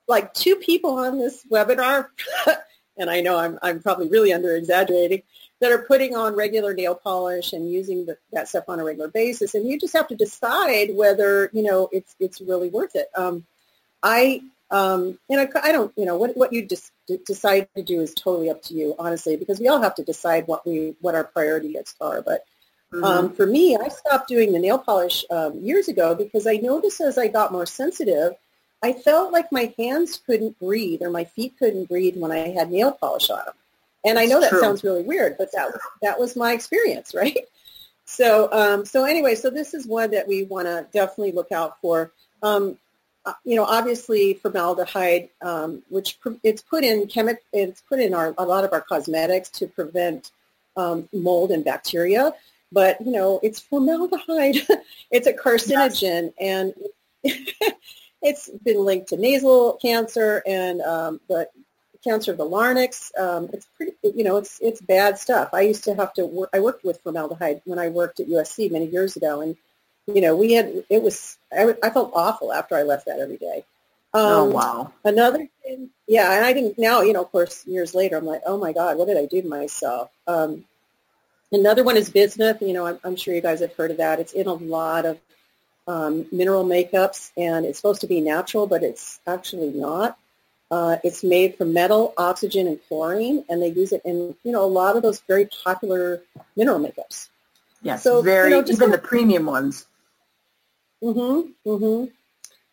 like 0.09 0.33
two 0.35 0.57
people 0.57 0.99
on 0.99 1.19
this 1.19 1.45
webinar, 1.51 2.09
and 2.97 3.11
I 3.11 3.21
know 3.21 3.39
I'm 3.39 3.59
I'm 3.63 3.81
probably 3.81 4.09
really 4.09 4.33
under 4.33 4.55
exaggerating, 4.57 5.23
that 5.61 5.73
are 5.73 5.79
putting 5.79 6.15
on 6.15 6.37
regular 6.37 6.75
nail 6.75 6.95
polish 6.95 7.53
and 7.53 7.71
using 7.71 8.05
the, 8.07 8.19
that 8.33 8.49
stuff 8.49 8.65
on 8.69 8.79
a 8.79 8.85
regular 8.85 9.09
basis, 9.09 9.55
and 9.55 9.67
you 9.67 9.79
just 9.79 9.95
have 9.95 10.09
to 10.09 10.17
decide 10.17 10.95
whether 10.95 11.51
you 11.53 11.63
know 11.63 11.89
it's 11.93 12.15
it's 12.21 12.41
really 12.41 12.69
worth 12.69 12.95
it. 12.95 13.09
Um, 13.17 13.47
I 14.03 14.43
um, 14.73 15.19
and 15.29 15.41
I, 15.41 15.49
I 15.63 15.71
don't, 15.71 15.93
you 15.97 16.07
know, 16.07 16.17
what 16.17 16.37
what 16.37 16.53
you 16.53 16.65
just 16.67 16.93
d- 17.07 17.21
decide 17.27 17.69
to 17.77 17.83
do 17.83 18.01
is 18.01 18.15
totally 18.15 18.49
up 18.49 18.63
to 18.63 18.75
you, 18.75 18.95
honestly, 18.99 19.37
because 19.37 19.61
we 19.61 19.69
all 19.69 19.83
have 19.83 19.95
to 19.97 20.03
decide 20.03 20.47
what 20.47 20.67
we 20.67 20.95
what 21.01 21.15
our 21.15 21.25
priorities 21.25 21.95
are. 22.01 22.23
But 22.23 22.45
Mhm. 22.93 23.05
um, 23.05 23.33
for 23.33 23.47
me, 23.47 23.77
I 23.77 23.89
stopped 23.89 24.29
doing 24.29 24.53
the 24.53 24.59
nail 24.59 24.79
polish 24.79 25.25
um, 25.31 25.59
years 25.59 25.89
ago 25.89 26.15
because 26.15 26.47
I 26.47 26.57
noticed 26.57 27.01
as 27.01 27.17
I 27.17 27.29
got 27.29 27.53
more 27.53 27.67
sensitive, 27.67 28.35
I 28.83 28.93
felt 28.93 29.33
like 29.33 29.51
my 29.51 29.73
hands 29.79 30.21
couldn't 30.27 30.59
breathe 30.59 31.03
or 31.03 31.11
my 31.11 31.25
feet 31.25 31.55
couldn't 31.59 31.89
breathe 31.89 32.17
when 32.17 32.33
I 32.33 32.49
had 32.49 32.71
nail 32.71 32.93
polish 32.93 33.31
on 33.31 33.45
them. 33.45 33.55
And 34.05 34.19
I 34.19 34.27
know 34.27 34.41
that 34.41 34.51
true. 34.51 34.61
sounds 34.61 34.83
really 34.85 35.03
weird, 35.03 35.39
but 35.39 35.53
that 35.53 35.73
that 36.03 36.19
was 36.19 36.37
my 36.37 36.53
experience, 36.53 37.15
right? 37.23 37.47
So 38.05 38.53
um, 38.53 38.85
so 38.85 39.05
anyway, 39.05 39.37
so 39.37 39.49
this 39.49 39.75
is 39.75 39.87
one 39.87 40.11
that 40.11 40.29
we 40.29 40.43
want 40.43 40.67
to 40.67 40.87
definitely 40.93 41.33
look 41.33 41.53
out 41.53 41.81
for. 41.81 42.13
Um, 42.43 42.79
uh, 43.25 43.35
you 43.45 43.55
know, 43.55 43.65
obviously 43.65 44.35
formaldehyde, 44.35 45.29
um, 45.43 45.83
which 45.89 46.19
pr- 46.21 46.31
it's 46.43 46.61
put 46.61 46.83
in 46.83 47.07
chemi- 47.07 47.39
it's 47.53 47.81
put 47.83 48.01
in 48.01 48.15
our, 48.15 48.35
a 48.37 48.45
lot 48.45 48.65
of 48.65 48.73
our 48.73 48.81
cosmetics 48.81 49.49
to 49.49 49.69
prevent 49.69 50.33
um, 50.77 51.09
mold 51.13 51.53
and 51.53 51.65
bacteria. 51.65 52.35
But 52.73 53.01
you 53.05 53.13
know, 53.13 53.39
it's 53.43 53.61
formaldehyde. 53.61 54.57
it's 55.11 55.27
a 55.27 55.33
carcinogen, 55.33 56.33
yes. 56.39 56.41
and 56.41 56.75
it's 58.23 58.51
been 58.65 58.85
linked 58.85 59.09
to 59.11 59.17
nasal 59.17 59.75
cancer 59.75 60.43
and 60.47 60.81
um, 60.81 61.21
the 61.29 61.49
cancer 62.03 62.33
of 62.33 62.39
the 62.39 62.45
larynx. 62.45 63.13
Um, 63.19 63.51
it's 63.53 63.67
pretty, 63.77 63.93
you 64.03 64.25
know, 64.25 64.37
it's 64.37 64.59
it's 64.61 64.81
bad 64.81 65.19
stuff. 65.19 65.51
I 65.53 65.63
used 65.63 65.85
to 65.85 65.95
have 65.95 66.13
to 66.15 66.27
work. 66.27 66.51
I 66.53 66.61
worked 66.61 66.85
with 66.85 67.01
formaldehyde 67.01 67.63
when 67.65 67.79
I 67.79 67.89
worked 67.89 68.21
at 68.21 68.29
USC 68.29 68.71
many 68.71 68.87
years 68.87 69.17
ago, 69.17 69.41
and 69.41 69.57
you 70.07 70.21
know, 70.21 70.37
we 70.37 70.53
had 70.53 70.85
it 70.89 71.03
was 71.03 71.39
I, 71.53 71.75
I 71.83 71.91
felt 71.91 72.13
awful 72.15 72.53
after 72.53 72.75
I 72.75 72.83
left 72.83 73.07
that 73.07 73.21
every 73.21 73.37
day. 73.37 73.65
Oh, 74.15 74.43
um, 74.45 74.49
oh 74.49 74.55
wow! 74.55 74.93
Another 75.05 75.47
thing, 75.63 75.91
yeah, 76.07 76.37
and 76.37 76.45
I 76.45 76.53
didn't. 76.53 76.79
Now, 76.79 77.03
you 77.03 77.13
know, 77.13 77.23
of 77.23 77.33
course, 77.33 77.67
years 77.67 77.95
later, 77.95 78.17
I'm 78.17 78.27
like, 78.27 78.43
oh 78.47 78.59
my 78.59 78.73
god, 78.73 78.99
what 78.99 79.09
did 79.09 79.17
I 79.17 79.27
do 79.27 79.43
to 79.43 79.49
myself? 79.49 80.11
Um, 80.27 80.65
another 81.53 81.85
one 81.85 81.97
is 81.97 82.11
bismuth. 82.11 82.61
You 82.61 82.73
know, 82.73 82.87
I'm, 82.87 82.99
I'm, 83.05 83.17
sure 83.17 83.35
you 83.35 83.41
guys 83.41 83.61
have 83.61 83.75
heard 83.75 83.91
of 83.91 83.99
that. 83.99 84.19
It's 84.19 84.33
in 84.33 84.47
a 84.47 84.55
lot 84.55 85.05
of 85.05 85.19
um, 85.87 86.27
mineral 86.33 86.65
makeups, 86.65 87.33
and 87.37 87.67
it's 87.67 87.79
supposed 87.79 88.01
to 88.03 88.07
be 88.07 88.21
natural, 88.21 88.67
but 88.67 88.83
it's 88.83 89.21
actually 89.27 89.71
not. 89.71 90.19
Uh, 90.71 90.97
it's 91.05 91.23
made 91.23 91.57
from 91.57 91.73
metal, 91.75 92.15
oxygen, 92.17 92.67
and 92.67 92.81
chlorine, 92.88 93.45
and 93.49 93.61
they 93.61 93.69
use 93.69 93.93
it 93.93 94.01
in 94.05 94.35
you 94.43 94.53
know 94.53 94.65
a 94.65 94.67
lot 94.67 94.97
of 94.97 95.03
those 95.03 95.21
very 95.29 95.47
popular 95.65 96.23
mineral 96.57 96.81
makeups. 96.81 97.29
Yes, 97.83 98.03
so, 98.03 98.23
very 98.23 98.51
you 98.51 98.62
know, 98.62 98.69
even 98.69 98.91
the 98.91 98.99
premium 98.99 99.45
ones. 99.45 99.87
Mm-hmm. 101.03 101.69
Mm-hmm. 101.69 102.11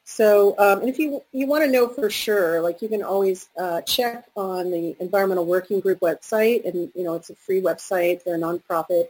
So, 0.09 0.55
um, 0.57 0.79
and 0.79 0.89
if 0.89 0.97
you 0.97 1.21
you 1.31 1.45
want 1.45 1.63
to 1.63 1.71
know 1.71 1.87
for 1.87 2.09
sure, 2.09 2.61
like 2.61 2.81
you 2.81 2.89
can 2.89 3.03
always 3.03 3.47
uh, 3.57 3.81
check 3.81 4.25
on 4.35 4.71
the 4.71 4.95
Environmental 4.99 5.45
Working 5.45 5.79
Group 5.79 5.99
website, 5.99 6.65
and 6.65 6.91
you 6.95 7.03
know 7.03 7.13
it's 7.13 7.29
a 7.29 7.35
free 7.35 7.61
website. 7.61 8.23
They're 8.23 8.35
a 8.35 8.39
nonprofit. 8.39 9.09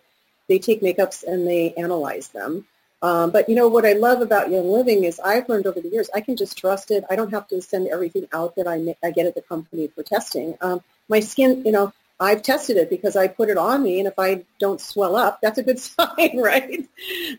They 0.49 0.59
take 0.59 0.81
makeups 0.81 1.23
and 1.23 1.47
they 1.47 1.73
analyze 1.75 2.27
them. 2.27 2.67
Um, 3.01 3.31
but 3.31 3.47
you 3.47 3.55
know 3.55 3.69
what 3.69 3.85
I 3.85 3.93
love 3.93 4.21
about 4.21 4.51
Young 4.51 4.69
Living 4.69 5.05
is 5.05 5.21
I've 5.21 5.47
learned 5.47 5.67
over 5.67 5.79
the 5.79 5.87
years 5.87 6.09
I 6.13 6.19
can 6.19 6.35
just 6.35 6.57
trust 6.57 6.91
it. 6.91 7.05
I 7.09 7.15
don't 7.15 7.31
have 7.31 7.47
to 7.47 7.61
send 7.61 7.87
everything 7.87 8.27
out 8.33 8.57
that 8.57 8.67
I, 8.67 8.93
I 9.01 9.11
get 9.11 9.25
at 9.25 9.35
the 9.35 9.41
company 9.41 9.87
for 9.87 10.03
testing. 10.03 10.57
Um, 10.59 10.81
my 11.07 11.21
skin, 11.21 11.63
you 11.65 11.71
know, 11.71 11.93
I've 12.21 12.41
tested 12.41 12.75
it 12.75 12.89
because 12.89 13.15
I 13.15 13.27
put 13.27 13.49
it 13.49 13.57
on 13.57 13.81
me, 13.81 13.99
and 13.99 14.07
if 14.07 14.19
I 14.19 14.43
don't 14.59 14.81
swell 14.81 15.15
up, 15.15 15.39
that's 15.41 15.57
a 15.57 15.63
good 15.63 15.79
sign, 15.79 16.37
right? 16.37 16.87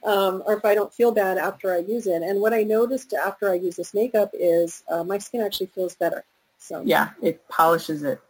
Um, 0.03 0.43
or 0.47 0.57
if 0.57 0.65
I 0.65 0.75
don't 0.75 0.93
feel 0.93 1.13
bad 1.13 1.37
after 1.37 1.75
I 1.75 1.79
use 1.79 2.07
it. 2.07 2.23
And 2.23 2.41
what 2.41 2.55
I 2.55 2.63
noticed 2.63 3.13
after 3.13 3.51
I 3.51 3.55
use 3.55 3.77
this 3.77 3.93
makeup 3.93 4.31
is 4.33 4.83
uh, 4.89 5.05
my 5.05 5.19
skin 5.19 5.43
actually 5.43 5.67
feels 5.67 5.95
better. 5.95 6.25
So 6.59 6.83
yeah, 6.85 7.11
it 7.23 7.47
polishes 7.49 8.03
it. 8.03 8.21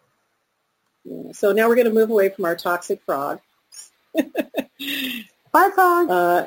Yeah. 1.04 1.32
So 1.32 1.52
now 1.52 1.68
we're 1.68 1.76
going 1.76 1.86
to 1.86 1.92
move 1.92 2.10
away 2.10 2.30
from 2.30 2.44
our 2.44 2.56
toxic 2.56 3.00
frog. 3.04 3.40
Bye, 4.14 5.70
frog. 5.74 6.10
Uh, 6.10 6.46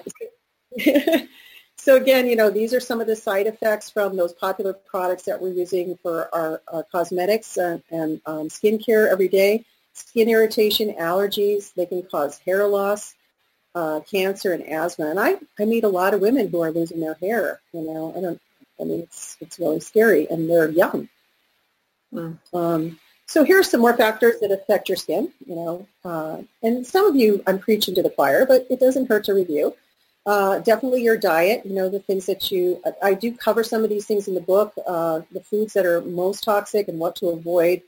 so 1.78 1.96
again, 1.96 2.28
you 2.28 2.36
know, 2.36 2.50
these 2.50 2.74
are 2.74 2.80
some 2.80 3.00
of 3.00 3.08
the 3.08 3.16
side 3.16 3.48
effects 3.48 3.90
from 3.90 4.16
those 4.18 4.34
popular 4.34 4.74
products 4.74 5.24
that 5.24 5.42
we're 5.42 5.54
using 5.54 5.98
for 6.02 6.34
our, 6.34 6.62
our 6.68 6.84
cosmetics 6.84 7.58
and, 7.58 7.84
and 7.90 8.22
um, 8.26 8.50
skincare 8.50 9.10
every 9.10 9.28
day 9.28 9.66
skin 9.94 10.30
irritation, 10.30 10.96
allergies. 11.00 11.74
They 11.74 11.86
can 11.86 12.04
cause 12.04 12.40
hair 12.40 12.68
loss, 12.68 13.14
uh, 13.76 14.02
cancer, 14.02 14.54
and 14.54 14.68
asthma. 14.68 15.10
And 15.10 15.20
I, 15.20 15.38
I 15.60 15.66
meet 15.66 15.84
a 15.84 15.90
lot 15.90 16.14
of 16.14 16.22
women 16.22 16.50
who 16.50 16.62
are 16.62 16.72
losing 16.72 17.00
their 17.00 17.16
hair. 17.16 17.62
You 17.74 17.82
know, 17.82 18.14
I 18.16 18.22
don't. 18.22 18.42
I 18.82 18.86
mean, 18.86 19.02
it's 19.02 19.38
it's 19.40 19.60
really 19.60 19.80
scary, 19.80 20.28
and 20.30 20.50
they're 20.50 20.70
young. 20.70 21.08
Mm. 22.14 22.38
Um, 22.54 23.00
so 23.26 23.44
here 23.44 23.60
are 23.60 23.64
some 23.64 23.82
more 23.82 23.96
factors 23.96 24.40
that 24.42 24.52
affect 24.52 24.90
your 24.90 24.96
skin. 24.96 25.32
You 25.46 25.56
know, 25.56 25.88
uh, 26.04 26.42
and 26.62 26.86
some 26.86 27.06
of 27.06 27.16
you 27.16 27.44
I'm 27.48 27.60
preaching 27.60 27.96
to 27.96 28.04
the 28.04 28.10
choir, 28.10 28.46
but 28.46 28.68
it 28.70 28.80
doesn't 28.80 29.08
hurt 29.08 29.26
to 29.26 29.34
review. 29.34 29.76
Uh, 30.26 30.60
definitely 30.60 31.04
your 31.04 31.18
diet. 31.18 31.66
You 31.66 31.74
know, 31.74 31.90
the 31.90 32.00
things 32.00 32.26
that 32.26 32.52
you. 32.52 32.82
I 33.02 33.14
do 33.14 33.36
cover 33.36 33.64
some 33.64 33.84
of 33.84 33.90
these 33.90 34.06
things 34.06 34.28
in 34.28 34.34
the 34.34 34.42
book. 34.42 34.74
Uh, 34.88 35.22
the 35.32 35.42
foods 35.42 35.74
that 35.74 35.86
are 35.86 36.02
most 36.02 36.44
toxic 36.44 36.88
and 36.88 36.98
what 36.98 37.16
to 37.18 37.30
avoid 37.30 37.82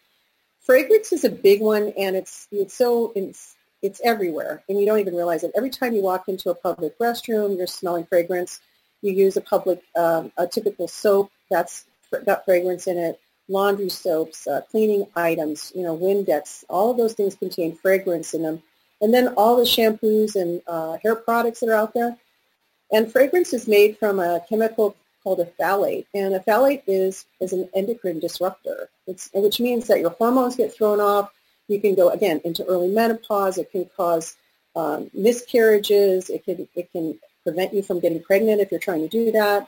fragrance 0.65 1.13
is 1.13 1.23
a 1.23 1.29
big 1.29 1.61
one, 1.61 1.93
and 1.97 2.15
it's 2.15 2.47
it's 2.51 2.73
so 2.73 3.13
it's 3.15 3.55
it's 3.81 4.01
everywhere, 4.03 4.63
and 4.67 4.79
you 4.79 4.85
don't 4.85 4.99
even 4.99 5.15
realize 5.15 5.43
it. 5.43 5.51
Every 5.55 5.69
time 5.69 5.93
you 5.93 6.01
walk 6.01 6.27
into 6.27 6.49
a 6.49 6.55
public 6.55 6.97
restroom, 6.99 7.57
you're 7.57 7.67
smelling 7.67 8.05
fragrance. 8.05 8.59
You 9.01 9.13
use 9.13 9.37
a 9.37 9.41
public 9.41 9.81
um, 9.95 10.31
a 10.37 10.47
typical 10.47 10.87
soap 10.87 11.31
that's 11.49 11.85
got 12.25 12.45
fragrance 12.45 12.87
in 12.87 12.97
it. 12.97 13.19
Laundry 13.47 13.89
soaps, 13.89 14.47
uh, 14.47 14.61
cleaning 14.71 15.05
items, 15.15 15.71
you 15.75 15.83
know, 15.83 15.95
Windex, 15.95 16.63
all 16.67 16.89
of 16.89 16.97
those 16.97 17.13
things 17.13 17.35
contain 17.35 17.75
fragrance 17.75 18.33
in 18.33 18.41
them. 18.41 18.63
And 19.01 19.13
then 19.13 19.27
all 19.37 19.57
the 19.57 19.63
shampoos 19.63 20.35
and 20.35 20.61
uh, 20.65 20.97
hair 21.03 21.15
products 21.15 21.59
that 21.59 21.69
are 21.69 21.75
out 21.75 21.93
there. 21.93 22.17
And 22.91 23.11
fragrance 23.11 23.53
is 23.53 23.67
made 23.67 23.99
from 23.99 24.19
a 24.19 24.41
chemical 24.49 24.95
called 25.25 25.39
a 25.39 25.45
phthalate, 25.59 26.05
and 26.13 26.35
a 26.35 26.39
phthalate 26.39 26.83
is 26.85 27.25
is 27.41 27.51
an 27.51 27.67
endocrine 27.73 28.19
disruptor. 28.19 28.89
It's 29.07 29.29
which 29.33 29.59
means 29.59 29.87
that 29.87 29.99
your 29.99 30.11
hormones 30.11 30.55
get 30.55 30.73
thrown 30.73 31.01
off. 31.01 31.33
You 31.67 31.81
can 31.81 31.95
go 31.95 32.09
again 32.09 32.39
into 32.45 32.63
early 32.65 32.89
menopause. 32.89 33.57
It 33.57 33.71
can 33.71 33.89
cause 33.97 34.37
um, 34.75 35.09
miscarriages. 35.13 36.29
It 36.29 36.45
can 36.45 36.67
it 36.75 36.91
can 36.91 37.19
prevent 37.43 37.73
you 37.73 37.81
from 37.81 37.99
getting 37.99 38.21
pregnant 38.21 38.61
if 38.61 38.69
you're 38.69 38.79
trying 38.79 39.01
to 39.01 39.07
do 39.07 39.31
that. 39.31 39.67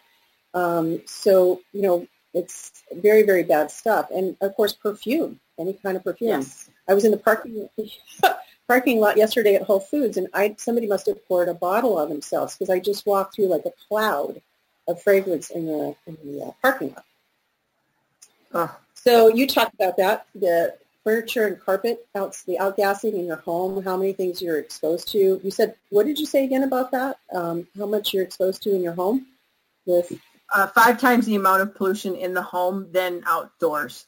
Um, 0.53 1.01
so 1.05 1.59
you 1.73 1.81
know 1.81 2.07
it's 2.35 2.83
very 2.93 3.23
very 3.23 3.43
bad 3.43 3.71
stuff. 3.71 4.11
And 4.11 4.37
of 4.41 4.55
course 4.55 4.73
perfume, 4.73 5.39
any 5.59 5.73
kind 5.73 5.97
of 5.97 6.03
perfume. 6.03 6.29
Yes. 6.29 6.69
I 6.87 6.93
was 6.93 7.03
in 7.03 7.11
the 7.11 7.17
parking 7.17 7.67
parking 8.67 8.99
lot 8.99 9.17
yesterday 9.17 9.55
at 9.55 9.63
Whole 9.63 9.79
Foods, 9.79 10.17
and 10.17 10.27
I 10.35 10.53
somebody 10.59 10.85
must 10.85 11.07
have 11.07 11.27
poured 11.27 11.49
a 11.49 11.55
bottle 11.55 11.97
on 11.97 12.09
themselves 12.09 12.55
because 12.55 12.69
I 12.69 12.79
just 12.79 13.07
walked 13.07 13.33
through 13.33 13.47
like 13.47 13.65
a 13.65 13.73
cloud 13.87 14.39
of 14.87 15.01
fragrance 15.01 15.49
in 15.49 15.65
the 15.65 15.95
in 16.05 16.17
the 16.23 16.45
uh, 16.45 16.51
parking 16.61 16.89
lot. 16.89 17.05
Oh. 18.53 18.77
So 18.93 19.27
you 19.27 19.47
talked 19.47 19.75
about 19.75 19.97
that 19.97 20.27
the 20.35 20.75
furniture 21.03 21.47
and 21.47 21.59
carpet 21.59 22.05
out 22.15 22.37
the 22.45 22.57
outgassing 22.59 23.13
in 23.13 23.25
your 23.25 23.37
home. 23.37 23.83
How 23.83 23.95
many 23.95 24.13
things 24.13 24.41
you're 24.41 24.59
exposed 24.59 25.11
to? 25.11 25.39
You 25.43 25.51
said 25.51 25.75
what 25.89 26.05
did 26.05 26.19
you 26.19 26.25
say 26.25 26.43
again 26.43 26.63
about 26.63 26.91
that? 26.91 27.17
Um, 27.33 27.67
how 27.77 27.85
much 27.85 28.13
you're 28.13 28.23
exposed 28.23 28.63
to 28.63 28.75
in 28.75 28.81
your 28.81 28.93
home? 28.93 29.27
With 29.85 30.11
uh, 30.53 30.67
five 30.67 30.99
times 30.99 31.25
the 31.25 31.35
amount 31.35 31.61
of 31.61 31.75
pollution 31.75 32.15
in 32.15 32.33
the 32.33 32.41
home 32.41 32.87
than 32.91 33.23
outdoors. 33.25 34.05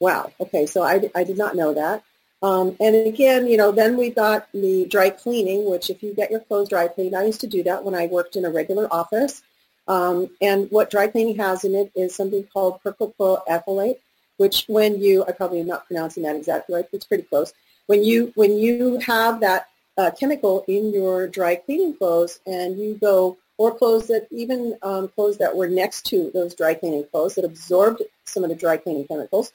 Wow. 0.00 0.32
Okay. 0.40 0.66
So 0.66 0.82
I, 0.82 1.10
I 1.14 1.24
did 1.24 1.38
not 1.38 1.56
know 1.56 1.74
that. 1.74 2.04
Um, 2.44 2.76
and 2.78 2.94
again, 2.94 3.48
you 3.48 3.56
know, 3.56 3.72
then 3.72 3.96
we 3.96 4.10
got 4.10 4.52
the 4.52 4.84
dry 4.84 5.08
cleaning, 5.08 5.64
which 5.64 5.88
if 5.88 6.02
you 6.02 6.12
get 6.12 6.30
your 6.30 6.40
clothes 6.40 6.68
dry 6.68 6.88
cleaned, 6.88 7.16
I 7.16 7.24
used 7.24 7.40
to 7.40 7.46
do 7.46 7.62
that 7.62 7.84
when 7.84 7.94
I 7.94 8.04
worked 8.06 8.36
in 8.36 8.44
a 8.44 8.50
regular 8.50 8.86
office. 8.92 9.42
Um, 9.88 10.28
and 10.42 10.70
what 10.70 10.90
dry 10.90 11.06
cleaning 11.06 11.36
has 11.38 11.64
in 11.64 11.74
it 11.74 11.90
is 11.94 12.14
something 12.14 12.46
called 12.52 12.82
ethylate, 12.84 13.96
which 14.36 14.66
when 14.66 15.00
you, 15.00 15.24
I 15.26 15.32
probably 15.32 15.60
am 15.60 15.68
not 15.68 15.86
pronouncing 15.86 16.22
that 16.24 16.36
exactly 16.36 16.74
right, 16.74 16.84
but 16.90 16.98
it's 16.98 17.06
pretty 17.06 17.22
close. 17.22 17.54
When 17.86 18.04
you, 18.04 18.30
when 18.34 18.58
you 18.58 18.98
have 18.98 19.40
that 19.40 19.68
uh, 19.96 20.10
chemical 20.10 20.66
in 20.68 20.92
your 20.92 21.26
dry 21.26 21.56
cleaning 21.56 21.96
clothes 21.96 22.40
and 22.46 22.78
you 22.78 22.98
go, 23.00 23.38
or 23.56 23.74
clothes 23.74 24.08
that, 24.08 24.26
even 24.30 24.76
um, 24.82 25.08
clothes 25.08 25.38
that 25.38 25.56
were 25.56 25.68
next 25.68 26.04
to 26.06 26.30
those 26.34 26.54
dry 26.54 26.74
cleaning 26.74 27.04
clothes 27.10 27.36
that 27.36 27.44
absorbed 27.46 28.02
some 28.26 28.44
of 28.44 28.50
the 28.50 28.56
dry 28.56 28.76
cleaning 28.76 29.06
chemicals, 29.06 29.52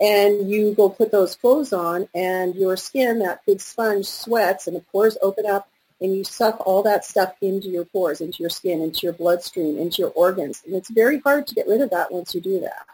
and 0.00 0.50
you 0.50 0.74
go 0.74 0.88
put 0.88 1.12
those 1.12 1.36
clothes 1.36 1.72
on 1.72 2.08
and 2.14 2.54
your 2.54 2.76
skin, 2.76 3.18
that 3.18 3.44
big 3.46 3.60
sponge, 3.60 4.06
sweats 4.06 4.66
and 4.66 4.74
the 4.74 4.80
pores 4.80 5.18
open 5.20 5.46
up 5.46 5.68
and 6.00 6.16
you 6.16 6.24
suck 6.24 6.66
all 6.66 6.82
that 6.82 7.04
stuff 7.04 7.34
into 7.42 7.68
your 7.68 7.84
pores, 7.84 8.20
into 8.22 8.42
your 8.42 8.48
skin, 8.50 8.80
into 8.80 9.00
your 9.02 9.12
bloodstream, 9.12 9.78
into 9.78 10.00
your 10.00 10.10
organs. 10.12 10.62
And 10.66 10.74
it's 10.74 10.90
very 10.90 11.20
hard 11.20 11.46
to 11.48 11.54
get 11.54 11.68
rid 11.68 11.82
of 11.82 11.90
that 11.90 12.10
once 12.10 12.34
you 12.34 12.40
do 12.40 12.60
that. 12.60 12.86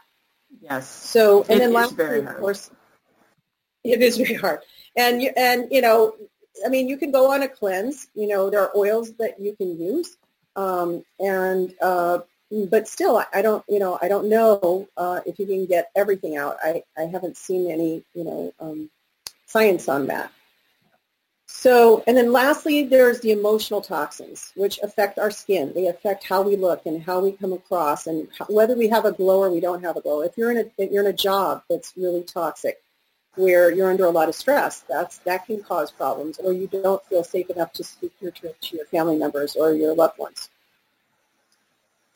Yes. 0.61 0.89
So, 0.89 1.43
and 1.43 1.51
it 1.51 1.59
then 1.59 1.73
lastly, 1.73 2.19
of 2.19 2.37
course, 2.37 2.69
it 3.85 4.01
is 4.01 4.17
very 4.17 4.33
hard. 4.33 4.59
And, 4.97 5.21
you, 5.21 5.31
and, 5.37 5.67
you 5.71 5.81
know, 5.81 6.15
I 6.65 6.69
mean, 6.69 6.89
you 6.89 6.97
can 6.97 7.11
go 7.11 7.31
on 7.31 7.43
a 7.43 7.47
cleanse. 7.47 8.07
You 8.13 8.27
know, 8.27 8.49
there 8.49 8.61
are 8.61 8.75
oils 8.75 9.13
that 9.13 9.39
you 9.39 9.55
can 9.55 9.79
use. 9.79 10.17
Um, 10.57 11.05
and 11.19 11.73
uh, 11.81 12.19
but 12.51 12.87
still, 12.87 13.23
I 13.33 13.41
don't, 13.41 13.63
you 13.67 13.79
know, 13.79 13.99
I 14.01 14.07
don't 14.07 14.29
know 14.29 14.87
uh, 14.95 15.21
if 15.25 15.37
you 15.39 15.45
can 15.45 15.65
get 15.65 15.91
everything 15.95 16.37
out. 16.37 16.57
I, 16.63 16.83
I 16.97 17.03
haven't 17.03 17.37
seen 17.37 17.69
any, 17.69 18.03
you 18.13 18.23
know, 18.23 18.53
um, 18.59 18.89
science 19.45 19.89
on 19.89 20.07
that. 20.07 20.31
So, 21.49 22.03
and 22.07 22.17
then 22.17 22.33
lastly, 22.33 22.83
there's 22.83 23.21
the 23.21 23.31
emotional 23.31 23.81
toxins, 23.81 24.51
which 24.55 24.79
affect 24.79 25.17
our 25.17 25.31
skin. 25.31 25.71
They 25.73 25.87
affect 25.87 26.25
how 26.25 26.41
we 26.41 26.57
look 26.57 26.85
and 26.85 27.01
how 27.01 27.21
we 27.21 27.31
come 27.31 27.53
across, 27.53 28.07
and 28.07 28.27
how, 28.37 28.45
whether 28.45 28.75
we 28.75 28.89
have 28.89 29.05
a 29.05 29.13
glow 29.13 29.39
or 29.39 29.49
we 29.49 29.61
don't 29.61 29.81
have 29.81 29.95
a 29.95 30.01
glow. 30.01 30.21
If 30.21 30.37
you're 30.37 30.51
in 30.51 30.57
a 30.57 30.65
if 30.77 30.91
you're 30.91 31.03
in 31.03 31.09
a 31.09 31.13
job 31.13 31.63
that's 31.69 31.93
really 31.95 32.23
toxic, 32.23 32.81
where 33.35 33.71
you're 33.71 33.89
under 33.89 34.05
a 34.05 34.09
lot 34.09 34.27
of 34.27 34.35
stress, 34.35 34.81
that's 34.89 35.19
that 35.19 35.45
can 35.45 35.63
cause 35.63 35.89
problems, 35.89 36.37
or 36.39 36.51
you 36.51 36.67
don't 36.67 37.03
feel 37.05 37.23
safe 37.23 37.49
enough 37.49 37.71
to 37.73 37.83
speak 37.83 38.11
your, 38.19 38.31
truth 38.31 38.59
to 38.59 38.75
your 38.75 38.85
family 38.87 39.17
members 39.17 39.55
or 39.55 39.71
your 39.71 39.95
loved 39.95 40.17
ones. 40.17 40.49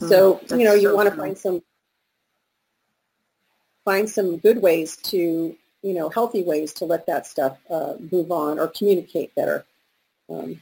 So 0.08 0.36
mm, 0.36 0.60
you 0.60 0.66
know 0.66 0.74
you 0.74 0.90
so 0.90 0.96
want 0.96 1.10
to 1.10 1.16
find 1.16 1.38
some 1.38 1.62
find 3.86 4.10
some 4.10 4.38
good 4.38 4.62
ways 4.62 4.98
to 4.98 5.56
you 5.82 5.94
know 5.94 6.10
healthy 6.10 6.44
ways 6.44 6.74
to 6.74 6.86
let 6.86 7.06
that 7.08 7.28
stuff 7.28 7.58
uh, 7.70 7.94
move 8.12 8.32
on 8.32 8.60
or 8.60 8.68
communicate 8.68 9.34
better. 9.36 9.66
Um, 10.30 10.62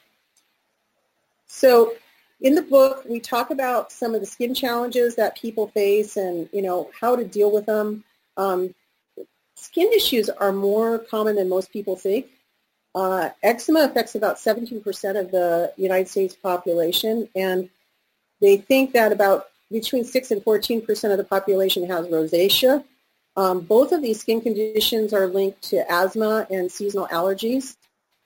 so 1.47 1.93
in 2.41 2.55
the 2.55 2.61
book, 2.61 3.03
we 3.07 3.19
talk 3.19 3.51
about 3.51 3.91
some 3.91 4.15
of 4.15 4.21
the 4.21 4.27
skin 4.27 4.53
challenges 4.53 5.15
that 5.15 5.37
people 5.37 5.67
face 5.67 6.15
and, 6.15 6.47
you 6.53 6.61
know, 6.61 6.89
how 6.99 7.15
to 7.15 7.25
deal 7.25 7.51
with 7.51 7.65
them. 7.65 8.03
Um, 8.37 8.73
skin 9.55 9.91
issues 9.91 10.29
are 10.29 10.53
more 10.53 10.99
common 10.99 11.35
than 11.35 11.49
most 11.49 11.71
people 11.71 11.97
think. 11.97 12.27
Uh, 12.95 13.29
eczema 13.43 13.81
affects 13.81 14.15
about 14.15 14.37
17% 14.37 15.19
of 15.19 15.31
the 15.31 15.73
United 15.75 16.07
States 16.07 16.35
population, 16.35 17.27
and 17.35 17.69
they 18.41 18.57
think 18.57 18.93
that 18.93 19.11
about 19.11 19.47
between 19.71 20.03
6 20.03 20.31
and 20.31 20.43
14% 20.43 21.11
of 21.11 21.17
the 21.17 21.23
population 21.23 21.87
has 21.87 22.07
rosacea. 22.07 22.83
Um, 23.35 23.61
both 23.61 23.91
of 23.91 24.01
these 24.01 24.19
skin 24.19 24.41
conditions 24.41 25.13
are 25.13 25.27
linked 25.27 25.61
to 25.69 25.89
asthma 25.91 26.47
and 26.49 26.71
seasonal 26.71 27.07
allergies. 27.07 27.75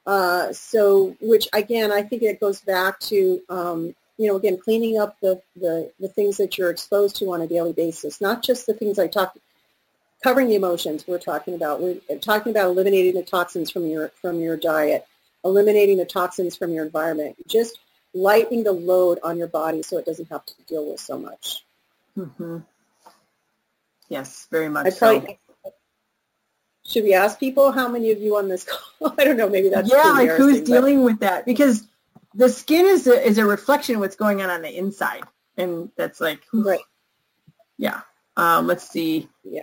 Uh, 0.06 0.52
so, 0.52 1.16
which 1.22 1.48
again, 1.54 1.92
I 1.92 2.02
think 2.02 2.24
it 2.24 2.40
goes 2.40 2.62
back 2.62 3.00
to, 3.02 3.42
um, 3.50 3.96
you 4.18 4.28
know, 4.28 4.36
again, 4.36 4.58
cleaning 4.58 4.98
up 5.00 5.18
the, 5.22 5.42
the, 5.56 5.92
the 6.00 6.08
things 6.08 6.38
that 6.38 6.58
you're 6.58 6.70
exposed 6.70 7.16
to 7.18 7.32
on 7.34 7.42
a 7.42 7.48
daily 7.48 7.74
basis, 7.74 8.22
not 8.22 8.44
just 8.44 8.66
the 8.66 8.74
things 8.74 9.00
I 9.00 9.08
talked, 9.08 9.38
covering 10.22 10.48
the 10.48 10.56
emotions 10.56 11.06
we're 11.08 11.20
talking 11.20 11.54
about. 11.54 11.82
We're 11.82 12.00
talking 12.22 12.52
about 12.52 12.70
eliminating 12.70 13.16
the 13.16 13.24
toxins 13.24 13.70
from 13.70 13.86
your, 13.86 14.10
from 14.22 14.40
your 14.40 14.58
diet, 14.58 15.06
eliminating 15.44 15.98
the 15.98 16.06
toxins 16.06 16.56
from 16.56 16.72
your 16.72 16.86
environment, 16.86 17.36
just 17.48 17.78
lightening 18.14 18.64
the 18.64 18.72
load 18.72 19.20
on 19.24 19.38
your 19.38 19.48
body 19.48 19.82
so 19.82 19.98
it 19.98 20.06
doesn't 20.06 20.30
have 20.30 20.46
to 20.46 20.54
deal 20.68 20.90
with 20.90 21.00
so 21.00 21.18
much. 21.18 21.66
Mm-hmm. 22.18 22.60
Yes, 24.10 24.48
very 24.52 24.70
much 24.70 24.86
I 24.86 24.92
probably, 24.92 25.40
so. 25.64 25.72
Should 26.86 27.04
we 27.06 27.14
ask 27.14 27.40
people 27.40 27.72
how 27.72 27.88
many 27.88 28.12
of 28.12 28.20
you 28.20 28.38
on 28.38 28.50
this 28.50 28.66
call? 28.66 29.14
I 29.18 29.24
don't 29.24 29.38
know. 29.38 29.50
Maybe 29.50 29.70
that's 29.70 29.90
yeah. 29.90 30.12
Like 30.12 30.30
who's 30.32 30.60
but... 30.60 30.66
dealing 30.68 31.04
with 31.04 31.20
that? 31.20 31.46
Because 31.46 31.88
the 32.36 32.50
skin 32.50 32.86
is 32.86 33.08
a, 33.08 33.26
is 33.26 33.38
a 33.38 33.46
reflection 33.46 33.96
of 33.96 34.02
what's 34.02 34.16
going 34.16 34.42
on 34.42 34.50
on 34.50 34.62
the 34.62 34.78
inside, 34.78 35.24
and 35.58 35.90
that's 35.96 36.20
like 36.20 36.42
right. 36.54 36.80
Yeah. 37.78 38.02
Um, 38.36 38.68
let's 38.68 38.88
see. 38.88 39.30
Yeah. 39.44 39.62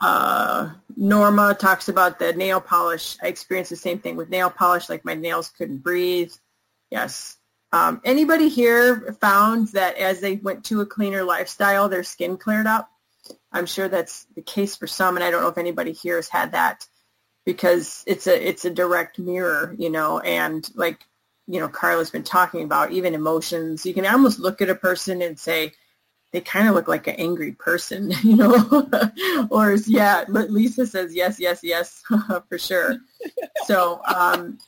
Uh, 0.00 0.70
Norma 0.96 1.56
talks 1.58 1.88
about 1.88 2.18
the 2.18 2.32
nail 2.32 2.60
polish. 2.60 3.16
I 3.22 3.28
experienced 3.28 3.70
the 3.70 3.76
same 3.76 3.98
thing 3.98 4.16
with 4.16 4.30
nail 4.30 4.50
polish. 4.50 4.88
Like 4.88 5.04
my 5.04 5.14
nails 5.14 5.48
couldn't 5.48 5.78
breathe. 5.78 6.32
Yes. 6.90 7.37
Um, 7.72 8.00
anybody 8.04 8.48
here 8.48 9.16
found 9.20 9.68
that 9.68 9.96
as 9.96 10.20
they 10.20 10.36
went 10.36 10.64
to 10.66 10.80
a 10.80 10.86
cleaner 10.86 11.22
lifestyle, 11.22 11.88
their 11.88 12.04
skin 12.04 12.36
cleared 12.36 12.66
up? 12.66 12.90
I'm 13.52 13.66
sure 13.66 13.88
that's 13.88 14.26
the 14.34 14.42
case 14.42 14.76
for 14.76 14.86
some, 14.86 15.16
and 15.16 15.24
I 15.24 15.30
don't 15.30 15.42
know 15.42 15.48
if 15.48 15.58
anybody 15.58 15.92
here 15.92 16.16
has 16.16 16.28
had 16.28 16.52
that 16.52 16.86
because 17.44 18.04
it's 18.06 18.26
a 18.26 18.48
it's 18.48 18.64
a 18.64 18.70
direct 18.70 19.18
mirror, 19.18 19.74
you 19.78 19.90
know, 19.90 20.20
and 20.20 20.68
like 20.74 21.04
you 21.46 21.60
know, 21.60 21.68
Carla's 21.68 22.10
been 22.10 22.22
talking 22.22 22.62
about 22.62 22.92
even 22.92 23.14
emotions. 23.14 23.86
You 23.86 23.94
can 23.94 24.04
almost 24.06 24.38
look 24.38 24.60
at 24.60 24.68
a 24.68 24.74
person 24.74 25.22
and 25.22 25.38
say 25.38 25.72
they 26.30 26.42
kind 26.42 26.68
of 26.68 26.74
look 26.74 26.88
like 26.88 27.06
an 27.06 27.14
angry 27.16 27.52
person, 27.52 28.12
you 28.22 28.36
know, 28.36 28.88
or 29.50 29.72
yeah, 29.86 30.24
Lisa 30.28 30.86
says 30.86 31.14
yes, 31.14 31.40
yes, 31.40 31.60
yes, 31.62 32.02
for 32.48 32.58
sure. 32.58 32.98
So 33.64 34.02
um, 34.06 34.58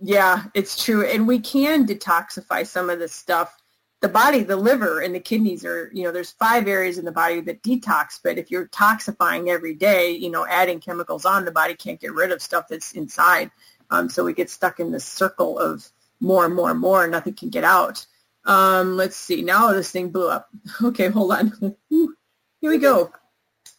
yeah, 0.00 0.44
it's 0.54 0.82
true, 0.82 1.04
and 1.06 1.26
we 1.26 1.38
can 1.38 1.86
detoxify 1.86 2.66
some 2.66 2.90
of 2.90 2.98
this 2.98 3.12
stuff 3.12 3.60
the 4.00 4.08
body, 4.08 4.42
the 4.42 4.56
liver 4.56 5.00
and 5.00 5.14
the 5.14 5.20
kidneys 5.20 5.64
are, 5.64 5.90
you 5.92 6.04
know, 6.04 6.10
there's 6.10 6.30
five 6.30 6.66
areas 6.66 6.96
in 6.96 7.04
the 7.04 7.12
body 7.12 7.40
that 7.40 7.62
detox, 7.62 8.18
but 8.22 8.38
if 8.38 8.50
you're 8.50 8.68
toxifying 8.68 9.48
every 9.48 9.74
day, 9.74 10.10
you 10.10 10.30
know, 10.30 10.46
adding 10.46 10.80
chemicals 10.80 11.26
on, 11.26 11.44
the 11.44 11.52
body 11.52 11.74
can't 11.74 12.00
get 12.00 12.14
rid 12.14 12.32
of 12.32 12.40
stuff 12.40 12.66
that's 12.68 12.92
inside. 12.92 13.50
Um, 13.90 14.08
so 14.08 14.24
we 14.24 14.32
get 14.32 14.48
stuck 14.48 14.80
in 14.80 14.90
this 14.90 15.04
circle 15.04 15.58
of 15.58 15.86
more 16.20 16.46
and 16.46 16.54
more 16.54 16.70
and 16.70 16.80
more, 16.80 17.02
and 17.02 17.12
nothing 17.12 17.34
can 17.34 17.50
get 17.50 17.64
out. 17.64 18.06
Um, 18.46 18.96
let's 18.96 19.16
see. 19.16 19.42
Now 19.42 19.72
this 19.72 19.90
thing 19.90 20.10
blew 20.10 20.30
up. 20.30 20.48
Okay, 20.82 21.08
hold 21.08 21.32
on. 21.32 21.76
Here 21.90 22.70
we 22.70 22.78
go. 22.78 23.12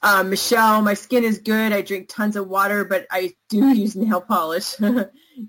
Uh, 0.03 0.23
Michelle, 0.23 0.81
my 0.81 0.93
skin 0.93 1.23
is 1.23 1.39
good. 1.39 1.71
I 1.71 1.81
drink 1.81 2.09
tons 2.09 2.35
of 2.35 2.47
water, 2.47 2.85
but 2.85 3.07
I 3.09 3.33
do 3.49 3.67
use 3.73 3.95
nail 3.95 4.21
polish. 4.21 4.75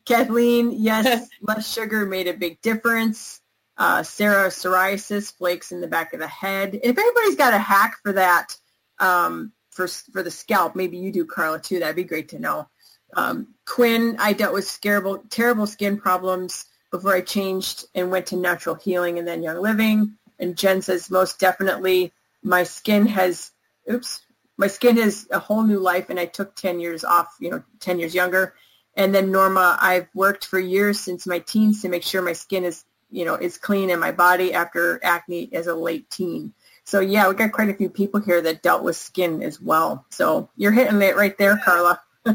Kathleen, 0.04 0.72
yes, 0.72 1.28
less 1.42 1.72
sugar 1.72 2.06
made 2.06 2.28
a 2.28 2.34
big 2.34 2.60
difference 2.62 3.42
uh, 3.82 4.02
Sarah 4.02 4.48
psoriasis, 4.48 5.32
flakes 5.32 5.72
in 5.72 5.80
the 5.80 5.86
back 5.86 6.12
of 6.12 6.20
the 6.20 6.26
head. 6.26 6.78
If 6.82 6.98
anybody's 6.98 7.36
got 7.36 7.54
a 7.54 7.58
hack 7.58 7.98
for 8.02 8.12
that, 8.12 8.56
um, 8.98 9.52
for 9.70 9.88
for 9.88 10.22
the 10.22 10.30
scalp, 10.30 10.76
maybe 10.76 10.98
you 10.98 11.10
do, 11.10 11.24
Carla, 11.24 11.58
too. 11.58 11.78
That'd 11.78 11.96
be 11.96 12.04
great 12.04 12.28
to 12.30 12.38
know. 12.38 12.68
Um, 13.16 13.54
Quinn, 13.66 14.16
I 14.18 14.34
dealt 14.34 14.54
with 14.54 14.78
terrible, 14.80 15.24
terrible 15.30 15.66
skin 15.66 15.98
problems 15.98 16.66
before 16.90 17.14
I 17.14 17.22
changed 17.22 17.86
and 17.94 18.10
went 18.10 18.26
to 18.26 18.36
natural 18.36 18.74
healing 18.74 19.18
and 19.18 19.26
then 19.26 19.42
Young 19.42 19.60
Living. 19.60 20.12
And 20.38 20.56
Jen 20.56 20.82
says, 20.82 21.10
most 21.10 21.38
definitely, 21.38 22.12
my 22.42 22.64
skin 22.64 23.06
has, 23.06 23.50
oops, 23.90 24.20
my 24.56 24.66
skin 24.66 24.96
has 24.98 25.26
a 25.30 25.38
whole 25.38 25.62
new 25.62 25.78
life, 25.78 26.10
and 26.10 26.20
I 26.20 26.26
took 26.26 26.54
10 26.54 26.80
years 26.80 27.04
off, 27.04 27.36
you 27.40 27.50
know, 27.50 27.62
10 27.80 27.98
years 27.98 28.14
younger. 28.14 28.54
And 28.95 29.14
then 29.14 29.32
Norma, 29.32 29.78
I've 29.80 30.09
worked 30.14 30.47
for 30.47 30.59
years 30.59 31.01
since 31.01 31.26
my 31.26 31.38
teens 31.38 31.82
to 31.82 31.88
make 31.88 32.03
sure 32.03 32.20
my 32.20 32.34
skin 32.34 32.64
is 32.64 32.84
you 33.12 33.26
know, 33.26 33.34
is 33.34 33.59
clean 33.59 33.90
in 33.90 34.01
my 34.01 34.11
body 34.11 34.55
after 34.55 34.99
acne 35.05 35.51
as 35.53 35.66
a 35.66 35.74
late 35.74 36.11
teen. 36.11 36.53
So 36.84 36.99
yeah, 36.99 37.28
we 37.28 37.34
got 37.34 37.53
quite 37.53 37.68
a 37.68 37.74
few 37.74 37.90
people 37.90 38.20
here 38.20 38.40
that 38.40 38.62
dealt 38.62 38.82
with 38.82 38.97
skin 38.97 39.43
as 39.43 39.61
well. 39.61 40.05
So 40.09 40.49
you're 40.57 40.72
hitting 40.72 41.01
it 41.03 41.14
right 41.14 41.36
there, 41.38 41.61
Carla. 41.62 42.01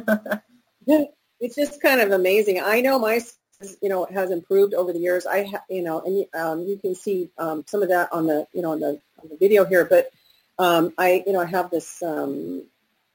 it's 0.88 1.56
just 1.56 1.82
kind 1.82 2.00
of 2.00 2.12
amazing. 2.12 2.62
I 2.64 2.80
know 2.80 3.00
my, 3.00 3.20
you 3.82 3.90
know, 3.90 4.06
has 4.06 4.32
improved 4.32 4.74
over 4.74 4.94
the 4.94 5.00
years. 5.00 5.26
I, 5.26 5.46
ha- 5.46 5.64
you 5.70 5.82
know, 5.82 6.02
and 6.02 6.42
um, 6.42 6.64
you 6.64 6.78
can 6.78 6.96
see 6.96 7.30
um, 7.38 7.66
some 7.68 7.82
of 7.82 7.90
that 7.90 8.14
on 8.14 8.28
the, 8.28 8.48
you 8.54 8.62
know, 8.62 8.72
on 8.72 8.80
the, 8.80 9.02
on 9.22 9.30
the 9.30 9.38
video 9.38 9.66
here. 9.66 9.84
But 9.84 10.12
um, 10.60 10.94
I, 10.98 11.24
you 11.26 11.34
know, 11.34 11.42
I 11.42 11.46
have 11.46 11.72
this. 11.72 12.02
Um, 12.04 12.64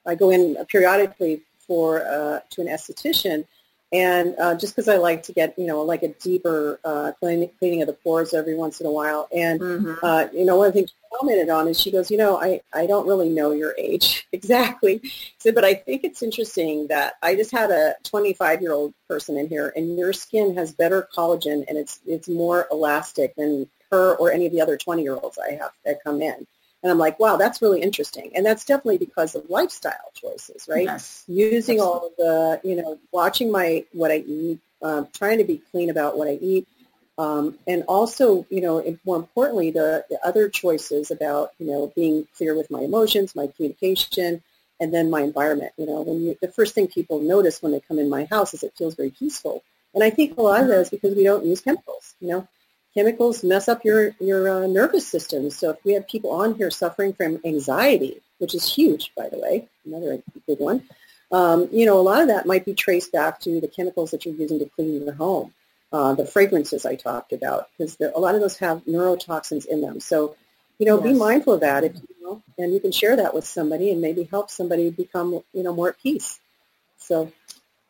I 0.05 0.17
go 0.17 0.31
in 0.31 0.57
periodically 0.67 1.43
for 1.73 2.05
uh, 2.07 2.41
to 2.51 2.61
an 2.61 2.67
esthetician, 2.67 3.47
and 3.93 4.35
uh, 4.39 4.55
just 4.55 4.77
because 4.77 4.89
I 4.89 4.97
like 4.97 5.23
to 5.25 5.33
get, 5.33 5.59
you 5.59 5.67
know, 5.67 5.81
like 5.83 6.03
a 6.03 6.09
deeper 6.09 6.79
uh, 6.85 7.13
cleaning, 7.19 7.51
cleaning 7.59 7.81
of 7.81 7.87
the 7.87 7.95
pores 7.95 8.35
every 8.35 8.55
once 8.55 8.79
in 8.81 8.87
a 8.87 8.91
while. 8.91 9.27
And, 9.35 9.59
mm-hmm. 9.59 9.95
uh, 10.03 10.27
you 10.35 10.45
know, 10.45 10.57
one 10.57 10.69
of 10.69 10.75
the 10.75 10.81
things 10.81 10.91
she 10.91 11.19
commented 11.19 11.49
on 11.49 11.67
is 11.67 11.81
she 11.81 11.91
goes, 11.91 12.11
you 12.11 12.19
know, 12.19 12.39
I, 12.39 12.61
I 12.75 12.87
don't 12.87 13.07
really 13.07 13.31
know 13.31 13.53
your 13.53 13.75
age 13.79 14.27
exactly. 14.33 15.03
So, 15.39 15.53
but 15.53 15.65
I 15.65 15.73
think 15.73 16.05
it's 16.05 16.23
interesting 16.23 16.87
that 16.89 17.15
I 17.23 17.35
just 17.35 17.51
had 17.51 17.71
a 17.71 17.95
25-year-old 18.05 18.93
person 19.09 19.39
in 19.39 19.49
here 19.49 19.73
and 19.77 19.99
your 19.99 20.13
skin 20.13 20.55
has 20.57 20.75
better 20.75 21.09
collagen 21.17 21.65
and 21.69 21.79
it's, 21.79 22.01
it's 22.07 22.29
more 22.29 22.69
elastic 22.71 23.35
than 23.37 23.67
her 23.91 24.15
or 24.17 24.31
any 24.31 24.45
of 24.45 24.53
the 24.53 24.61
other 24.61 24.77
20-year-olds 24.77 25.39
I 25.39 25.53
have 25.53 25.73
that 25.87 26.05
come 26.05 26.21
in. 26.21 26.47
And 26.83 26.91
I'm 26.91 26.99
like, 26.99 27.21
wow, 27.21 27.37
that's 27.37 27.63
really 27.63 27.81
interesting. 27.81 28.33
And 28.35 28.45
that's 28.45 28.65
definitely 28.65 28.99
because 28.99 29.35
of 29.35 29.49
lifestyle 29.49 30.11
choices, 30.15 30.67
right? 30.69 30.85
Yes. 30.85 31.25
Using 31.29 31.79
Absolutely. 31.79 31.81
all 31.81 32.07
of 32.07 32.13
the, 32.17 32.69
you 32.69 32.77
know, 32.77 32.99
watching 33.13 33.53
my, 33.53 33.85
what 33.93 34.11
I 34.11 34.19
eat, 34.27 34.59
um, 34.83 35.09
trying 35.13 35.39
to 35.39 35.45
be 35.45 35.63
clean 35.71 35.91
about 35.91 36.19
what 36.19 36.27
I 36.27 36.39
eat. 36.41 36.67
Um, 37.19 37.59
and 37.69 37.85
also, 37.87 38.47
you 38.51 38.61
know, 38.61 38.99
more 39.05 39.17
importantly, 39.17 39.71
the, 39.71 40.05
the 40.11 40.19
other 40.27 40.49
choices 40.49 41.11
about, 41.11 41.53
you 41.59 41.67
know, 41.67 41.93
being 41.95 42.27
clear 42.37 42.57
with 42.57 42.71
my 42.71 42.81
emotions, 42.81 43.37
my 43.37 43.47
communication, 43.55 44.43
and 44.81 44.93
then 44.93 45.09
my 45.09 45.21
environment. 45.21 45.73
You 45.77 45.87
know, 45.87 46.01
when 46.01 46.21
you, 46.23 46.37
the 46.41 46.49
first 46.49 46.75
thing 46.75 46.89
people 46.89 47.21
notice 47.21 47.63
when 47.63 47.71
they 47.71 47.81
come 47.81 48.01
in 48.01 48.09
my 48.09 48.25
house 48.25 48.55
is 48.55 48.65
it 48.65 48.73
feels 48.77 48.97
very 48.97 49.11
peaceful. 49.11 49.63
And 49.95 50.03
I 50.03 50.11
think 50.11 50.37
a 50.37 50.43
lot 50.43 50.63
of 50.63 50.69
that 50.69 50.81
is 50.81 50.91
because 50.91 51.15
we 51.15 51.23
don't 51.23 51.45
use 51.45 51.61
chemicals. 51.61 52.15
You 52.21 52.29
know, 52.29 52.49
chemicals 52.95 53.43
mess 53.43 53.69
up 53.69 53.85
your, 53.85 54.15
your 54.21 54.49
uh, 54.49 54.67
nervous 54.67 55.07
system. 55.07 55.51
So 55.51 55.71
if 55.71 55.85
we 55.85 55.95
have 55.95 56.07
people 56.07 56.31
on 56.31 56.55
here 56.55 56.71
suffering 56.71 57.13
from 57.13 57.41
anxiety, 57.45 58.21
which 58.39 58.55
is 58.55 58.75
huge, 58.75 59.13
by 59.17 59.29
the 59.29 59.39
way, 59.39 59.69
another 59.87 60.23
big 60.47 60.59
one, 60.59 60.83
um, 61.31 61.69
you 61.73 61.87
know, 61.87 61.99
a 61.99 62.03
lot 62.03 62.21
of 62.21 62.29
that 62.29 62.47
might 62.47 62.65
be 62.65 62.75
traced 62.75 63.13
back 63.13 63.41
to 63.41 63.61
the 63.61 63.69
chemicals 63.69 64.11
that 64.11 64.25
you're 64.25 64.35
using 64.35 64.59
to 64.59 64.67
clean 64.67 65.03
your 65.05 65.15
home, 65.15 65.55
uh, 65.93 66.15
the 66.15 66.27
fragrances 66.27 66.85
I 66.85 66.97
talked 66.97 67.33
about, 67.33 67.69
because 67.79 67.97
a 68.01 68.21
lot 68.21 68.35
of 68.35 68.41
those 68.41 68.59
have 68.59 68.85
neurotoxins 68.85 69.65
in 69.67 69.81
them. 69.81 70.01
So, 70.01 70.37
you 70.79 70.87
know, 70.87 70.97
yes. 70.97 71.13
be 71.13 71.19
mindful 71.19 71.55
of 71.55 71.61
that, 71.61 71.85
if, 71.85 71.95
you 71.95 72.17
know, 72.23 72.43
and 72.59 72.75
you 72.75 72.81
can 72.81 72.93
share 72.93 73.17
that 73.17 73.33
with 73.33 73.47
somebody 73.47 73.91
and 73.91 74.01
maybe 74.01 74.25
help 74.25 74.51
somebody 74.51 74.91
become, 74.91 75.43
you 75.55 75.63
know, 75.63 75.75
more 75.75 75.91
at 75.91 76.03
peace. 76.03 76.41
So, 76.99 77.33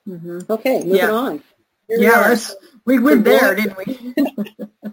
mm-hmm. 0.09 0.41
okay, 0.51 0.79
moving 0.81 0.97
yeah. 0.97 1.11
on. 1.11 1.43
Yeah, 1.89 2.37
we, 2.85 2.99
we 2.99 3.05
went 3.05 3.25
there, 3.25 3.55
didn't 3.55 3.77
we? 3.77 4.15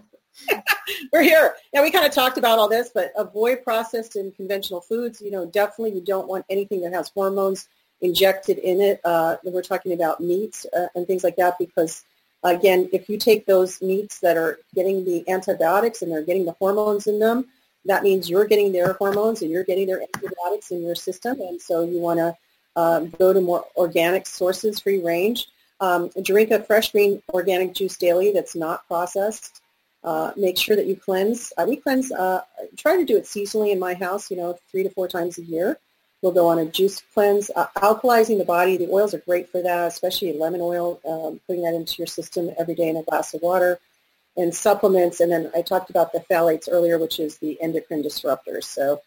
We're 1.12 1.22
here. 1.22 1.54
Now 1.72 1.82
we 1.82 1.90
kind 1.90 2.06
of 2.06 2.12
talked 2.12 2.38
about 2.38 2.58
all 2.58 2.68
this, 2.68 2.90
but 2.94 3.12
avoid 3.16 3.62
processed 3.64 4.16
and 4.16 4.34
conventional 4.34 4.80
foods. 4.80 5.20
You 5.20 5.30
know, 5.30 5.46
definitely 5.46 5.94
you 5.94 6.04
don't 6.04 6.28
want 6.28 6.44
anything 6.50 6.80
that 6.82 6.92
has 6.92 7.08
hormones 7.10 7.68
injected 8.00 8.58
in 8.58 8.80
it. 8.80 9.00
Uh, 9.04 9.36
we're 9.44 9.62
talking 9.62 9.92
about 9.92 10.20
meats 10.20 10.66
uh, 10.76 10.86
and 10.94 11.06
things 11.06 11.24
like 11.24 11.36
that 11.36 11.58
because, 11.58 12.04
again, 12.42 12.88
if 12.92 13.08
you 13.08 13.18
take 13.18 13.46
those 13.46 13.80
meats 13.82 14.20
that 14.20 14.36
are 14.36 14.58
getting 14.74 15.04
the 15.04 15.28
antibiotics 15.28 16.02
and 16.02 16.10
they're 16.10 16.24
getting 16.24 16.44
the 16.44 16.56
hormones 16.58 17.06
in 17.06 17.18
them, 17.18 17.46
that 17.86 18.02
means 18.02 18.28
you're 18.28 18.46
getting 18.46 18.72
their 18.72 18.92
hormones 18.94 19.42
and 19.42 19.50
you're 19.50 19.64
getting 19.64 19.86
their 19.86 20.02
antibiotics 20.02 20.70
in 20.70 20.82
your 20.82 20.94
system, 20.94 21.40
and 21.40 21.60
so 21.60 21.82
you 21.82 21.98
want 21.98 22.18
to 22.18 22.36
uh, 22.76 23.00
go 23.00 23.32
to 23.32 23.40
more 23.40 23.64
organic 23.76 24.26
sources, 24.26 24.80
free 24.80 25.00
range. 25.00 25.48
Um, 25.80 26.10
drink 26.22 26.50
a 26.50 26.62
fresh 26.62 26.92
green 26.92 27.22
organic 27.32 27.74
juice 27.74 27.96
daily 27.96 28.32
that's 28.32 28.54
not 28.54 28.86
processed. 28.86 29.62
Uh, 30.02 30.32
make 30.36 30.58
sure 30.58 30.76
that 30.76 30.86
you 30.86 30.96
cleanse. 30.96 31.52
Uh, 31.58 31.66
we 31.68 31.76
cleanse, 31.76 32.10
uh, 32.12 32.42
try 32.76 32.96
to 32.96 33.04
do 33.04 33.16
it 33.16 33.24
seasonally 33.24 33.72
in 33.72 33.78
my 33.78 33.94
house, 33.94 34.30
you 34.30 34.36
know, 34.36 34.58
three 34.70 34.82
to 34.82 34.90
four 34.90 35.08
times 35.08 35.38
a 35.38 35.42
year. 35.42 35.78
We'll 36.22 36.32
go 36.32 36.48
on 36.48 36.58
a 36.58 36.66
juice 36.66 37.02
cleanse. 37.14 37.50
Uh, 37.54 37.66
alkalizing 37.76 38.38
the 38.38 38.44
body, 38.44 38.76
the 38.76 38.90
oils 38.90 39.14
are 39.14 39.18
great 39.18 39.48
for 39.50 39.62
that, 39.62 39.88
especially 39.88 40.32
lemon 40.32 40.60
oil, 40.60 41.00
um, 41.06 41.40
putting 41.46 41.62
that 41.62 41.74
into 41.74 41.96
your 41.98 42.06
system 42.06 42.50
every 42.58 42.74
day 42.74 42.88
in 42.88 42.96
a 42.96 43.02
glass 43.02 43.32
of 43.34 43.42
water. 43.42 43.78
And 44.36 44.54
supplements, 44.54 45.20
and 45.20 45.30
then 45.30 45.50
I 45.54 45.60
talked 45.60 45.90
about 45.90 46.12
the 46.12 46.20
phthalates 46.20 46.68
earlier, 46.70 46.98
which 46.98 47.18
is 47.18 47.38
the 47.38 47.60
endocrine 47.60 48.02
disruptors. 48.02 48.64
So, 48.64 49.02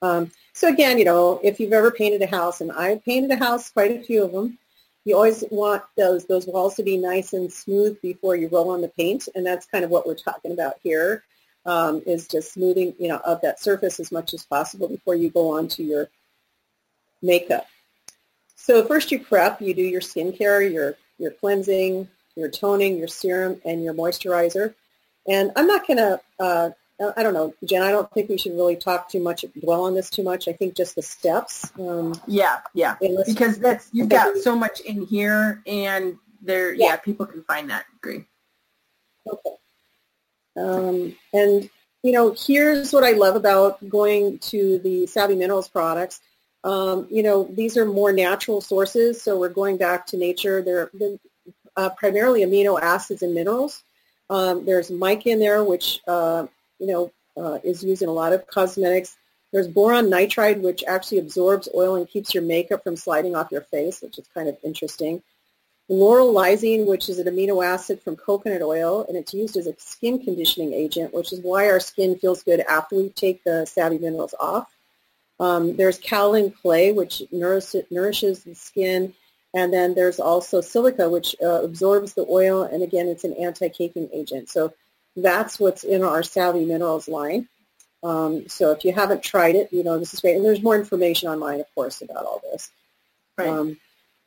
um, 0.00 0.30
so 0.52 0.68
again, 0.68 0.96
you 0.96 1.04
know, 1.04 1.40
if 1.42 1.60
you've 1.60 1.72
ever 1.72 1.90
painted 1.90 2.22
a 2.22 2.26
house, 2.26 2.60
and 2.60 2.70
I've 2.72 3.04
painted 3.04 3.30
a 3.32 3.36
house, 3.36 3.70
quite 3.70 3.90
a 3.90 4.02
few 4.02 4.24
of 4.24 4.32
them, 4.32 4.58
you 5.04 5.14
always 5.14 5.44
want 5.50 5.82
those 5.96 6.26
those 6.26 6.46
walls 6.46 6.74
to 6.76 6.82
be 6.82 6.96
nice 6.96 7.32
and 7.32 7.52
smooth 7.52 8.00
before 8.02 8.36
you 8.36 8.48
roll 8.48 8.70
on 8.70 8.80
the 8.80 8.88
paint, 8.88 9.28
and 9.34 9.44
that's 9.46 9.66
kind 9.66 9.84
of 9.84 9.90
what 9.90 10.06
we're 10.06 10.14
talking 10.14 10.52
about 10.52 10.74
here. 10.82 11.24
Um, 11.66 12.02
is 12.06 12.26
just 12.26 12.54
smoothing, 12.54 12.94
you 12.98 13.08
know, 13.08 13.18
of 13.18 13.42
that 13.42 13.60
surface 13.60 14.00
as 14.00 14.10
much 14.10 14.32
as 14.32 14.46
possible 14.46 14.88
before 14.88 15.14
you 15.14 15.28
go 15.28 15.50
on 15.50 15.68
to 15.68 15.82
your 15.82 16.08
makeup. 17.20 17.66
So 18.56 18.82
first 18.86 19.12
you 19.12 19.20
prep, 19.20 19.60
you 19.60 19.74
do 19.74 19.82
your 19.82 20.00
skincare, 20.00 20.72
your 20.72 20.96
your 21.18 21.32
cleansing, 21.32 22.08
your 22.34 22.48
toning, 22.50 22.96
your 22.96 23.08
serum, 23.08 23.60
and 23.64 23.84
your 23.84 23.94
moisturizer. 23.94 24.74
And 25.28 25.52
I'm 25.54 25.66
not 25.66 25.86
going 25.86 25.98
to 25.98 26.20
uh, 26.38 26.70
I 27.16 27.22
don't 27.22 27.32
know, 27.32 27.54
Jen. 27.64 27.82
I 27.82 27.90
don't 27.90 28.10
think 28.12 28.28
we 28.28 28.36
should 28.36 28.52
really 28.52 28.76
talk 28.76 29.08
too 29.08 29.22
much, 29.22 29.44
dwell 29.60 29.84
on 29.84 29.94
this 29.94 30.10
too 30.10 30.22
much. 30.22 30.48
I 30.48 30.52
think 30.52 30.76
just 30.76 30.96
the 30.96 31.02
steps. 31.02 31.70
Um, 31.78 32.14
yeah, 32.26 32.60
yeah, 32.74 32.96
because 33.26 33.58
that's 33.58 33.88
you've 33.92 34.10
got 34.10 34.36
so 34.38 34.54
much 34.54 34.80
in 34.80 35.06
here, 35.06 35.62
and 35.66 36.18
there, 36.42 36.74
yeah. 36.74 36.88
yeah, 36.88 36.96
people 36.96 37.26
can 37.26 37.42
find 37.44 37.70
that. 37.70 37.86
Agree. 37.96 38.24
Okay. 39.26 39.50
Um, 40.56 41.16
and 41.32 41.70
you 42.02 42.12
know, 42.12 42.34
here's 42.38 42.92
what 42.92 43.04
I 43.04 43.12
love 43.12 43.36
about 43.36 43.86
going 43.88 44.38
to 44.38 44.78
the 44.78 45.06
Savvy 45.06 45.36
Minerals 45.36 45.68
products. 45.68 46.20
Um, 46.64 47.06
you 47.10 47.22
know, 47.22 47.44
these 47.44 47.76
are 47.76 47.86
more 47.86 48.12
natural 48.12 48.60
sources, 48.60 49.22
so 49.22 49.38
we're 49.38 49.48
going 49.48 49.76
back 49.76 50.06
to 50.08 50.16
nature. 50.16 50.62
They're, 50.62 50.90
they're 50.92 51.16
uh, 51.76 51.90
primarily 51.90 52.42
amino 52.42 52.80
acids 52.80 53.22
and 53.22 53.34
minerals. 53.34 53.82
Um, 54.28 54.64
there's 54.64 54.90
mica 54.90 55.30
in 55.30 55.40
there, 55.40 55.64
which 55.64 56.00
uh, 56.06 56.46
you 56.80 56.86
know, 56.86 57.12
uh, 57.36 57.58
is 57.62 57.84
used 57.84 58.02
in 58.02 58.08
a 58.08 58.12
lot 58.12 58.32
of 58.32 58.46
cosmetics. 58.46 59.16
There's 59.52 59.68
boron 59.68 60.06
nitride, 60.06 60.60
which 60.60 60.82
actually 60.86 61.18
absorbs 61.18 61.68
oil 61.74 61.94
and 61.96 62.08
keeps 62.08 62.34
your 62.34 62.42
makeup 62.42 62.82
from 62.82 62.96
sliding 62.96 63.36
off 63.36 63.52
your 63.52 63.62
face, 63.62 64.00
which 64.00 64.18
is 64.18 64.26
kind 64.34 64.48
of 64.48 64.56
interesting. 64.64 65.22
Lauroyl 65.90 66.32
lysine, 66.32 66.86
which 66.86 67.08
is 67.08 67.18
an 67.18 67.26
amino 67.26 67.64
acid 67.64 68.00
from 68.00 68.14
coconut 68.14 68.62
oil, 68.62 69.04
and 69.08 69.16
it's 69.16 69.34
used 69.34 69.56
as 69.56 69.66
a 69.66 69.74
skin 69.78 70.22
conditioning 70.22 70.72
agent, 70.72 71.12
which 71.12 71.32
is 71.32 71.40
why 71.40 71.68
our 71.68 71.80
skin 71.80 72.16
feels 72.16 72.44
good 72.44 72.60
after 72.60 72.94
we 72.94 73.08
take 73.08 73.42
the 73.42 73.66
Savvy 73.66 73.98
Minerals 73.98 74.34
off. 74.38 74.72
Um, 75.40 75.74
there's 75.76 75.98
kaolin 75.98 76.54
clay, 76.62 76.92
which 76.92 77.22
nourishes, 77.32 78.44
the 78.44 78.54
skin. 78.54 79.14
And 79.52 79.72
then 79.72 79.94
there's 79.94 80.20
also 80.20 80.60
silica, 80.60 81.10
which 81.10 81.34
uh, 81.42 81.64
absorbs 81.64 82.14
the 82.14 82.24
oil, 82.30 82.62
and 82.62 82.84
again, 82.84 83.08
it's 83.08 83.24
an 83.24 83.34
anti-caking 83.34 84.10
agent. 84.12 84.48
So 84.48 84.72
that's 85.16 85.58
what's 85.58 85.84
in 85.84 86.02
our 86.02 86.22
Savvy 86.22 86.64
Minerals 86.64 87.08
line. 87.08 87.48
Um, 88.02 88.48
so 88.48 88.70
if 88.72 88.84
you 88.84 88.92
haven't 88.92 89.22
tried 89.22 89.54
it, 89.54 89.72
you 89.72 89.84
know, 89.84 89.98
this 89.98 90.14
is 90.14 90.20
great. 90.20 90.36
And 90.36 90.44
there's 90.44 90.62
more 90.62 90.76
information 90.76 91.28
online, 91.28 91.60
of 91.60 91.66
course, 91.74 92.00
about 92.00 92.24
all 92.24 92.40
this. 92.50 92.70
Right. 93.36 93.48
Um, 93.48 93.78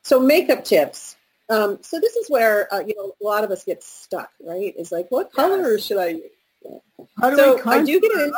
so 0.02 0.20
makeup 0.20 0.64
tips. 0.64 1.16
Um, 1.48 1.78
so 1.82 2.00
this 2.00 2.16
is 2.16 2.30
where, 2.30 2.72
uh, 2.72 2.80
you 2.80 2.94
know, 2.96 3.12
a 3.20 3.24
lot 3.24 3.44
of 3.44 3.50
us 3.50 3.64
get 3.64 3.82
stuck, 3.82 4.30
right? 4.40 4.72
It's 4.76 4.92
like, 4.92 5.10
what 5.10 5.32
color 5.32 5.72
yes. 5.72 5.84
should 5.84 5.98
I 5.98 6.08
use? 6.08 6.30
How 7.20 7.30
do 7.30 7.36
so 7.36 7.60
I, 7.66 7.78
I 7.78 7.84
do 7.84 8.00
get 8.00 8.10
it. 8.12 8.32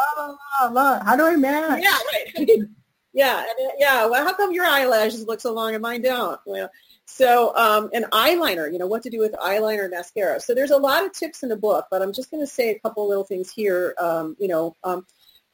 How 0.58 1.16
do 1.16 1.26
I 1.26 1.36
match? 1.36 1.82
Yeah, 1.82 1.96
right. 2.38 2.60
yeah, 3.12 3.44
yeah. 3.78 4.06
Well, 4.06 4.24
how 4.24 4.34
come 4.34 4.52
your 4.52 4.64
eyelashes 4.64 5.26
look 5.26 5.40
so 5.40 5.52
long 5.52 5.74
and 5.74 5.82
mine 5.82 6.02
don't? 6.02 6.40
Well, 6.44 6.68
so, 7.06 7.56
um, 7.56 7.88
an 7.94 8.04
eyeliner, 8.12 8.70
you 8.70 8.78
know, 8.78 8.86
what 8.88 9.02
to 9.04 9.10
do 9.10 9.20
with 9.20 9.32
eyeliner 9.34 9.82
and 9.82 9.92
mascara. 9.92 10.40
So 10.40 10.54
there's 10.54 10.72
a 10.72 10.76
lot 10.76 11.06
of 11.06 11.12
tips 11.12 11.44
in 11.44 11.48
the 11.48 11.56
book, 11.56 11.86
but 11.90 12.02
I'm 12.02 12.12
just 12.12 12.32
going 12.32 12.42
to 12.42 12.46
say 12.46 12.70
a 12.70 12.78
couple 12.80 13.08
little 13.08 13.24
things 13.24 13.50
here. 13.50 13.94
Um, 13.98 14.36
you 14.40 14.48
know, 14.48 14.74
um, 14.82 15.06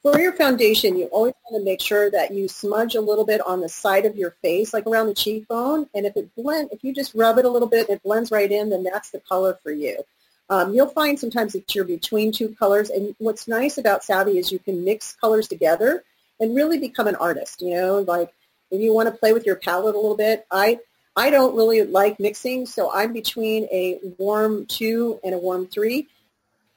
for 0.03 0.19
your 0.19 0.33
foundation, 0.33 0.97
you 0.97 1.05
always 1.07 1.35
want 1.49 1.63
to 1.63 1.65
make 1.65 1.81
sure 1.81 2.11
that 2.11 2.33
you 2.33 2.49
smudge 2.49 2.95
a 2.95 3.01
little 3.01 3.25
bit 3.25 3.41
on 3.47 3.61
the 3.61 3.69
side 3.69 4.07
of 4.07 4.17
your 4.17 4.33
face, 4.43 4.73
like 4.73 4.87
around 4.87 5.07
the 5.07 5.15
cheekbone. 5.15 5.89
And 5.95 6.07
if 6.07 6.17
it 6.17 6.35
blend, 6.35 6.71
if 6.73 6.83
you 6.83 6.95
just 6.95 7.15
rub 7.15 7.39
it 7.39 7.45
a 7.45 7.51
little 7.51 7.69
bit, 7.69 7.89
it 7.91 8.03
blends 8.03 8.31
right 8.31 8.51
in, 8.51 8.71
then 8.71 8.83
that's 8.83 9.11
the 9.11 9.21
color 9.21 9.59
for 9.63 9.71
you. 9.71 10.03
Um, 10.49 10.75
you'll 10.75 10.89
find 10.89 11.21
sometimes 11.21 11.53
that 11.53 11.73
you're 11.75 11.85
between 11.85 12.33
two 12.33 12.55
colors. 12.59 12.89
And 12.89 13.15
what's 13.19 13.47
nice 13.47 13.79
about 13.79 14.05
Savvy 14.05 14.39
is 14.39 14.51
you 14.51 14.59
can 14.59 14.85
mix 14.85 15.13
colors 15.13 15.49
together 15.49 16.03
and 16.41 16.57
really 16.57 16.79
become 16.79 17.07
an 17.07 17.17
artist. 17.17 17.61
You 17.61 17.75
know, 17.75 17.99
like 18.01 18.33
if 18.71 18.81
you 18.81 18.93
want 18.93 19.09
to 19.09 19.17
play 19.17 19.33
with 19.35 19.47
your 19.47 19.57
palette 19.57 19.95
a 19.95 19.99
little 19.99 20.17
bit, 20.17 20.47
I 20.51 20.81
I 21.15 21.31
don't 21.31 21.55
really 21.55 21.83
like 21.83 22.19
mixing, 22.19 22.65
so 22.67 22.91
I'm 22.93 23.13
between 23.13 23.65
a 23.65 24.01
warm 24.19 24.67
two 24.67 25.21
and 25.23 25.35
a 25.35 25.39
warm 25.39 25.67
three. 25.67 26.09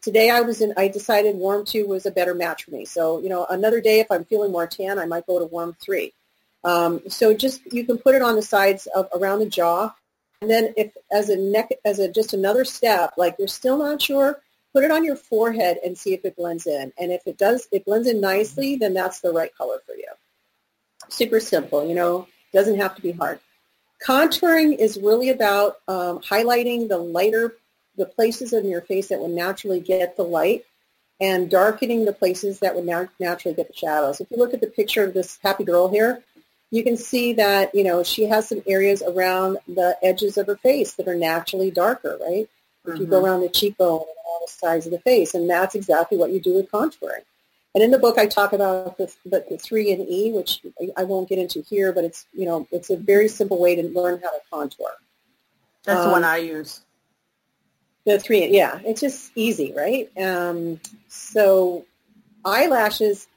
Today 0.01 0.29
I 0.29 0.41
was 0.41 0.61
in, 0.61 0.73
I 0.77 0.88
decided 0.88 1.36
warm 1.36 1.65
two 1.65 1.88
was 1.88 2.05
a 2.05 2.11
better 2.11 2.36
match 2.36 2.65
for 2.65 2.71
me. 2.71 2.86
So, 2.86 3.19
you 3.19 3.29
know, 3.29 3.45
another 3.49 3.79
day 3.81 4.01
if 4.01 4.11
I'm 4.11 4.25
feeling 4.25 4.51
more 4.51 4.67
tan, 4.67 4.99
I 4.99 5.05
might 5.05 5.25
go 5.25 5.39
to 5.39 5.45
warm 5.45 5.75
three. 5.81 6.13
Um, 6.63 7.01
so 7.07 7.33
just, 7.33 7.61
you 7.71 7.86
can 7.86 7.97
put 7.97 8.13
it 8.13 8.21
on 8.21 8.36
the 8.36 8.41
sides 8.41 8.88
of 8.88 9.07
around 9.15 9.39
the 9.39 9.45
jaw. 9.45 9.95
And 10.41 10.51
then 10.51 10.73
if 10.75 10.91
as 11.11 11.29
a 11.29 11.38
neck, 11.38 11.71
as 11.86 11.99
a 11.99 12.11
just 12.11 12.33
another 12.33 12.65
step, 12.65 13.13
like 13.17 13.36
you're 13.39 13.47
still 13.47 13.77
not 13.77 14.01
sure, 14.01 14.41
put 14.73 14.83
it 14.83 14.91
on 14.91 15.05
your 15.05 15.15
forehead 15.15 15.77
and 15.83 15.97
see 15.97 16.13
if 16.13 16.25
it 16.25 16.36
blends 16.36 16.67
in. 16.67 16.91
And 16.99 17.11
if 17.11 17.25
it 17.25 17.38
does, 17.38 17.67
it 17.71 17.86
blends 17.86 18.07
in 18.07 18.19
nicely, 18.19 18.75
then 18.75 18.93
that's 18.93 19.21
the 19.21 19.31
right 19.31 19.55
color 19.55 19.81
for 19.86 19.95
you. 19.95 20.09
Super 21.09 21.39
simple, 21.39 21.88
you 21.88 21.95
know, 21.95 22.27
doesn't 22.51 22.79
have 22.79 22.95
to 22.95 23.01
be 23.01 23.11
hard. 23.13 23.39
Contouring 24.03 24.77
is 24.77 24.97
really 24.97 25.29
about 25.29 25.77
um, 25.87 26.19
highlighting 26.19 26.87
the 26.87 26.97
lighter, 26.97 27.55
the 27.97 28.05
places 28.05 28.53
in 28.53 28.69
your 28.69 28.81
face 28.81 29.07
that 29.07 29.19
would 29.19 29.31
naturally 29.31 29.79
get 29.79 30.17
the 30.17 30.23
light 30.23 30.65
and 31.19 31.49
darkening 31.49 32.05
the 32.05 32.13
places 32.13 32.59
that 32.59 32.75
would 32.75 32.85
na- 32.85 33.07
naturally 33.19 33.55
get 33.55 33.67
the 33.67 33.73
shadows. 33.73 34.19
If 34.19 34.29
you 34.29 34.37
look 34.37 34.53
at 34.53 34.61
the 34.61 34.67
picture 34.67 35.03
of 35.03 35.13
this 35.13 35.39
happy 35.41 35.63
girl 35.63 35.87
here, 35.89 36.21
you 36.71 36.83
can 36.83 36.97
see 36.97 37.33
that, 37.33 37.73
you 37.73 37.83
know, 37.83 38.03
she 38.03 38.23
has 38.25 38.49
some 38.49 38.61
areas 38.67 39.01
around 39.01 39.57
the 39.67 39.97
edges 40.03 40.37
of 40.37 40.47
her 40.47 40.57
face 40.57 40.93
that 40.93 41.07
are 41.07 41.15
naturally 41.15 41.71
darker, 41.71 42.17
right? 42.21 42.49
If 42.83 42.93
mm-hmm. 42.93 43.01
you 43.01 43.07
go 43.07 43.17
mm-hmm. 43.17 43.25
around 43.25 43.41
the 43.41 43.49
cheekbone 43.49 44.01
and 44.01 44.17
all 44.27 44.41
the 44.45 44.51
sides 44.51 44.85
of 44.85 44.91
the 44.91 44.99
face, 44.99 45.33
and 45.33 45.49
that's 45.49 45.75
exactly 45.75 46.17
what 46.17 46.31
you 46.31 46.41
do 46.41 46.55
with 46.55 46.69
contouring. 46.69 47.23
And 47.76 47.84
in 47.84 47.91
the 47.91 47.99
book, 47.99 48.17
I 48.17 48.26
talk 48.26 48.53
about 48.53 48.97
the, 48.97 49.13
the, 49.26 49.45
the 49.49 49.57
three 49.57 49.91
and 49.91 50.07
E, 50.09 50.32
which 50.32 50.61
I 50.95 51.03
won't 51.03 51.28
get 51.28 51.38
into 51.38 51.61
here, 51.61 51.91
but 51.91 52.05
it's 52.05 52.26
you 52.34 52.45
know 52.45 52.65
it's 52.71 52.89
a 52.89 52.95
very 52.95 53.28
simple 53.28 53.59
way 53.59 53.76
to 53.76 53.84
learn 53.89 54.21
how 54.23 54.32
to 54.32 54.39
contour. 54.49 54.91
That's 55.84 55.99
um, 55.99 56.05
the 56.05 56.11
one 56.11 56.23
um, 56.23 56.30
I 56.30 56.38
use. 56.38 56.82
The 58.05 58.17
three, 58.17 58.47
yeah, 58.47 58.80
it's 58.86 59.01
just 59.01 59.32
easy, 59.36 59.73
right? 59.76 60.09
Um, 60.17 60.80
so 61.09 61.86
eyelashes, 62.45 63.28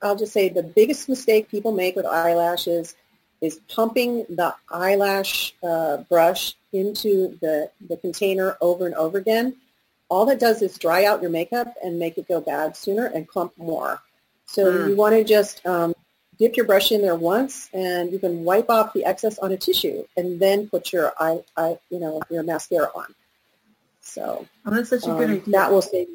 I'll 0.00 0.16
just 0.16 0.32
say 0.32 0.48
the 0.48 0.62
biggest 0.62 1.08
mistake 1.08 1.50
people 1.50 1.72
make 1.72 1.96
with 1.96 2.06
eyelashes 2.06 2.94
is 3.40 3.58
pumping 3.68 4.26
the 4.28 4.54
eyelash 4.70 5.54
uh, 5.62 5.98
brush 6.08 6.54
into 6.72 7.36
the, 7.40 7.70
the 7.88 7.96
container 7.96 8.56
over 8.60 8.86
and 8.86 8.94
over 8.94 9.18
again 9.18 9.56
all 10.08 10.26
that 10.26 10.38
does 10.40 10.62
is 10.62 10.78
dry 10.78 11.04
out 11.04 11.22
your 11.22 11.30
makeup 11.30 11.74
and 11.82 11.98
make 11.98 12.18
it 12.18 12.28
go 12.28 12.40
bad 12.40 12.76
sooner 12.76 13.06
and 13.06 13.26
clump 13.26 13.56
more. 13.56 14.00
So 14.46 14.72
mm. 14.72 14.88
you 14.88 14.96
want 14.96 15.14
to 15.14 15.24
just 15.24 15.64
um, 15.66 15.94
dip 16.38 16.56
your 16.56 16.66
brush 16.66 16.92
in 16.92 17.02
there 17.02 17.16
once, 17.16 17.68
and 17.72 18.12
you 18.12 18.18
can 18.18 18.44
wipe 18.44 18.70
off 18.70 18.92
the 18.92 19.04
excess 19.04 19.38
on 19.38 19.52
a 19.52 19.56
tissue, 19.56 20.04
and 20.16 20.38
then 20.38 20.68
put 20.68 20.92
your 20.92 21.12
eye, 21.18 21.42
eye 21.56 21.78
you 21.90 21.98
know, 21.98 22.20
your 22.30 22.42
mascara 22.42 22.90
on. 22.94 23.14
So 24.00 24.46
oh, 24.66 24.70
that's 24.70 24.90
such 24.90 25.04
a 25.04 25.10
um, 25.10 25.18
good 25.18 25.30
idea. 25.30 25.52
That 25.52 25.70
will 25.72 25.82
save. 25.82 26.08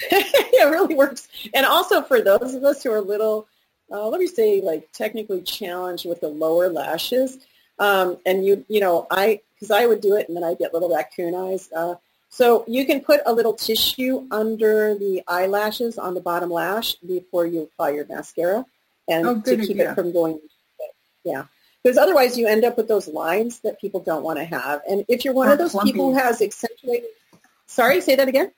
it 0.00 0.70
really 0.70 0.94
works, 0.94 1.28
and 1.54 1.66
also 1.66 2.02
for 2.02 2.20
those 2.20 2.54
of 2.54 2.64
us 2.64 2.82
who 2.82 2.92
are 2.92 2.98
a 2.98 3.02
little, 3.02 3.48
uh, 3.90 4.06
let 4.08 4.20
me 4.20 4.26
say, 4.26 4.60
like 4.60 4.88
technically 4.92 5.42
challenged 5.42 6.08
with 6.08 6.20
the 6.20 6.28
lower 6.28 6.68
lashes, 6.68 7.38
um, 7.78 8.18
and 8.26 8.44
you, 8.44 8.64
you 8.68 8.80
know, 8.80 9.06
I, 9.10 9.40
because 9.54 9.70
I 9.70 9.86
would 9.86 10.00
do 10.00 10.16
it, 10.16 10.28
and 10.28 10.36
then 10.36 10.44
I 10.44 10.54
get 10.54 10.72
little 10.72 10.94
raccoon 10.94 11.34
eyes. 11.34 11.68
Uh, 11.74 11.94
so 12.28 12.64
you 12.68 12.84
can 12.84 13.00
put 13.00 13.20
a 13.26 13.32
little 13.32 13.54
tissue 13.54 14.26
under 14.30 14.94
the 14.94 15.22
eyelashes 15.26 15.98
on 15.98 16.14
the 16.14 16.20
bottom 16.20 16.50
lash 16.50 16.94
before 16.96 17.46
you 17.46 17.62
apply 17.62 17.90
your 17.90 18.06
mascara 18.06 18.64
and 19.08 19.26
oh, 19.26 19.40
to 19.40 19.56
keep 19.56 19.70
idea. 19.70 19.92
it 19.92 19.94
from 19.94 20.12
going. 20.12 20.38
Yeah. 21.24 21.44
Because 21.82 21.96
otherwise 21.96 22.36
you 22.36 22.46
end 22.46 22.64
up 22.64 22.76
with 22.76 22.88
those 22.88 23.08
lines 23.08 23.60
that 23.60 23.80
people 23.80 24.00
don't 24.00 24.22
want 24.22 24.38
to 24.38 24.44
have. 24.44 24.82
And 24.88 25.04
if 25.08 25.24
you're 25.24 25.34
one 25.34 25.48
of 25.48 25.58
those 25.58 25.72
clumpies. 25.72 25.84
people 25.84 26.12
who 26.12 26.18
has 26.18 26.42
accentuated, 26.42 27.08
sorry, 27.66 28.00
say 28.00 28.16
that 28.16 28.28
again? 28.28 28.52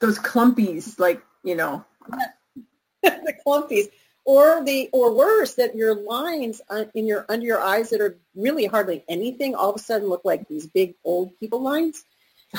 Those 0.00 0.18
clumpies, 0.18 0.98
like, 0.98 1.22
you 1.42 1.54
know. 1.54 1.84
the 3.02 3.34
clumpies, 3.46 3.86
or 4.24 4.64
the 4.64 4.88
or 4.92 5.14
worse 5.14 5.54
that 5.54 5.76
your 5.76 5.94
lines 5.94 6.60
in 6.94 7.06
your 7.06 7.26
under 7.28 7.44
your 7.44 7.60
eyes 7.60 7.90
that 7.90 8.00
are 8.00 8.16
really 8.34 8.64
hardly 8.64 9.04
anything 9.08 9.54
all 9.54 9.70
of 9.70 9.76
a 9.76 9.78
sudden 9.78 10.08
look 10.08 10.22
like 10.24 10.48
these 10.48 10.66
big 10.66 10.94
old 11.04 11.38
people 11.38 11.62
lines. 11.62 12.04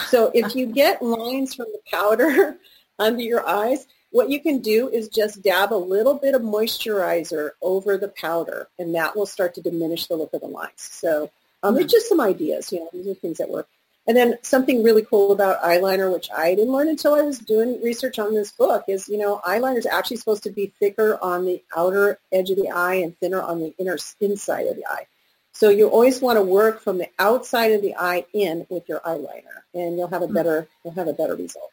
So 0.08 0.32
if 0.34 0.56
you 0.56 0.66
get 0.66 1.02
lines 1.02 1.56
from 1.56 1.68
the 1.72 1.80
powder 1.92 2.58
under 3.00 3.22
your 3.22 3.48
eyes, 3.48 3.88
what 4.12 4.30
you 4.30 4.40
can 4.40 4.60
do 4.60 4.90
is 4.90 5.10
just 5.10 5.42
dab 5.42 5.74
a 5.74 5.76
little 5.76 6.14
bit 6.14 6.36
of 6.36 6.42
moisturizer 6.42 7.52
over 7.62 7.98
the 7.98 8.08
powder, 8.08 8.70
and 8.80 8.96
that 8.96 9.16
will 9.16 9.26
start 9.26 9.56
to 9.56 9.62
diminish 9.62 10.08
the 10.08 10.16
look 10.16 10.34
of 10.34 10.42
the 10.42 10.48
lines. 10.48 10.72
So 10.78 11.30
um, 11.64 11.74
mm-hmm. 11.74 11.84
it's 11.84 11.92
just 11.92 12.08
some 12.08 12.22
ideas. 12.22 12.72
You 12.72 12.80
know, 12.80 12.90
these 12.94 13.08
are 13.08 13.14
things 13.14 13.40
that 13.40 13.50
work. 13.50 13.68
And 14.08 14.16
then 14.16 14.38
something 14.44 14.84
really 14.84 15.02
cool 15.02 15.32
about 15.32 15.64
eyeliner, 15.64 16.14
which 16.14 16.30
I 16.32 16.54
didn't 16.54 16.72
learn 16.72 16.90
until 16.90 17.16
I 17.16 17.24
was 17.24 17.40
doing 17.40 17.82
research 17.82 18.20
on 18.20 18.36
this 18.36 18.52
book, 18.52 18.86
is, 18.88 19.10
you 19.10 19.18
know, 19.18 19.42
eyeliner 19.44 19.80
is 19.80 19.88
actually 19.88 20.18
supposed 20.18 20.44
to 20.44 20.52
be 20.52 20.72
thicker 20.80 21.18
on 21.24 21.46
the 21.46 21.64
outer 21.76 22.20
edge 22.32 22.52
of 22.52 22.58
the 22.58 22.70
eye 22.70 22.96
and 22.96 23.18
thinner 23.20 23.42
on 23.42 23.60
the 23.60 23.74
inner 23.80 23.98
inside 24.22 24.68
of 24.68 24.76
the 24.76 24.86
eye. 24.86 25.08
So 25.56 25.70
you 25.70 25.88
always 25.88 26.20
want 26.20 26.38
to 26.38 26.42
work 26.44 26.82
from 26.82 26.98
the 26.98 27.08
outside 27.18 27.72
of 27.72 27.82
the 27.82 27.96
eye 27.96 28.26
in 28.34 28.68
with 28.68 28.90
your 28.90 29.00
eyeliner, 29.00 29.64
and 29.74 29.98
you'll 29.98 30.10
have 30.10 30.22
a 30.22 30.28
hmm. 30.28 30.34
better 30.34 30.68
you'll 30.84 30.94
have 30.94 31.08
a 31.08 31.14
better 31.14 31.34
result. 31.34 31.72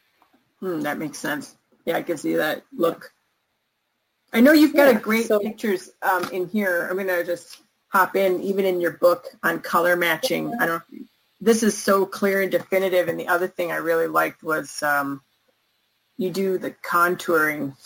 Hmm, 0.61 0.83
that 0.83 0.99
makes 0.99 1.19
sense. 1.19 1.57
Yeah, 1.85 1.97
I 1.97 2.03
can 2.03 2.17
see 2.17 2.35
that 2.35 2.63
look. 2.73 3.13
I 4.33 4.41
know 4.41 4.53
you've 4.53 4.77
got 4.77 4.93
yeah, 4.93 4.99
a 4.99 5.01
great 5.01 5.27
so, 5.27 5.41
pictures 5.41 5.91
um, 6.01 6.23
in 6.31 6.49
here. 6.49 6.87
I'm 6.89 6.97
gonna 6.97 7.25
just 7.25 7.61
hop 7.89 8.15
in, 8.15 8.41
even 8.43 8.65
in 8.65 8.81
your 8.81 8.93
book 8.93 9.27
on 9.43 9.59
color 9.59 9.97
matching. 9.97 10.55
I 10.61 10.67
don't 10.67 10.83
this 11.41 11.65
is 11.65 11.77
so 11.77 12.07
clear 12.07 12.41
and 12.41 12.53
definitive. 12.53 13.09
And 13.09 13.19
the 13.19 13.27
other 13.27 13.49
thing 13.49 13.73
I 13.73 13.77
really 13.77 14.07
liked 14.07 14.45
was 14.45 14.81
um, 14.85 15.23
you 16.17 16.31
do 16.31 16.57
the 16.57 16.71
contouring, 16.71 17.77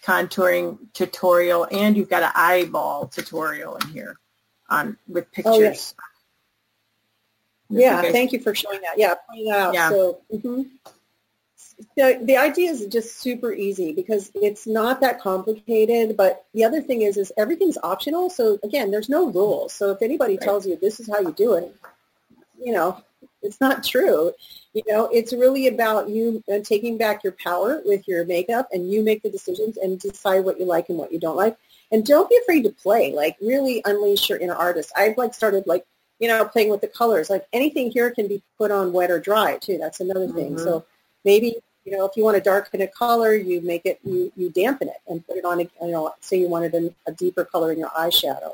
contouring 0.00 0.78
tutorial, 0.92 1.66
and 1.72 1.96
you've 1.96 2.08
got 2.08 2.22
an 2.22 2.30
eyeball 2.36 3.08
tutorial 3.08 3.74
in 3.78 3.88
here 3.88 4.16
on 4.68 4.96
with 5.08 5.30
pictures. 5.32 5.54
Oh, 5.54 5.60
yes. 5.60 5.94
Yeah, 7.70 8.02
thank 8.02 8.32
you 8.32 8.40
for 8.40 8.54
showing 8.54 8.80
that. 8.82 8.98
Yeah, 8.98 9.14
pointing 9.28 9.46
that 9.46 9.60
out. 9.60 9.74
Yeah. 9.74 9.88
So, 9.88 10.20
mm-hmm. 10.32 10.62
the, 11.96 12.20
the 12.22 12.36
idea 12.36 12.70
is 12.70 12.86
just 12.86 13.20
super 13.20 13.52
easy 13.52 13.92
because 13.92 14.30
it's 14.34 14.66
not 14.66 15.00
that 15.00 15.20
complicated. 15.20 16.16
But 16.16 16.44
the 16.54 16.64
other 16.64 16.80
thing 16.80 17.02
is, 17.02 17.16
is 17.16 17.32
everything's 17.36 17.78
optional. 17.82 18.30
So 18.30 18.58
again, 18.62 18.90
there's 18.90 19.08
no 19.08 19.30
rules. 19.30 19.72
So 19.72 19.90
if 19.90 20.02
anybody 20.02 20.34
right. 20.34 20.42
tells 20.42 20.66
you 20.66 20.76
this 20.76 21.00
is 21.00 21.08
how 21.08 21.20
you 21.20 21.32
do 21.32 21.54
it, 21.54 21.74
you 22.62 22.72
know, 22.72 23.02
it's 23.42 23.60
not 23.60 23.84
true. 23.84 24.32
You 24.72 24.82
know, 24.88 25.08
it's 25.12 25.32
really 25.32 25.68
about 25.68 26.08
you 26.08 26.42
uh, 26.52 26.58
taking 26.64 26.96
back 26.98 27.22
your 27.22 27.34
power 27.42 27.82
with 27.84 28.08
your 28.08 28.24
makeup 28.24 28.68
and 28.72 28.90
you 28.90 29.02
make 29.02 29.22
the 29.22 29.30
decisions 29.30 29.76
and 29.76 30.00
decide 30.00 30.44
what 30.44 30.58
you 30.58 30.66
like 30.66 30.88
and 30.88 30.98
what 30.98 31.12
you 31.12 31.20
don't 31.20 31.36
like. 31.36 31.56
And 31.92 32.04
don't 32.04 32.28
be 32.28 32.38
afraid 32.42 32.62
to 32.62 32.70
play. 32.70 33.12
Like 33.12 33.36
really 33.40 33.82
unleash 33.84 34.28
your 34.28 34.38
inner 34.38 34.54
artist. 34.54 34.92
I've 34.96 35.16
like 35.16 35.34
started 35.34 35.66
like, 35.66 35.84
you 36.18 36.28
know, 36.28 36.44
playing 36.44 36.70
with 36.70 36.80
the 36.80 36.88
colors. 36.88 37.30
Like 37.30 37.46
anything 37.52 37.90
here 37.90 38.10
can 38.10 38.26
be 38.26 38.42
put 38.58 38.70
on 38.70 38.92
wet 38.92 39.10
or 39.10 39.20
dry 39.20 39.58
too. 39.58 39.78
That's 39.78 40.00
another 40.00 40.28
thing. 40.28 40.54
Mm-hmm. 40.54 40.64
So 40.64 40.84
maybe, 41.24 41.56
you 41.84 41.92
know, 41.96 42.04
if 42.06 42.16
you 42.16 42.24
want 42.24 42.36
to 42.36 42.42
darken 42.42 42.80
a 42.80 42.86
color, 42.86 43.34
you 43.34 43.60
make 43.60 43.84
it, 43.84 44.00
you, 44.04 44.32
you 44.36 44.50
dampen 44.50 44.88
it 44.88 44.96
and 45.06 45.26
put 45.26 45.36
it 45.36 45.44
on, 45.44 45.60
a, 45.60 45.64
you 45.82 45.92
know, 45.92 46.12
say 46.20 46.38
you 46.38 46.48
wanted 46.48 46.74
a, 46.74 46.94
a 47.06 47.12
deeper 47.12 47.44
color 47.44 47.72
in 47.72 47.78
your 47.78 47.90
eyeshadow 47.90 48.52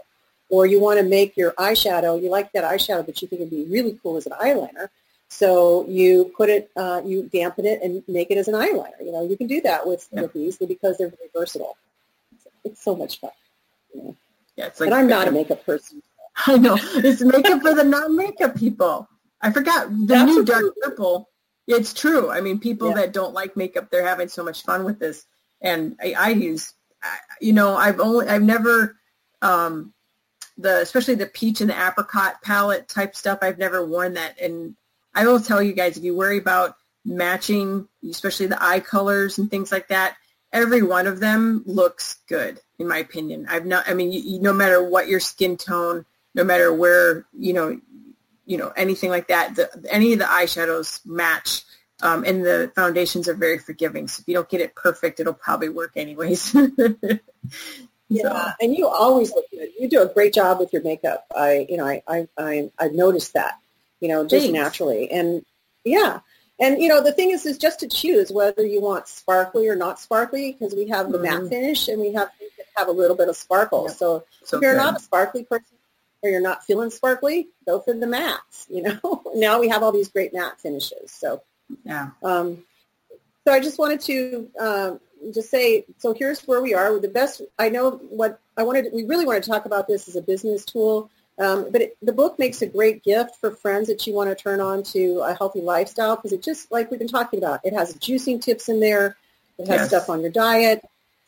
or 0.48 0.66
you 0.66 0.80
want 0.80 0.98
to 0.98 1.04
make 1.04 1.36
your 1.36 1.52
eyeshadow, 1.52 2.20
you 2.20 2.28
like 2.28 2.52
that 2.52 2.64
eyeshadow, 2.64 3.06
but 3.06 3.22
you 3.22 3.28
think 3.28 3.40
it'd 3.40 3.50
be 3.50 3.64
really 3.66 3.98
cool 4.02 4.16
as 4.16 4.26
an 4.26 4.32
eyeliner. 4.32 4.88
So 5.28 5.86
you 5.86 6.32
put 6.36 6.50
it, 6.50 6.70
uh, 6.76 7.02
you 7.04 7.22
dampen 7.32 7.64
it 7.64 7.80
and 7.82 8.02
make 8.08 8.32
it 8.32 8.36
as 8.36 8.48
an 8.48 8.54
eyeliner. 8.54 8.98
You 9.00 9.12
know, 9.12 9.24
you 9.24 9.36
can 9.36 9.46
do 9.46 9.60
that 9.60 9.86
with, 9.86 10.08
yeah. 10.10 10.22
with 10.22 10.32
these 10.32 10.56
because 10.56 10.98
they're 10.98 11.08
very 11.08 11.30
versatile. 11.32 11.76
It's, 12.64 12.82
so 12.82 12.94
much 12.96 13.20
fun. 13.20 13.30
You 13.94 14.02
know? 14.02 14.16
Yeah, 14.56 14.66
it's 14.66 14.80
like, 14.80 14.88
and 14.88 14.94
I'm 14.94 15.06
not 15.06 15.28
a 15.28 15.32
makeup 15.32 15.64
person. 15.64 16.02
I 16.46 16.56
know. 16.56 16.76
It's 16.80 17.22
makeup 17.22 17.60
for 17.60 17.74
the 17.74 17.84
non-makeup 17.84 18.56
people. 18.56 19.08
I 19.40 19.50
forgot 19.52 19.88
the 19.90 20.06
That's 20.06 20.30
new 20.30 20.44
dark 20.44 20.64
purple. 20.82 21.28
It's 21.66 21.94
true. 21.94 22.30
I 22.30 22.40
mean, 22.40 22.58
people 22.58 22.88
yeah. 22.88 22.94
that 22.96 23.12
don't 23.12 23.34
like 23.34 23.56
makeup, 23.56 23.90
they're 23.90 24.06
having 24.06 24.28
so 24.28 24.44
much 24.44 24.62
fun 24.62 24.84
with 24.84 24.98
this. 24.98 25.24
And 25.60 25.96
I, 26.02 26.14
I 26.18 26.28
use, 26.30 26.72
you 27.40 27.52
know, 27.52 27.74
I've 27.74 28.00
only, 28.00 28.26
I've 28.28 28.42
never 28.42 28.96
um, 29.42 29.92
the 30.58 30.80
especially 30.80 31.14
the 31.14 31.26
peach 31.26 31.60
and 31.60 31.70
the 31.70 31.86
apricot 31.88 32.42
palette 32.42 32.88
type 32.88 33.16
stuff. 33.16 33.38
I've 33.42 33.58
never 33.58 33.84
worn 33.84 34.14
that, 34.14 34.40
and 34.40 34.76
I 35.14 35.26
will 35.26 35.40
tell 35.40 35.62
you 35.62 35.72
guys 35.72 35.96
if 35.96 36.04
you 36.04 36.14
worry 36.14 36.38
about 36.38 36.76
matching, 37.04 37.88
especially 38.08 38.46
the 38.46 38.62
eye 38.62 38.80
colors 38.80 39.38
and 39.38 39.50
things 39.50 39.72
like 39.72 39.88
that, 39.88 40.16
every 40.52 40.82
one 40.82 41.06
of 41.06 41.20
them 41.20 41.62
looks 41.66 42.18
good 42.28 42.60
in 42.78 42.88
my 42.88 42.98
opinion. 42.98 43.46
I've 43.48 43.66
not. 43.66 43.88
I 43.88 43.94
mean, 43.94 44.12
you, 44.12 44.20
you, 44.20 44.40
no 44.40 44.52
matter 44.52 44.82
what 44.82 45.08
your 45.08 45.20
skin 45.20 45.56
tone, 45.56 46.04
no 46.34 46.44
matter 46.44 46.72
where 46.72 47.26
you 47.38 47.52
know, 47.52 47.80
you 48.46 48.58
know 48.58 48.72
anything 48.76 49.10
like 49.10 49.28
that, 49.28 49.56
the, 49.56 49.70
any 49.90 50.12
of 50.12 50.18
the 50.18 50.26
eyeshadows 50.26 51.04
match. 51.04 51.62
Um, 52.02 52.24
and 52.24 52.42
the 52.42 52.72
foundations 52.74 53.28
are 53.28 53.34
very 53.34 53.58
forgiving. 53.58 54.08
So 54.08 54.22
if 54.22 54.28
you 54.28 54.32
don't 54.32 54.48
get 54.48 54.62
it 54.62 54.74
perfect, 54.74 55.20
it'll 55.20 55.34
probably 55.34 55.68
work 55.68 55.92
anyways. 55.96 56.56
Yeah, 58.10 58.22
so. 58.24 58.50
and 58.60 58.76
you 58.76 58.88
always 58.88 59.30
look 59.32 59.48
good. 59.52 59.68
You 59.78 59.88
do 59.88 60.02
a 60.02 60.12
great 60.12 60.34
job 60.34 60.58
with 60.58 60.72
your 60.72 60.82
makeup. 60.82 61.26
I, 61.34 61.64
you 61.68 61.76
know, 61.76 61.86
I, 61.86 62.02
I, 62.08 62.28
I 62.36 62.70
I've 62.76 62.92
noticed 62.92 63.34
that, 63.34 63.54
you 64.00 64.08
know, 64.08 64.26
just 64.26 64.46
Thanks. 64.46 64.58
naturally. 64.58 65.08
And 65.12 65.44
yeah, 65.84 66.18
and 66.60 66.80
you 66.80 66.88
know, 66.88 67.02
the 67.02 67.12
thing 67.12 67.30
is, 67.30 67.46
is 67.46 67.58
just 67.58 67.80
to 67.80 67.88
choose 67.88 68.30
whether 68.30 68.64
you 68.64 68.80
want 68.80 69.08
sparkly 69.08 69.68
or 69.68 69.76
not 69.76 69.98
sparkly, 69.98 70.52
because 70.52 70.74
we 70.74 70.88
have 70.88 71.10
the 71.10 71.18
mm-hmm. 71.18 71.42
matte 71.42 71.48
finish 71.48 71.88
and 71.88 72.00
we 72.00 72.12
have 72.12 72.30
things 72.38 72.52
that 72.58 72.66
have 72.76 72.88
a 72.88 72.92
little 72.92 73.16
bit 73.16 73.28
of 73.28 73.36
sparkle. 73.36 73.84
Yep. 73.88 73.96
So, 73.96 74.24
so, 74.44 74.56
if 74.56 74.62
you're 74.62 74.74
good. 74.74 74.78
not 74.78 74.96
a 74.96 75.00
sparkly 75.00 75.44
person 75.44 75.76
or 76.22 76.30
you're 76.30 76.40
not 76.40 76.64
feeling 76.64 76.90
sparkly, 76.90 77.48
go 77.66 77.80
for 77.80 77.94
the 77.94 78.06
mattes. 78.06 78.66
You 78.68 78.82
know, 78.82 79.22
now 79.34 79.58
we 79.58 79.68
have 79.68 79.82
all 79.82 79.90
these 79.90 80.08
great 80.08 80.32
matte 80.32 80.60
finishes. 80.60 81.10
So, 81.10 81.42
yeah. 81.84 82.10
Um, 82.22 82.64
so 83.46 83.52
I 83.52 83.60
just 83.60 83.78
wanted 83.78 84.00
to 84.02 84.50
um, 84.60 85.00
just 85.32 85.50
say, 85.50 85.84
so 85.98 86.12
here's 86.12 86.40
where 86.42 86.60
we 86.60 86.74
are. 86.74 86.98
The 86.98 87.08
best, 87.08 87.42
I 87.58 87.68
know 87.68 87.92
what 87.92 88.38
I 88.56 88.62
wanted, 88.62 88.92
we 88.92 89.04
really 89.04 89.24
want 89.24 89.42
to 89.42 89.50
talk 89.50 89.64
about 89.64 89.88
this 89.88 90.08
as 90.08 90.16
a 90.16 90.22
business 90.22 90.64
tool, 90.64 91.10
um, 91.40 91.70
but 91.72 91.80
it, 91.80 91.96
the 92.02 92.12
book 92.12 92.38
makes 92.38 92.60
a 92.60 92.66
great 92.66 93.02
gift 93.02 93.36
for 93.36 93.50
friends 93.50 93.88
that 93.88 94.06
you 94.06 94.12
want 94.12 94.28
to 94.28 94.40
turn 94.40 94.60
on 94.60 94.82
to 94.84 95.20
a 95.20 95.34
healthy 95.34 95.62
lifestyle 95.62 96.16
because 96.16 96.32
it 96.32 96.42
just, 96.42 96.70
like 96.70 96.90
we've 96.90 97.00
been 97.00 97.08
talking 97.08 97.38
about, 97.38 97.60
it 97.64 97.72
has 97.72 97.94
juicing 97.94 98.42
tips 98.42 98.68
in 98.68 98.78
there. 98.78 99.16
It 99.58 99.66
has 99.66 99.80
yes. 99.80 99.88
stuff 99.88 100.10
on 100.10 100.20
your 100.20 100.30
diet, 100.30 100.82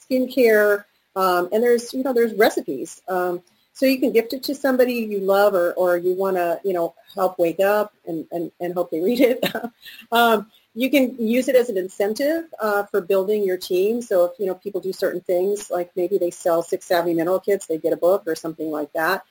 skincare, 0.09 0.85
um, 1.17 1.49
and 1.53 1.63
there's, 1.63 1.93
you 1.93 2.03
know, 2.03 2.13
there's 2.13 2.35
recipes. 2.35 3.01
Um, 3.09 3.43
so 3.73 3.87
you 3.87 3.99
can 3.99 4.13
gift 4.13 4.35
it 4.35 4.43
to 4.45 4.55
somebody 4.55 4.95
you 4.95 5.21
love 5.21 5.55
or, 5.55 5.73
or 5.73 5.97
you 5.97 6.15
want 6.15 6.37
to, 6.37 6.61
you 6.63 6.75
know, 6.75 6.95
help 7.15 7.39
wake 7.39 7.61
up 7.61 7.95
and, 8.07 8.27
and, 8.31 8.53
and 8.61 8.75
hope 8.75 8.91
they 8.91 9.01
read 9.01 9.21
it. 9.21 9.43
um, 10.13 10.51
you 10.75 10.91
can 10.91 11.17
use 11.19 11.49
it 11.49 11.57
as 11.57 11.69
an 11.69 11.77
incentive 11.77 12.45
uh, 12.61 12.85
for 12.85 13.01
building 13.01 13.45
your 13.45 13.59
team. 13.59 14.01
So 14.01 14.27
if 14.27 14.33
you 14.39 14.47
know 14.47 14.55
people 14.55 14.81
do 14.81 14.93
certain 14.93 15.21
things, 15.21 15.71
like 15.71 15.91
maybe 15.97 16.17
they 16.17 16.31
sell 16.31 16.63
six 16.63 16.87
savvy 16.87 17.13
mineral 17.13 17.41
kits, 17.41 17.67
they 17.67 17.79
get 17.79 17.93
a 17.93 17.97
book 17.97 18.25
or 18.27 18.35
something 18.35 18.71
like 18.71 18.93
that. 18.95 19.23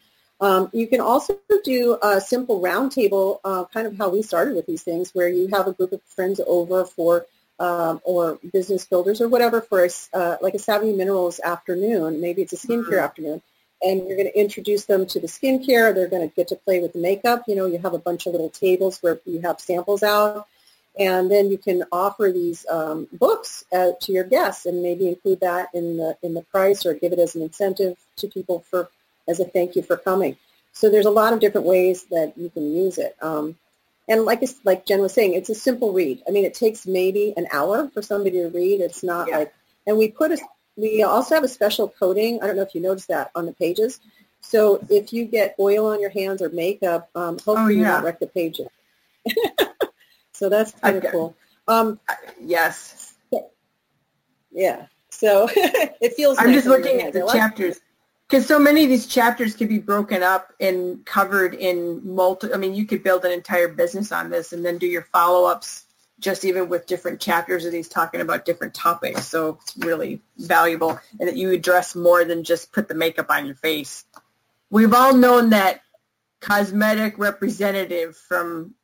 Um, 0.42 0.70
you 0.74 0.88
can 0.88 1.02
also 1.02 1.38
do 1.64 1.98
a 2.02 2.20
simple 2.20 2.60
roundtable, 2.60 3.40
uh, 3.44 3.66
kind 3.66 3.86
of 3.86 3.96
how 3.98 4.10
we 4.10 4.24
started 4.24 4.56
with 4.56 4.66
these 4.66 4.82
things, 4.82 5.12
where 5.14 5.30
you 5.30 5.48
have 5.48 5.68
a 5.68 5.74
group 5.74 5.92
of 5.92 6.02
friends 6.04 6.42
over 6.46 6.84
for 6.84 7.26
um, 7.60 8.02
or 8.04 8.40
business 8.52 8.86
builders 8.86 9.22
or 9.22 9.30
whatever 9.30 9.62
for 9.62 9.86
a, 9.86 9.90
uh, 10.18 10.38
like 10.42 10.56
a 10.56 10.60
savvy 10.60 10.94
minerals 10.94 11.40
afternoon. 11.40 12.20
Maybe 12.20 12.42
it's 12.42 12.54
a 12.54 12.58
skincare 12.58 12.86
mm-hmm. 12.86 13.06
afternoon, 13.06 13.42
and 13.84 14.08
you're 14.08 14.18
going 14.18 14.32
to 14.32 14.40
introduce 14.40 14.86
them 14.86 15.06
to 15.08 15.20
the 15.20 15.28
skincare. 15.28 15.94
They're 15.94 16.08
going 16.08 16.28
to 16.28 16.36
get 16.36 16.48
to 16.48 16.56
play 16.56 16.80
with 16.80 16.94
the 16.94 17.00
makeup. 17.00 17.44
You 17.48 17.56
know, 17.56 17.68
you 17.68 17.78
have 17.78 17.94
a 17.94 18.00
bunch 18.00 18.26
of 18.26 18.32
little 18.32 18.50
tables 18.50 18.98
where 19.02 19.20
you 19.26 19.42
have 19.42 19.62
samples 19.62 20.02
out 20.02 20.48
and 21.00 21.32
then 21.32 21.50
you 21.50 21.58
can 21.58 21.84
offer 21.92 22.32
these 22.34 22.66
um, 22.70 23.08
books 23.14 23.64
uh, 23.72 23.92
to 24.02 24.12
your 24.12 24.24
guests 24.24 24.66
and 24.66 24.82
maybe 24.82 25.08
include 25.08 25.40
that 25.40 25.70
in 25.74 25.98
the 25.98 26.18
in 26.22 26.34
the 26.34 26.42
price 26.42 26.86
or 26.86 26.94
give 26.94 27.14
it 27.14 27.20
as 27.20 27.36
an 27.36 27.42
incentive 27.42 27.98
to 28.18 28.28
people 28.28 28.60
for 28.70 28.90
as 29.28 29.40
a 29.40 29.46
thank 29.46 29.76
you 29.76 29.82
for 29.82 29.98
coming. 29.98 30.38
So 30.74 30.90
there's 30.90 31.06
a 31.06 31.12
lot 31.12 31.34
of 31.34 31.40
different 31.40 31.68
ways 31.68 32.06
that 32.12 32.34
you 32.38 32.50
can 32.50 32.74
use 32.74 32.98
it. 32.98 33.16
Um, 33.22 33.58
and 34.08 34.26
like 34.26 34.44
like 34.64 34.86
Jen 34.86 35.02
was 35.02 35.14
saying, 35.14 35.34
it's 35.34 35.50
a 35.50 35.56
simple 35.56 35.94
read. 35.94 36.22
I 36.28 36.32
mean, 36.32 36.46
it 36.46 36.54
takes 36.54 36.86
maybe 36.86 37.34
an 37.38 37.48
hour 37.52 37.90
for 37.90 38.02
somebody 38.02 38.38
to 38.38 38.50
read. 38.50 38.82
It's 38.82 39.04
not 39.04 39.28
yeah. 39.28 39.38
like, 39.40 39.54
and 39.88 39.98
we 39.98 40.10
put 40.10 40.32
a, 40.32 40.38
we 40.76 41.04
also 41.04 41.36
have 41.36 41.44
a 41.44 41.48
special 41.48 41.88
coating. 41.88 42.42
I 42.42 42.48
don't 42.48 42.56
know 42.56 42.64
if 42.64 42.74
you 42.76 42.82
noticed 42.82 43.10
that 43.10 43.32
on 43.36 43.46
the 43.46 43.54
pages. 43.54 44.00
So 44.42 44.84
if 44.90 45.14
you 45.14 45.26
get 45.26 45.56
oil 45.60 45.86
on 45.88 46.02
your 46.02 46.10
hands 46.10 46.42
or 46.42 46.50
makeup, 46.50 47.10
um, 47.16 47.38
hopefully 47.38 47.58
oh, 47.58 47.68
yeah. 47.68 47.78
you 47.78 47.84
not 47.84 48.04
wreck 48.04 48.20
the 48.20 48.28
pages. 48.28 48.68
So 50.42 50.50
that's 50.50 50.72
kind 50.72 50.98
of 50.98 51.06
cool. 51.12 51.36
Um, 51.68 52.00
yes. 52.44 53.14
Yeah. 54.52 54.88
So 55.12 55.48
it 55.56 56.16
feels. 56.16 56.40
I'm 56.40 56.48
nice 56.48 56.56
just 56.56 56.68
looking 56.68 57.00
at 57.02 57.14
the 57.14 57.30
chapters 57.32 57.80
because 58.32 58.48
so 58.48 58.58
many 58.58 58.86
of 58.86 58.90
these 58.90 59.08
chapters 59.08 59.58
can 59.58 59.68
be 59.68 59.78
broken 59.78 60.24
up 60.24 60.54
and 60.58 61.06
covered 61.06 61.54
in 61.54 62.16
multi. 62.16 62.54
I 62.54 62.56
mean, 62.56 62.74
you 62.74 62.86
could 62.86 63.04
build 63.04 63.26
an 63.26 63.32
entire 63.34 63.68
business 63.68 64.14
on 64.14 64.30
this 64.30 64.54
and 64.54 64.66
then 64.66 64.78
do 64.78 64.88
your 64.88 65.02
follow-ups 65.02 65.84
just 66.18 66.46
even 66.46 66.70
with 66.70 66.88
different 66.88 67.20
chapters 67.20 67.66
of 67.66 67.74
these 67.74 67.90
talking 67.90 68.22
about 68.22 68.46
different 68.46 68.74
topics. 68.74 69.28
So 69.28 69.60
it's 69.62 69.76
really 69.76 70.22
valuable 70.38 70.98
and 71.20 71.28
that 71.28 71.36
you 71.36 71.52
address 71.52 71.94
more 71.94 72.24
than 72.24 72.46
just 72.46 72.72
put 72.72 72.88
the 72.88 72.96
makeup 72.96 73.26
on 73.30 73.46
your 73.46 73.56
face. 73.56 74.06
We've 74.70 74.94
all 74.94 75.14
known 75.14 75.50
that 75.50 75.82
cosmetic 76.40 77.18
representative 77.18 78.16
from 78.16 78.76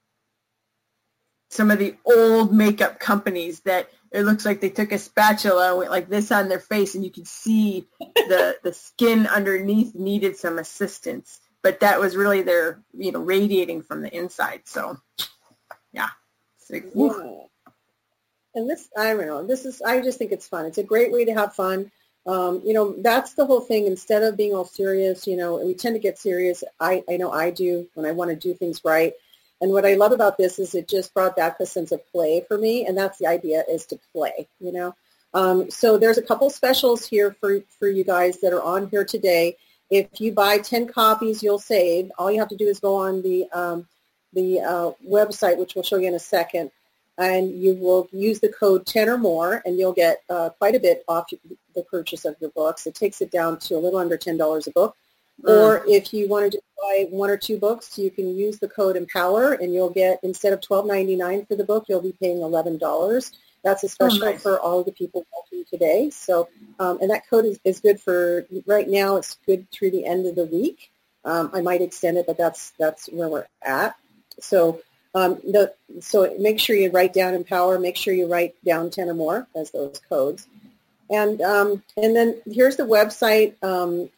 some 1.50 1.72
of 1.72 1.80
the 1.80 1.96
old 2.06 2.54
makeup 2.54 3.00
companies 3.00 3.62
that 3.62 3.90
it 4.12 4.24
looks 4.24 4.46
like 4.46 4.62
they 4.62 4.70
took 4.70 4.92
a 4.92 4.98
spatula 4.98 5.70
and 5.70 5.78
went 5.78 5.92
like 5.92 6.10
this 6.10 6.32
on 6.32 6.50
their 6.50 6.60
face 6.60 6.96
and 6.96 7.04
you 7.04 7.12
could 7.12 7.28
see 7.28 7.88
the, 8.00 8.58
the 8.64 8.74
skin 8.74 9.28
underneath 9.28 9.96
needed 9.96 10.38
some 10.38 10.60
assistance. 10.60 11.40
But 11.62 11.82
that 11.82 12.00
was 12.00 12.16
really 12.16 12.44
their, 12.44 12.82
you 12.94 13.12
know, 13.12 13.20
radiating 13.20 13.82
from 13.82 14.02
the 14.02 14.16
inside. 14.16 14.62
So, 14.66 14.98
yeah. 15.92 16.10
So, 16.60 16.76
yeah. 16.76 17.44
And 18.56 18.70
this, 18.70 18.88
I 18.98 19.14
don't 19.14 19.26
know, 19.26 19.46
this 19.46 19.66
is, 19.66 19.82
I 19.82 20.02
just 20.02 20.18
think 20.18 20.32
it's 20.32 20.48
fun. 20.48 20.66
It's 20.66 20.78
a 20.78 20.84
great 20.84 21.12
way 21.12 21.26
to 21.26 21.34
have 21.34 21.56
fun. 21.56 21.92
Um, 22.26 22.62
you 22.66 22.74
know, 22.74 22.96
that's 23.00 23.34
the 23.34 23.46
whole 23.46 23.62
thing. 23.62 23.88
Instead 23.88 24.24
of 24.24 24.36
being 24.36 24.54
all 24.54 24.66
serious, 24.66 25.28
you 25.28 25.38
know, 25.38 25.58
we 25.58 25.74
tend 25.74 25.96
to 25.96 26.00
get 26.00 26.20
serious. 26.20 26.64
I, 26.80 27.04
I 27.10 27.18
know 27.18 27.32
I 27.32 27.52
do 27.52 27.88
when 27.94 28.06
I 28.06 28.12
want 28.12 28.32
to 28.32 28.36
do 28.36 28.54
things 28.54 28.84
right. 28.84 29.14
And 29.62 29.72
what 29.72 29.86
I 29.86 29.96
love 29.96 30.12
about 30.12 30.38
this 30.38 30.60
is 30.60 30.76
it 30.76 30.88
just 30.88 31.14
brought 31.14 31.36
back 31.36 31.58
the 31.58 31.66
sense 31.66 31.92
of 31.92 32.06
play 32.12 32.46
for 32.48 32.58
me, 32.58 32.86
and 32.86 32.98
that's 32.98 33.18
the 33.18 33.28
idea 33.28 33.64
is 33.70 33.86
to 33.88 34.00
play, 34.14 34.48
you 34.60 34.72
know. 34.72 34.96
Um, 35.34 35.70
so 35.70 35.98
there's 35.98 36.18
a 36.18 36.22
couple 36.22 36.50
specials 36.50 37.06
here 37.06 37.36
for, 37.40 37.62
for 37.80 37.88
you 37.88 38.04
guys 38.04 38.40
that 38.42 38.54
are 38.54 38.62
on 38.62 38.90
here 38.90 39.04
today. 39.04 39.58
If 39.90 40.20
you 40.20 40.32
buy 40.32 40.60
10 40.60 40.88
copies, 40.88 41.42
you'll 41.42 41.60
save. 41.60 42.12
All 42.18 42.32
you 42.32 42.40
have 42.40 42.50
to 42.50 42.56
do 42.56 42.68
is 42.68 42.80
go 42.80 42.96
on 42.96 43.22
the, 43.22 43.50
um, 43.52 43.88
the 44.34 44.62
uh, 44.62 44.92
website, 45.08 45.58
which 45.58 45.76
we'll 45.76 45.84
show 45.84 45.98
you 45.98 46.08
in 46.08 46.14
a 46.14 46.20
second, 46.20 46.72
and 47.18 47.52
you 47.52 47.74
will 47.74 48.08
use 48.12 48.40
the 48.40 48.50
code 48.50 48.86
10 48.86 49.10
or 49.10 49.18
more, 49.18 49.62
and 49.66 49.78
you'll 49.78 49.94
get 49.94 50.22
uh, 50.30 50.50
quite 50.50 50.76
a 50.76 50.80
bit 50.80 51.04
off 51.08 51.26
the 51.76 51.84
purchase 51.84 52.26
of 52.26 52.36
your 52.40 52.52
books. 52.52 52.86
It 52.86 52.96
takes 52.96 53.22
it 53.22 53.32
down 53.32 53.60
to 53.60 53.76
a 53.76 53.80
little 53.80 54.00
under 54.00 54.18
$10 54.18 54.68
a 54.68 54.72
book. 54.72 54.96
Mm. 55.44 55.50
Or 55.50 55.84
if 55.88 56.14
you 56.14 56.28
want 56.28 56.46
to 56.46 56.58
just 56.58 56.64
buy 56.82 57.08
one 57.10 57.30
or 57.30 57.38
two 57.38 57.58
books, 57.58 57.98
you 57.98 58.10
can 58.10 58.36
use 58.36 58.60
the 58.60 58.68
code 58.68 58.96
EMPOWER 58.96 59.54
and 59.54 59.74
you'll 59.74 59.90
get, 59.90 60.20
instead 60.24 60.54
of 60.54 60.62
$12.99 60.62 61.48
for 61.48 61.56
the 61.56 61.64
book, 61.64 61.86
you'll 61.88 62.02
be 62.02 62.16
paying 62.20 62.38
$11. 62.38 63.32
That's 63.64 63.84
a 63.84 63.90
special 63.90 64.24
oh, 64.24 64.32
nice. 64.32 64.42
for 64.42 64.60
all 64.60 64.84
the 64.84 64.92
people 64.92 65.26
watching 65.36 65.66
today. 65.66 66.10
So, 66.10 66.48
um, 66.80 67.00
and 67.02 67.10
that 67.12 67.28
code 67.30 67.46
is, 67.46 67.60
is 67.64 67.80
good 67.80 68.00
for, 68.00 68.46
right 68.66 68.88
now 68.88 69.18
it's 69.18 69.38
good 69.46 69.70
through 69.72 69.92
the 69.92 70.06
end 70.06 70.26
of 70.26 70.36
the 70.36 70.46
week. 70.46 70.92
Um, 71.26 71.52
I 71.54 71.62
might 71.62 71.82
extend 71.82 72.18
it, 72.18 72.26
but 72.26 72.38
that's, 72.38 72.72
that's 72.80 73.08
where 73.08 73.28
we're 73.28 73.48
at. 73.62 73.96
So, 74.40 74.82
um, 75.16 75.36
the, 75.44 75.74
so 76.00 76.34
make 76.40 76.60
sure 76.60 76.76
you 76.76 76.92
write 76.92 77.14
down 77.14 77.34
Empower. 77.34 77.80
Make 77.80 77.98
sure 77.98 78.14
you 78.14 78.28
write 78.28 78.56
down 78.64 78.90
10 78.90 79.10
or 79.10 79.14
more 79.14 79.48
as 79.56 79.72
those 79.72 80.00
codes. 80.08 80.48
And, 81.10 81.42
um, 81.42 81.84
and 81.96 82.16
then 82.16 82.42
here's 82.46 82.76
the 82.76 82.84
website. 82.84 83.62
Um, 83.64 84.10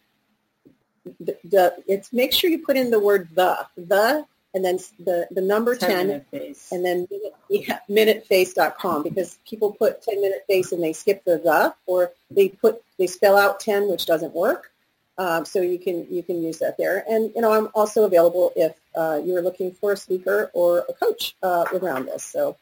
the, 1.20 1.38
the 1.44 1.76
it's 1.88 2.12
make 2.14 2.34
sure 2.34 2.50
you 2.50 2.60
put 2.66 2.78
in 2.78 2.92
the 2.92 3.00
word 3.00 3.30
the 3.34 3.66
the 3.78 4.26
and 4.54 4.66
then 4.66 4.80
the 5.00 5.28
the 5.32 5.42
number 5.42 5.76
10, 5.76 6.26
10 6.32 6.56
and 6.72 6.86
then 6.86 7.08
minute, 7.12 7.36
yeah, 7.50 7.80
minuteface.com 7.90 9.04
because 9.04 9.38
people 9.48 9.72
put 9.74 10.02
10 10.02 10.22
minute 10.22 10.44
face 10.48 10.72
and 10.72 10.84
they 10.84 10.94
skip 10.94 11.24
the 11.24 11.38
the 11.38 11.74
or 11.86 12.12
they 12.32 12.50
put 12.50 12.82
they 12.98 13.08
spell 13.08 13.38
out 13.38 13.60
10 13.60 13.90
which 13.90 14.06
doesn't 14.06 14.34
work. 14.34 14.72
Um, 15.18 15.44
so 15.44 15.62
you 15.62 15.78
can 15.78 16.08
you 16.10 16.24
can 16.24 16.42
use 16.42 16.60
that 16.60 16.78
there. 16.78 17.04
And 17.10 17.32
you 17.36 17.42
know 17.42 17.52
I'm 17.52 17.70
also 17.76 18.06
available 18.06 18.52
if 18.56 18.76
uh, 18.96 19.22
you're 19.24 19.42
looking 19.42 19.72
for 19.74 19.92
a 19.92 19.98
speaker 19.98 20.50
or 20.54 20.86
a 20.90 20.94
coach 20.94 21.36
uh, 21.44 21.66
around 21.74 22.06
this. 22.06 22.24
So 22.24 22.58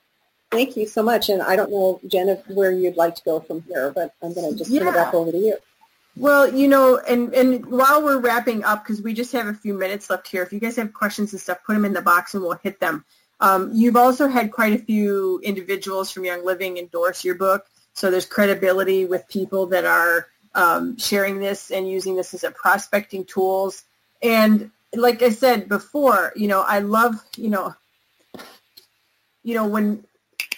thank 0.51 0.75
you 0.75 0.87
so 0.87 1.03
much. 1.03 1.29
And 1.29 1.41
I 1.41 1.55
don't 1.55 1.71
know 1.71 2.01
Jen 2.07 2.29
if, 2.29 2.47
where 2.49 2.71
you'd 2.71 2.97
like 2.97 3.15
to 3.15 3.23
go 3.23 3.39
from 3.39 3.61
here 3.61 3.91
but 3.91 4.13
I'm 4.21 4.33
going 4.33 4.51
to 4.51 4.57
just 4.57 4.71
yeah. 4.71 4.79
turn 4.79 4.89
it 4.89 4.93
back 4.93 5.13
over 5.13 5.31
to 5.31 5.37
you 5.37 5.57
well, 6.17 6.51
you 6.51 6.67
know, 6.67 6.97
and, 6.97 7.33
and 7.33 7.65
while 7.67 8.03
we're 8.03 8.19
wrapping 8.19 8.63
up, 8.63 8.83
because 8.83 9.01
we 9.01 9.13
just 9.13 9.31
have 9.33 9.47
a 9.47 9.53
few 9.53 9.73
minutes 9.73 10.09
left 10.09 10.27
here, 10.27 10.41
if 10.41 10.51
you 10.51 10.59
guys 10.59 10.75
have 10.77 10.93
questions 10.93 11.31
and 11.31 11.41
stuff, 11.41 11.59
put 11.65 11.73
them 11.73 11.85
in 11.85 11.93
the 11.93 12.01
box 12.01 12.33
and 12.33 12.43
we'll 12.43 12.59
hit 12.63 12.79
them. 12.79 13.05
Um, 13.39 13.71
you've 13.73 13.95
also 13.95 14.27
had 14.27 14.51
quite 14.51 14.73
a 14.73 14.83
few 14.83 15.39
individuals 15.43 16.11
from 16.11 16.25
Young 16.25 16.43
Living 16.43 16.77
endorse 16.77 17.23
your 17.23 17.35
book, 17.35 17.65
so 17.93 18.09
there's 18.09 18.25
credibility 18.25 19.05
with 19.05 19.27
people 19.27 19.67
that 19.67 19.85
are 19.85 20.27
um, 20.55 20.97
sharing 20.97 21.39
this 21.39 21.69
and 21.69 21.87
using 21.87 22.15
this 22.15 22.33
as 22.33 22.43
a 22.43 22.51
prospecting 22.51 23.23
tools. 23.25 23.83
And 24.23 24.71
like 24.95 25.21
I 25.21 25.29
said 25.29 25.69
before, 25.69 26.33
you 26.35 26.47
know, 26.47 26.61
I 26.61 26.79
love, 26.79 27.15
you 27.35 27.49
know, 27.49 27.75
you 29.43 29.53
know, 29.53 29.67
when 29.67 30.03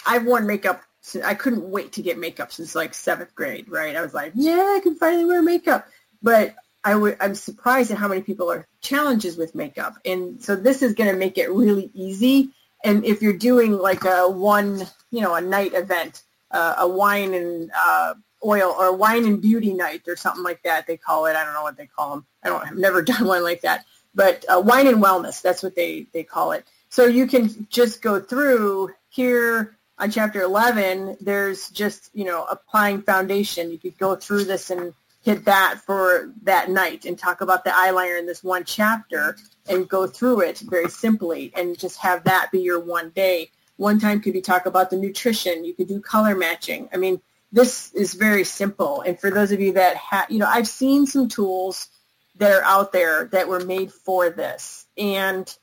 I've 0.08 0.26
worn 0.26 0.48
makeup 0.48 0.82
I 1.16 1.34
couldn't 1.34 1.70
wait 1.70 1.94
to 1.94 2.02
get 2.02 2.18
makeup 2.18 2.52
since 2.52 2.76
like 2.76 2.94
seventh 2.94 3.36
grade, 3.36 3.70
right? 3.70 3.96
I 3.96 4.02
was 4.02 4.14
like, 4.14 4.34
yeah, 4.36 4.76
I 4.78 4.80
can 4.82 4.96
finally 4.96 5.26
wear 5.26 5.42
makeup. 5.42 5.88
But 6.22 6.56
I 6.84 6.92
w- 6.94 7.16
I'm 7.20 7.36
surprised 7.36 7.92
at 7.92 7.98
how 7.98 8.08
many 8.08 8.22
people 8.22 8.52
are 8.52 8.68
challenges 8.82 9.38
with 9.38 9.56
makeup. 9.56 9.96
And 10.06 10.42
so 10.42 10.56
this 10.56 10.82
is 10.82 10.94
going 10.94 11.12
to 11.12 11.18
make 11.18 11.38
it 11.38 11.52
really 11.52 11.92
easy. 11.94 12.50
And 12.84 13.04
if 13.06 13.22
you're 13.22 13.38
doing 13.38 13.74
like 13.74 14.06
a 14.06 14.30
one, 14.30 14.88
you 15.12 15.22
know, 15.22 15.36
a 15.36 15.42
night 15.42 15.74
event, 15.74 16.24
uh, 16.52 16.76
a 16.80 16.88
wine 16.88 17.34
and 17.34 17.72
uh, 17.76 18.14
oil 18.46 18.74
or 18.78 18.96
wine 18.96 19.26
and 19.26 19.42
beauty 19.42 19.74
night 19.74 20.04
or 20.08 20.16
something 20.16 20.44
like 20.44 20.64
that, 20.64 20.88
they 20.88 20.98
call 20.98 21.26
it. 21.26 21.36
I 21.36 21.44
don't 21.44 21.54
know 21.54 21.64
what 21.64 21.78
they 21.78 21.88
call 21.88 22.12
them. 22.12 22.26
I 22.44 22.50
don't, 22.50 22.66
I've 22.66 22.78
never 22.78 23.02
done 23.04 23.26
one 23.26 23.44
like 23.44 23.62
that. 23.62 23.86
But 24.16 24.46
uh, 24.48 24.62
wine 24.62 24.88
and 24.88 25.04
wellness, 25.04 25.42
that's 25.42 25.62
what 25.62 25.76
they, 25.76 26.08
they 26.14 26.24
call 26.24 26.54
it. 26.54 26.66
So 26.90 27.06
you 27.06 27.28
can 27.28 27.68
just 27.70 28.02
go 28.02 28.20
through 28.20 28.92
here, 29.10 29.78
on 30.00 30.12
chapter 30.12 30.42
11, 30.42 31.18
there's 31.20 31.70
just, 31.70 32.10
you 32.14 32.26
know, 32.26 32.46
applying 32.50 33.02
foundation. 33.02 33.72
You 33.72 33.78
could 33.78 33.98
go 33.98 34.16
through 34.16 34.46
this 34.46 34.70
and 34.70 34.94
hit 35.22 35.46
that 35.46 35.82
for 35.86 36.34
that 36.44 36.70
night 36.70 37.06
and 37.06 37.20
talk 37.20 37.42
about 37.42 37.66
the 37.66 37.72
eyeliner 37.72 38.18
in 38.18 38.26
this 38.26 38.44
one 38.44 38.64
chapter 38.64 39.36
and 39.68 39.90
go 39.90 40.08
through 40.08 40.42
it 40.42 40.60
very 40.60 40.90
simply 40.90 41.52
and 41.56 41.78
just 41.78 41.98
have 41.98 42.24
that 42.24 42.50
be 42.52 42.62
your 42.62 42.80
one 42.80 43.10
day. 43.10 43.52
One 43.76 44.00
time 44.00 44.22
could 44.22 44.34
be 44.34 44.42
talk 44.42 44.66
about 44.66 44.90
the 44.90 44.98
nutrition. 44.98 45.66
You 45.66 45.74
could 45.74 45.88
do 45.88 46.00
color 46.00 46.36
matching. 46.36 46.90
I 46.94 46.98
mean, 46.98 47.22
this 47.52 47.94
is 47.94 48.14
very 48.14 48.46
simple. 48.46 49.02
And 49.02 49.20
for 49.20 49.30
those 49.30 49.52
of 49.52 49.60
you 49.60 49.74
that 49.74 49.98
have, 49.98 50.32
you 50.32 50.40
know, 50.40 50.48
I've 50.48 50.68
seen 50.68 51.06
some 51.06 51.28
tools 51.28 51.90
that 52.38 52.52
are 52.52 52.64
out 52.64 52.94
there 52.94 53.26
that 53.34 53.50
were 53.50 53.60
made 53.60 53.92
for 53.92 54.30
this. 54.30 54.86
And 54.98 55.54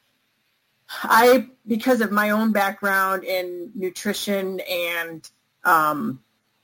I, 0.88 1.48
because 1.66 2.00
of 2.00 2.12
my 2.12 2.30
own 2.30 2.52
background 2.52 3.24
in 3.24 3.72
nutrition 3.74 4.60
and, 4.60 5.28
um, 5.64 6.22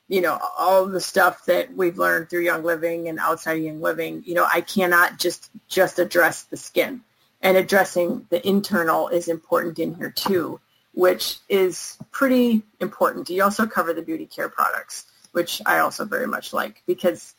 you 0.09 0.21
know, 0.21 0.39
all 0.59 0.87
the 0.87 1.01
stuff 1.01 1.45
that 1.47 1.75
we've 1.75 1.99
learned 1.99 2.29
through 2.29 2.43
Young 2.43 2.63
Living 2.63 3.09
and 3.09 3.19
outside 3.19 3.55
Young 3.55 3.81
Living, 3.81 4.23
you 4.27 4.35
know, 4.35 4.47
I 4.51 4.61
cannot 4.61 5.19
just 5.19 5.51
just 5.69 5.99
address 5.99 6.45
the 6.45 6.57
skin, 6.57 7.01
and 7.41 7.57
addressing 7.57 8.27
the 8.31 8.47
internal 8.47 9.09
is 9.09 9.29
important 9.29 9.79
in 9.79 9.95
here 9.95 10.11
too, 10.11 10.61
which 10.93 11.39
is 11.49 11.97
pretty 12.11 12.63
important. 12.81 13.31
You 13.31 13.43
also 13.43 13.67
cover 13.67 13.93
the 13.95 14.03
beauty 14.03 14.27
care 14.27 14.49
products, 14.49 15.07
which 15.33 15.63
I 15.67 15.79
also 15.79 16.05
very 16.05 16.27
much 16.27 16.53
like 16.53 16.83
because. 16.87 17.35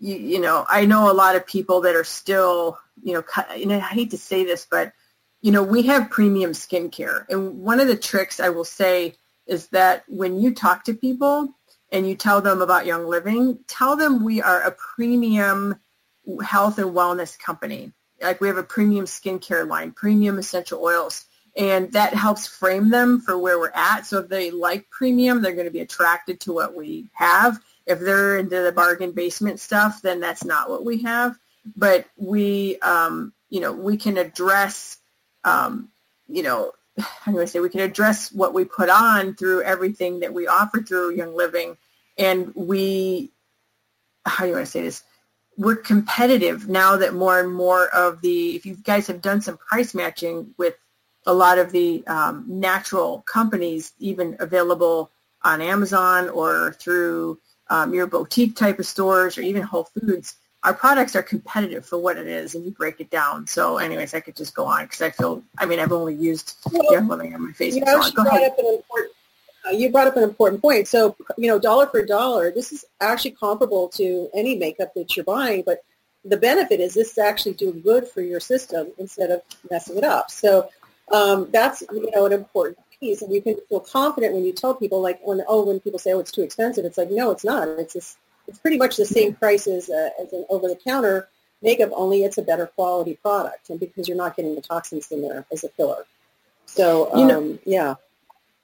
You, 0.00 0.14
you 0.14 0.40
know, 0.40 0.64
I 0.68 0.84
know 0.84 1.10
a 1.10 1.12
lot 1.12 1.34
of 1.34 1.44
people 1.44 1.80
that 1.80 1.96
are 1.96 2.04
still, 2.04 2.78
you 3.02 3.14
know, 3.14 3.24
and 3.50 3.72
I 3.72 3.80
hate 3.80 4.12
to 4.12 4.16
say 4.16 4.44
this, 4.44 4.64
but 4.70 4.92
you 5.40 5.52
know, 5.52 5.62
we 5.62 5.82
have 5.82 6.10
premium 6.10 6.52
skincare. 6.52 7.24
And 7.28 7.60
one 7.60 7.80
of 7.80 7.88
the 7.88 7.96
tricks 7.96 8.40
I 8.40 8.48
will 8.48 8.64
say 8.64 9.14
is 9.46 9.68
that 9.68 10.04
when 10.08 10.40
you 10.40 10.52
talk 10.52 10.84
to 10.84 10.94
people 10.94 11.54
and 11.90 12.08
you 12.08 12.14
tell 12.14 12.40
them 12.40 12.60
about 12.60 12.86
Young 12.86 13.06
Living, 13.06 13.60
tell 13.66 13.96
them 13.96 14.24
we 14.24 14.42
are 14.42 14.62
a 14.62 14.72
premium 14.72 15.78
health 16.44 16.78
and 16.78 16.94
wellness 16.94 17.38
company. 17.38 17.92
Like 18.20 18.40
we 18.40 18.48
have 18.48 18.58
a 18.58 18.64
premium 18.64 19.06
skincare 19.06 19.66
line, 19.66 19.92
premium 19.92 20.38
essential 20.38 20.82
oils. 20.82 21.24
And 21.56 21.92
that 21.92 22.14
helps 22.14 22.46
frame 22.46 22.90
them 22.90 23.20
for 23.20 23.36
where 23.38 23.58
we're 23.58 23.72
at. 23.74 24.06
So 24.06 24.18
if 24.18 24.28
they 24.28 24.50
like 24.50 24.90
premium, 24.90 25.40
they're 25.40 25.54
going 25.54 25.66
to 25.66 25.72
be 25.72 25.80
attracted 25.80 26.40
to 26.40 26.52
what 26.52 26.74
we 26.74 27.08
have. 27.14 27.58
If 27.86 28.00
they're 28.00 28.38
into 28.38 28.60
the 28.62 28.70
bargain 28.70 29.12
basement 29.12 29.58
stuff, 29.58 30.02
then 30.02 30.20
that's 30.20 30.44
not 30.44 30.68
what 30.68 30.84
we 30.84 31.02
have. 31.02 31.38
But 31.74 32.06
we, 32.16 32.78
um, 32.80 33.32
you 33.50 33.60
know, 33.60 33.72
we 33.72 33.96
can 33.96 34.18
address 34.18 34.97
um, 35.48 35.88
you 36.28 36.42
know, 36.42 36.72
how 36.98 37.32
do 37.32 37.40
I 37.40 37.44
say, 37.46 37.60
we 37.60 37.68
can 37.68 37.80
address 37.80 38.32
what 38.32 38.54
we 38.54 38.64
put 38.64 38.90
on 38.90 39.34
through 39.34 39.62
everything 39.62 40.20
that 40.20 40.34
we 40.34 40.46
offer 40.46 40.82
through 40.82 41.14
Young 41.14 41.34
Living. 41.36 41.76
And 42.16 42.52
we, 42.54 43.30
how 44.26 44.44
do 44.44 44.48
you 44.50 44.56
want 44.56 44.66
to 44.66 44.70
say 44.70 44.82
this? 44.82 45.02
We're 45.56 45.76
competitive 45.76 46.68
now 46.68 46.96
that 46.96 47.14
more 47.14 47.40
and 47.40 47.52
more 47.52 47.88
of 47.88 48.20
the, 48.20 48.56
if 48.56 48.66
you 48.66 48.76
guys 48.76 49.06
have 49.06 49.22
done 49.22 49.40
some 49.40 49.56
price 49.56 49.94
matching 49.94 50.54
with 50.56 50.74
a 51.26 51.32
lot 51.32 51.58
of 51.58 51.72
the 51.72 52.06
um, 52.06 52.44
natural 52.46 53.22
companies, 53.22 53.92
even 53.98 54.36
available 54.40 55.10
on 55.42 55.60
Amazon 55.60 56.28
or 56.28 56.72
through 56.72 57.38
um, 57.70 57.92
your 57.92 58.06
boutique 58.06 58.56
type 58.56 58.78
of 58.78 58.86
stores 58.86 59.36
or 59.36 59.42
even 59.42 59.62
Whole 59.62 59.84
Foods, 59.84 60.36
our 60.64 60.74
products 60.74 61.14
are 61.14 61.22
competitive 61.22 61.86
for 61.86 61.98
what 61.98 62.16
it 62.16 62.26
is 62.26 62.54
and 62.54 62.64
you 62.64 62.70
break 62.70 63.00
it 63.00 63.10
down. 63.10 63.46
So 63.46 63.78
anyways, 63.78 64.14
I 64.14 64.20
could 64.20 64.36
just 64.36 64.54
go 64.54 64.64
on 64.66 64.84
because 64.84 65.02
I 65.02 65.10
feel, 65.10 65.42
I 65.56 65.66
mean, 65.66 65.78
I've 65.78 65.92
only 65.92 66.14
used 66.14 66.56
well, 66.72 67.02
Living 67.04 67.34
on 67.34 67.46
my 67.46 67.52
face. 67.52 67.76
You 67.76 67.84
know, 67.84 68.02
she 68.02 68.12
brought 68.12 68.42
up 68.42 68.58
an 68.58 68.66
important, 68.66 69.12
Uh, 69.66 69.70
you 69.70 69.90
brought 69.90 70.06
up 70.06 70.16
an 70.16 70.22
important 70.22 70.62
point. 70.62 70.86
So, 70.88 71.16
you 71.36 71.48
know, 71.48 71.58
dollar 71.58 71.86
for 71.86 72.04
dollar, 72.04 72.50
this 72.50 72.72
is 72.72 72.84
actually 73.00 73.32
comparable 73.32 73.88
to 73.90 74.28
any 74.34 74.56
makeup 74.56 74.94
that 74.94 75.16
you're 75.16 75.24
buying, 75.24 75.62
but 75.66 75.82
the 76.24 76.36
benefit 76.36 76.80
is 76.80 76.94
this 76.94 77.12
is 77.12 77.18
actually 77.18 77.54
doing 77.54 77.80
good 77.80 78.06
for 78.06 78.20
your 78.20 78.40
system 78.40 78.92
instead 78.98 79.30
of 79.30 79.42
messing 79.70 79.96
it 79.96 80.04
up. 80.04 80.30
So 80.30 80.68
um, 81.12 81.48
that's, 81.52 81.82
you 81.92 82.10
know, 82.14 82.26
an 82.26 82.32
important 82.32 82.78
piece. 83.00 83.22
And 83.22 83.32
you 83.32 83.42
can 83.42 83.56
feel 83.68 83.80
confident 83.80 84.34
when 84.34 84.44
you 84.44 84.52
tell 84.52 84.74
people, 84.74 85.00
like, 85.00 85.20
when, 85.22 85.42
oh, 85.48 85.64
when 85.64 85.80
people 85.80 85.98
say, 85.98 86.12
oh, 86.12 86.20
it's 86.20 86.32
too 86.32 86.42
expensive, 86.42 86.84
it's 86.84 86.98
like, 86.98 87.10
no, 87.10 87.30
it's 87.30 87.44
not. 87.44 87.68
It's 87.68 87.94
just, 87.94 88.18
it's 88.48 88.58
pretty 88.58 88.78
much 88.78 88.96
the 88.96 89.04
same 89.04 89.34
price 89.34 89.66
as, 89.66 89.88
uh, 89.90 90.10
as 90.20 90.32
an 90.32 90.44
over-the-counter 90.48 91.28
makeup, 91.62 91.90
only 91.94 92.24
it's 92.24 92.38
a 92.38 92.42
better 92.42 92.66
quality 92.66 93.18
product, 93.22 93.70
and 93.70 93.78
because 93.78 94.08
you're 94.08 94.16
not 94.16 94.36
getting 94.36 94.54
the 94.54 94.60
toxins 94.60 95.10
in 95.10 95.22
there 95.22 95.44
as 95.52 95.64
a 95.64 95.68
filler. 95.68 96.06
So, 96.66 97.12
um, 97.12 97.18
you 97.20 97.26
know, 97.26 97.38
um, 97.38 97.58
yeah. 97.64 97.94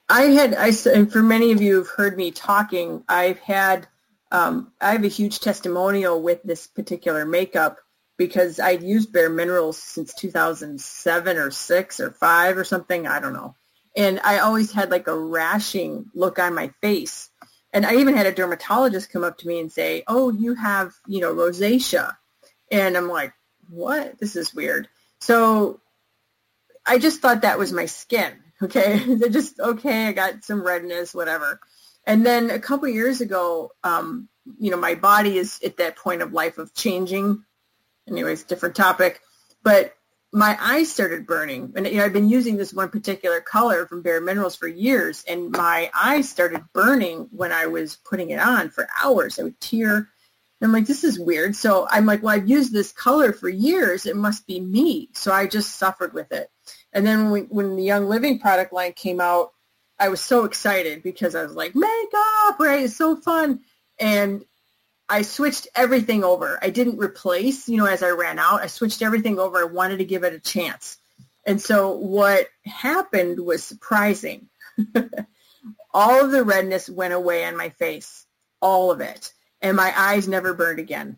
I 0.08 0.22
had, 0.22 0.54
I, 0.54 0.72
and 0.92 1.10
for 1.10 1.22
many 1.22 1.52
of 1.52 1.62
you 1.62 1.76
who've 1.76 1.88
heard 1.88 2.16
me 2.16 2.30
talking, 2.30 3.02
I've 3.08 3.38
had, 3.38 3.86
um, 4.30 4.72
I 4.80 4.92
have 4.92 5.04
a 5.04 5.08
huge 5.08 5.40
testimonial 5.40 6.20
with 6.22 6.42
this 6.42 6.66
particular 6.66 7.24
makeup 7.24 7.78
because 8.16 8.60
I'd 8.60 8.82
used 8.82 9.12
Bare 9.12 9.30
Minerals 9.30 9.78
since 9.78 10.14
2007 10.14 11.36
or 11.36 11.50
6 11.50 12.00
or 12.00 12.10
5 12.10 12.58
or 12.58 12.64
something, 12.64 13.06
I 13.06 13.20
don't 13.20 13.32
know. 13.32 13.54
And 13.96 14.20
I 14.24 14.38
always 14.38 14.72
had 14.72 14.90
like 14.90 15.08
a 15.08 15.18
rashing 15.18 16.06
look 16.14 16.38
on 16.38 16.54
my 16.54 16.68
face. 16.80 17.30
And 17.74 17.84
I 17.84 17.96
even 17.96 18.16
had 18.16 18.26
a 18.26 18.32
dermatologist 18.32 19.10
come 19.10 19.24
up 19.24 19.36
to 19.38 19.48
me 19.48 19.58
and 19.58 19.70
say, 19.70 20.04
oh, 20.06 20.30
you 20.30 20.54
have, 20.54 20.94
you 21.08 21.20
know, 21.20 21.34
rosacea. 21.34 22.16
And 22.70 22.96
I'm 22.96 23.08
like, 23.08 23.34
what? 23.68 24.16
This 24.20 24.36
is 24.36 24.54
weird. 24.54 24.88
So 25.20 25.80
I 26.86 26.98
just 26.98 27.20
thought 27.20 27.42
that 27.42 27.58
was 27.58 27.72
my 27.72 27.86
skin. 27.86 28.32
Okay. 28.62 29.18
Just, 29.30 29.58
okay, 29.58 30.06
I 30.06 30.12
got 30.12 30.44
some 30.44 30.64
redness, 30.64 31.12
whatever. 31.12 31.58
And 32.06 32.24
then 32.24 32.50
a 32.50 32.60
couple 32.60 32.88
years 32.88 33.20
ago, 33.20 33.72
um, 33.82 34.28
you 34.58 34.70
know, 34.70 34.76
my 34.76 34.94
body 34.94 35.36
is 35.36 35.60
at 35.64 35.78
that 35.78 35.96
point 35.96 36.22
of 36.22 36.32
life 36.32 36.56
of 36.56 36.72
changing. 36.72 37.44
Anyways, 38.08 38.44
different 38.44 38.76
topic. 38.76 39.20
But 39.64 39.92
my 40.34 40.58
eyes 40.60 40.92
started 40.92 41.28
burning. 41.28 41.72
And 41.76 41.86
you 41.86 41.98
know, 41.98 42.04
I've 42.04 42.12
been 42.12 42.28
using 42.28 42.56
this 42.56 42.74
one 42.74 42.88
particular 42.88 43.40
color 43.40 43.86
from 43.86 44.02
Bare 44.02 44.20
Minerals 44.20 44.56
for 44.56 44.66
years, 44.66 45.24
and 45.28 45.52
my 45.52 45.90
eyes 45.94 46.28
started 46.28 46.64
burning 46.72 47.28
when 47.30 47.52
I 47.52 47.66
was 47.66 47.96
putting 48.04 48.30
it 48.30 48.40
on 48.40 48.68
for 48.70 48.88
hours. 49.00 49.38
I 49.38 49.44
would 49.44 49.60
tear 49.60 49.96
And 49.96 50.08
I'm 50.62 50.72
like, 50.72 50.86
this 50.86 51.04
is 51.04 51.20
weird. 51.20 51.54
So 51.54 51.86
I'm 51.88 52.04
like, 52.04 52.22
well, 52.22 52.34
I've 52.34 52.48
used 52.48 52.72
this 52.72 52.90
color 52.90 53.32
for 53.32 53.48
years. 53.48 54.06
It 54.06 54.16
must 54.16 54.44
be 54.44 54.58
me. 54.58 55.08
So 55.12 55.32
I 55.32 55.46
just 55.46 55.76
suffered 55.76 56.12
with 56.12 56.32
it. 56.32 56.50
And 56.92 57.06
then 57.06 57.30
when, 57.30 57.44
when 57.44 57.76
the 57.76 57.84
Young 57.84 58.06
Living 58.08 58.40
product 58.40 58.72
line 58.72 58.92
came 58.92 59.20
out, 59.20 59.52
I 60.00 60.08
was 60.08 60.20
so 60.20 60.44
excited 60.44 61.04
because 61.04 61.36
I 61.36 61.44
was 61.44 61.54
like, 61.54 61.76
makeup, 61.76 62.58
right? 62.58 62.82
It's 62.84 62.96
so 62.96 63.14
fun. 63.14 63.60
And 64.00 64.44
I 65.08 65.22
switched 65.22 65.68
everything 65.74 66.24
over. 66.24 66.58
I 66.62 66.70
didn't 66.70 66.98
replace, 66.98 67.68
you 67.68 67.76
know, 67.76 67.86
as 67.86 68.02
I 68.02 68.10
ran 68.10 68.38
out. 68.38 68.62
I 68.62 68.66
switched 68.68 69.02
everything 69.02 69.38
over. 69.38 69.58
I 69.58 69.64
wanted 69.64 69.98
to 69.98 70.04
give 70.04 70.24
it 70.24 70.32
a 70.32 70.40
chance. 70.40 70.98
And 71.46 71.60
so 71.60 71.92
what 71.92 72.48
happened 72.64 73.38
was 73.38 73.62
surprising. 73.62 74.48
all 75.94 76.24
of 76.24 76.30
the 76.30 76.42
redness 76.42 76.88
went 76.88 77.12
away 77.12 77.44
on 77.44 77.56
my 77.56 77.68
face, 77.68 78.26
all 78.60 78.90
of 78.90 79.00
it 79.00 79.32
and 79.64 79.76
my 79.76 79.92
eyes 79.96 80.28
never 80.28 80.54
burned 80.54 80.78
again. 80.78 81.16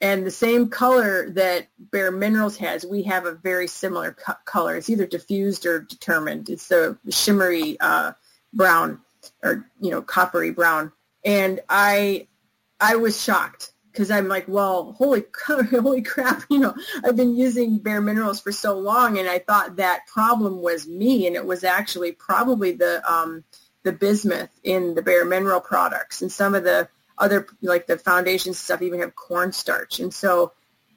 And 0.00 0.24
the 0.24 0.30
same 0.30 0.68
color 0.68 1.30
that 1.30 1.66
Bare 1.78 2.12
Minerals 2.12 2.56
has, 2.56 2.86
we 2.86 3.02
have 3.02 3.26
a 3.26 3.34
very 3.34 3.66
similar 3.66 4.12
co- 4.12 4.34
color. 4.44 4.76
It's 4.76 4.88
either 4.88 5.06
diffused 5.06 5.66
or 5.66 5.80
determined. 5.80 6.48
It's 6.48 6.68
the 6.68 6.96
shimmery 7.10 7.78
uh, 7.80 8.12
brown 8.54 9.00
or, 9.42 9.68
you 9.80 9.90
know, 9.90 10.00
coppery 10.00 10.52
brown. 10.52 10.92
And 11.24 11.60
I, 11.68 12.28
I 12.82 12.96
was 12.96 13.22
shocked 13.22 13.72
because 13.92 14.10
I'm 14.10 14.26
like, 14.26 14.46
well, 14.48 14.92
holy, 14.92 15.24
holy 15.46 16.02
crap, 16.02 16.42
you 16.50 16.58
know, 16.58 16.74
I've 17.04 17.16
been 17.16 17.36
using 17.36 17.78
Bare 17.78 18.00
Minerals 18.00 18.40
for 18.40 18.50
so 18.50 18.76
long, 18.76 19.18
and 19.18 19.28
I 19.28 19.38
thought 19.38 19.76
that 19.76 20.06
problem 20.06 20.60
was 20.60 20.88
me, 20.88 21.26
and 21.26 21.36
it 21.36 21.46
was 21.46 21.62
actually 21.62 22.12
probably 22.12 22.72
the 22.72 23.02
um, 23.10 23.44
the 23.84 23.92
bismuth 23.92 24.50
in 24.64 24.94
the 24.94 25.02
Bare 25.02 25.24
Mineral 25.24 25.60
products 25.60 26.22
and 26.22 26.30
some 26.30 26.54
of 26.54 26.64
the 26.64 26.88
other 27.18 27.46
like 27.60 27.86
the 27.86 27.98
foundation 27.98 28.52
stuff 28.52 28.82
even 28.82 29.00
have 29.00 29.14
cornstarch. 29.14 30.00
And 30.00 30.12
so 30.12 30.52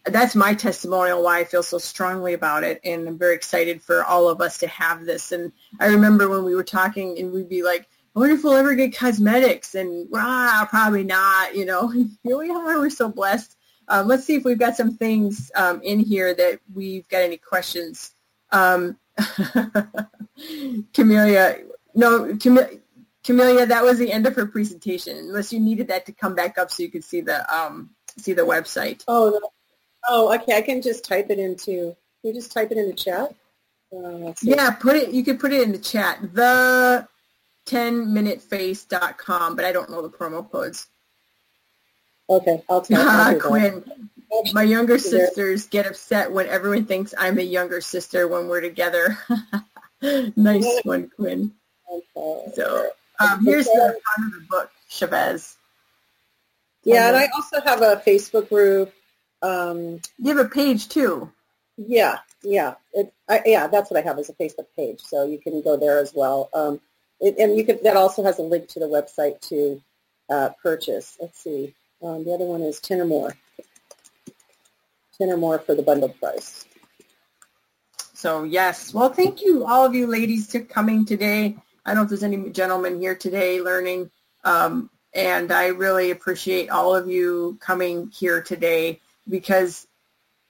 that's 0.05 0.35
my 0.35 0.53
testimonial 0.53 1.23
why 1.23 1.39
I 1.39 1.43
feel 1.43 1.63
so 1.63 1.77
strongly 1.77 2.33
about 2.33 2.63
it. 2.63 2.79
And 2.83 3.07
I'm 3.07 3.17
very 3.17 3.35
excited 3.35 3.81
for 3.81 4.03
all 4.03 4.29
of 4.29 4.39
us 4.41 4.59
to 4.59 4.67
have 4.67 5.05
this. 5.05 5.31
And 5.31 5.51
I 5.79 5.87
remember 5.87 6.29
when 6.29 6.43
we 6.43 6.55
were 6.55 6.63
talking 6.63 7.17
and 7.19 7.31
we'd 7.31 7.49
be 7.49 7.63
like, 7.63 7.87
I 8.15 8.19
wonder 8.19 8.35
if 8.35 8.43
we'll 8.43 8.53
ever 8.53 8.75
get 8.75 8.95
cosmetics. 8.95 9.75
And 9.75 10.07
ah, 10.13 10.65
probably 10.69 11.03
not, 11.03 11.55
you 11.55 11.65
know. 11.65 11.87
Here 12.23 12.37
we 12.37 12.49
are. 12.49 12.79
We're 12.79 12.89
so 12.89 13.09
blessed. 13.09 13.57
Um, 13.87 14.07
let's 14.07 14.23
see 14.25 14.35
if 14.35 14.45
we've 14.45 14.57
got 14.57 14.77
some 14.77 14.95
things 14.95 15.51
um, 15.55 15.81
in 15.83 15.99
here 15.99 16.33
that 16.33 16.59
we've 16.73 17.07
got 17.07 17.21
any 17.21 17.37
questions. 17.37 18.15
Um, 18.51 18.97
Camellia, 20.93 21.59
no, 21.93 22.35
Camellia, 22.37 22.79
Camelia, 23.23 23.67
that 23.67 23.83
was 23.83 23.99
the 23.99 24.11
end 24.11 24.25
of 24.25 24.35
her 24.35 24.47
presentation. 24.47 25.17
Unless 25.17 25.53
you 25.53 25.59
needed 25.59 25.87
that 25.89 26.07
to 26.07 26.13
come 26.13 26.33
back 26.33 26.57
up 26.57 26.71
so 26.71 26.81
you 26.83 26.89
could 26.89 27.03
see 27.03 27.21
the 27.21 27.47
um, 27.55 27.91
see 28.17 28.33
the 28.33 28.41
website. 28.41 29.03
Oh, 29.07 29.39
oh, 30.07 30.33
okay. 30.35 30.57
I 30.57 30.61
can 30.61 30.81
just 30.81 31.05
type 31.05 31.29
it 31.29 31.37
into. 31.37 31.95
Can 32.21 32.29
you 32.29 32.33
just 32.33 32.51
type 32.51 32.71
it 32.71 32.77
in 32.77 32.87
the 32.87 32.93
chat? 32.93 33.35
Uh, 33.95 34.33
yeah, 34.41 34.71
put 34.71 34.95
it. 34.95 35.11
You 35.11 35.23
could 35.23 35.39
put 35.39 35.53
it 35.53 35.61
in 35.61 35.71
the 35.71 35.77
chat. 35.77 36.19
The 36.33 37.07
10minuteface.com, 37.65 39.55
but 39.55 39.65
I 39.65 39.71
don't 39.71 39.89
know 39.89 40.01
the 40.01 40.09
promo 40.09 40.49
codes. 40.49 40.87
Okay, 42.29 42.63
I'll 42.69 42.81
tell 42.81 43.01
ah, 43.07 43.33
Quinn. 43.39 43.83
My 44.53 44.63
younger 44.63 44.97
sisters 44.97 45.67
get 45.67 45.85
upset 45.85 46.31
when 46.31 46.47
everyone 46.47 46.85
thinks 46.85 47.13
I'm 47.17 47.37
a 47.37 47.43
younger 47.43 47.79
sister 47.81 48.27
when 48.27 48.47
we're 48.47 48.61
together. 48.61 49.17
nice 50.35 50.81
one, 50.83 51.09
Quinn. 51.15 51.53
Okay. 51.89 52.51
So 52.55 52.89
um, 53.19 53.45
here's 53.45 53.65
the 53.65 53.99
front 54.03 54.33
of 54.33 54.39
the 54.39 54.45
book, 54.49 54.71
Chavez. 54.89 55.55
Yeah, 56.83 57.07
and 57.07 57.17
I 57.17 57.27
also 57.35 57.61
have 57.61 57.81
a 57.81 58.01
Facebook 58.05 58.49
group. 58.49 58.93
Um, 59.41 60.01
you 60.17 60.35
have 60.35 60.45
a 60.45 60.49
page 60.49 60.89
too. 60.89 61.31
Yeah, 61.77 62.19
yeah, 62.43 62.75
it, 62.93 63.13
I, 63.27 63.41
yeah. 63.45 63.67
That's 63.67 63.91
what 63.91 64.01
I 64.01 64.07
have 64.07 64.19
as 64.19 64.29
a 64.29 64.33
Facebook 64.33 64.67
page, 64.75 65.01
so 65.01 65.25
you 65.25 65.39
can 65.39 65.61
go 65.61 65.77
there 65.77 65.99
as 65.99 66.13
well. 66.13 66.49
Um, 66.53 66.79
it, 67.19 67.35
and 67.37 67.57
you 67.57 67.65
can. 67.65 67.79
That 67.83 67.97
also 67.97 68.23
has 68.23 68.39
a 68.39 68.43
link 68.43 68.67
to 68.69 68.79
the 68.79 68.87
website 68.87 69.41
to 69.49 69.81
uh, 70.29 70.49
purchase. 70.61 71.17
Let's 71.19 71.43
see. 71.43 71.73
Um, 72.01 72.23
the 72.23 72.33
other 72.33 72.45
one 72.45 72.61
is 72.61 72.79
ten 72.79 72.99
or 72.99 73.05
more. 73.05 73.35
Ten 75.17 75.29
or 75.29 75.37
more 75.37 75.59
for 75.59 75.75
the 75.75 75.81
bundled 75.81 76.19
price. 76.19 76.65
So 78.13 78.43
yes, 78.43 78.93
well, 78.93 79.09
thank 79.09 79.41
you 79.41 79.65
all 79.65 79.85
of 79.85 79.93
you 79.93 80.07
ladies 80.07 80.51
for 80.51 80.61
coming 80.61 81.05
today. 81.05 81.57
I 81.85 81.91
don't 81.91 81.97
know 81.97 82.03
if 82.03 82.09
there's 82.09 82.23
any 82.23 82.49
gentlemen 82.49 82.99
here 82.99 83.15
today 83.15 83.61
learning, 83.61 84.09
um, 84.43 84.89
and 85.13 85.51
I 85.51 85.67
really 85.67 86.11
appreciate 86.11 86.69
all 86.69 86.95
of 86.95 87.09
you 87.09 87.57
coming 87.61 88.09
here 88.09 88.41
today 88.41 88.99
because 89.29 89.87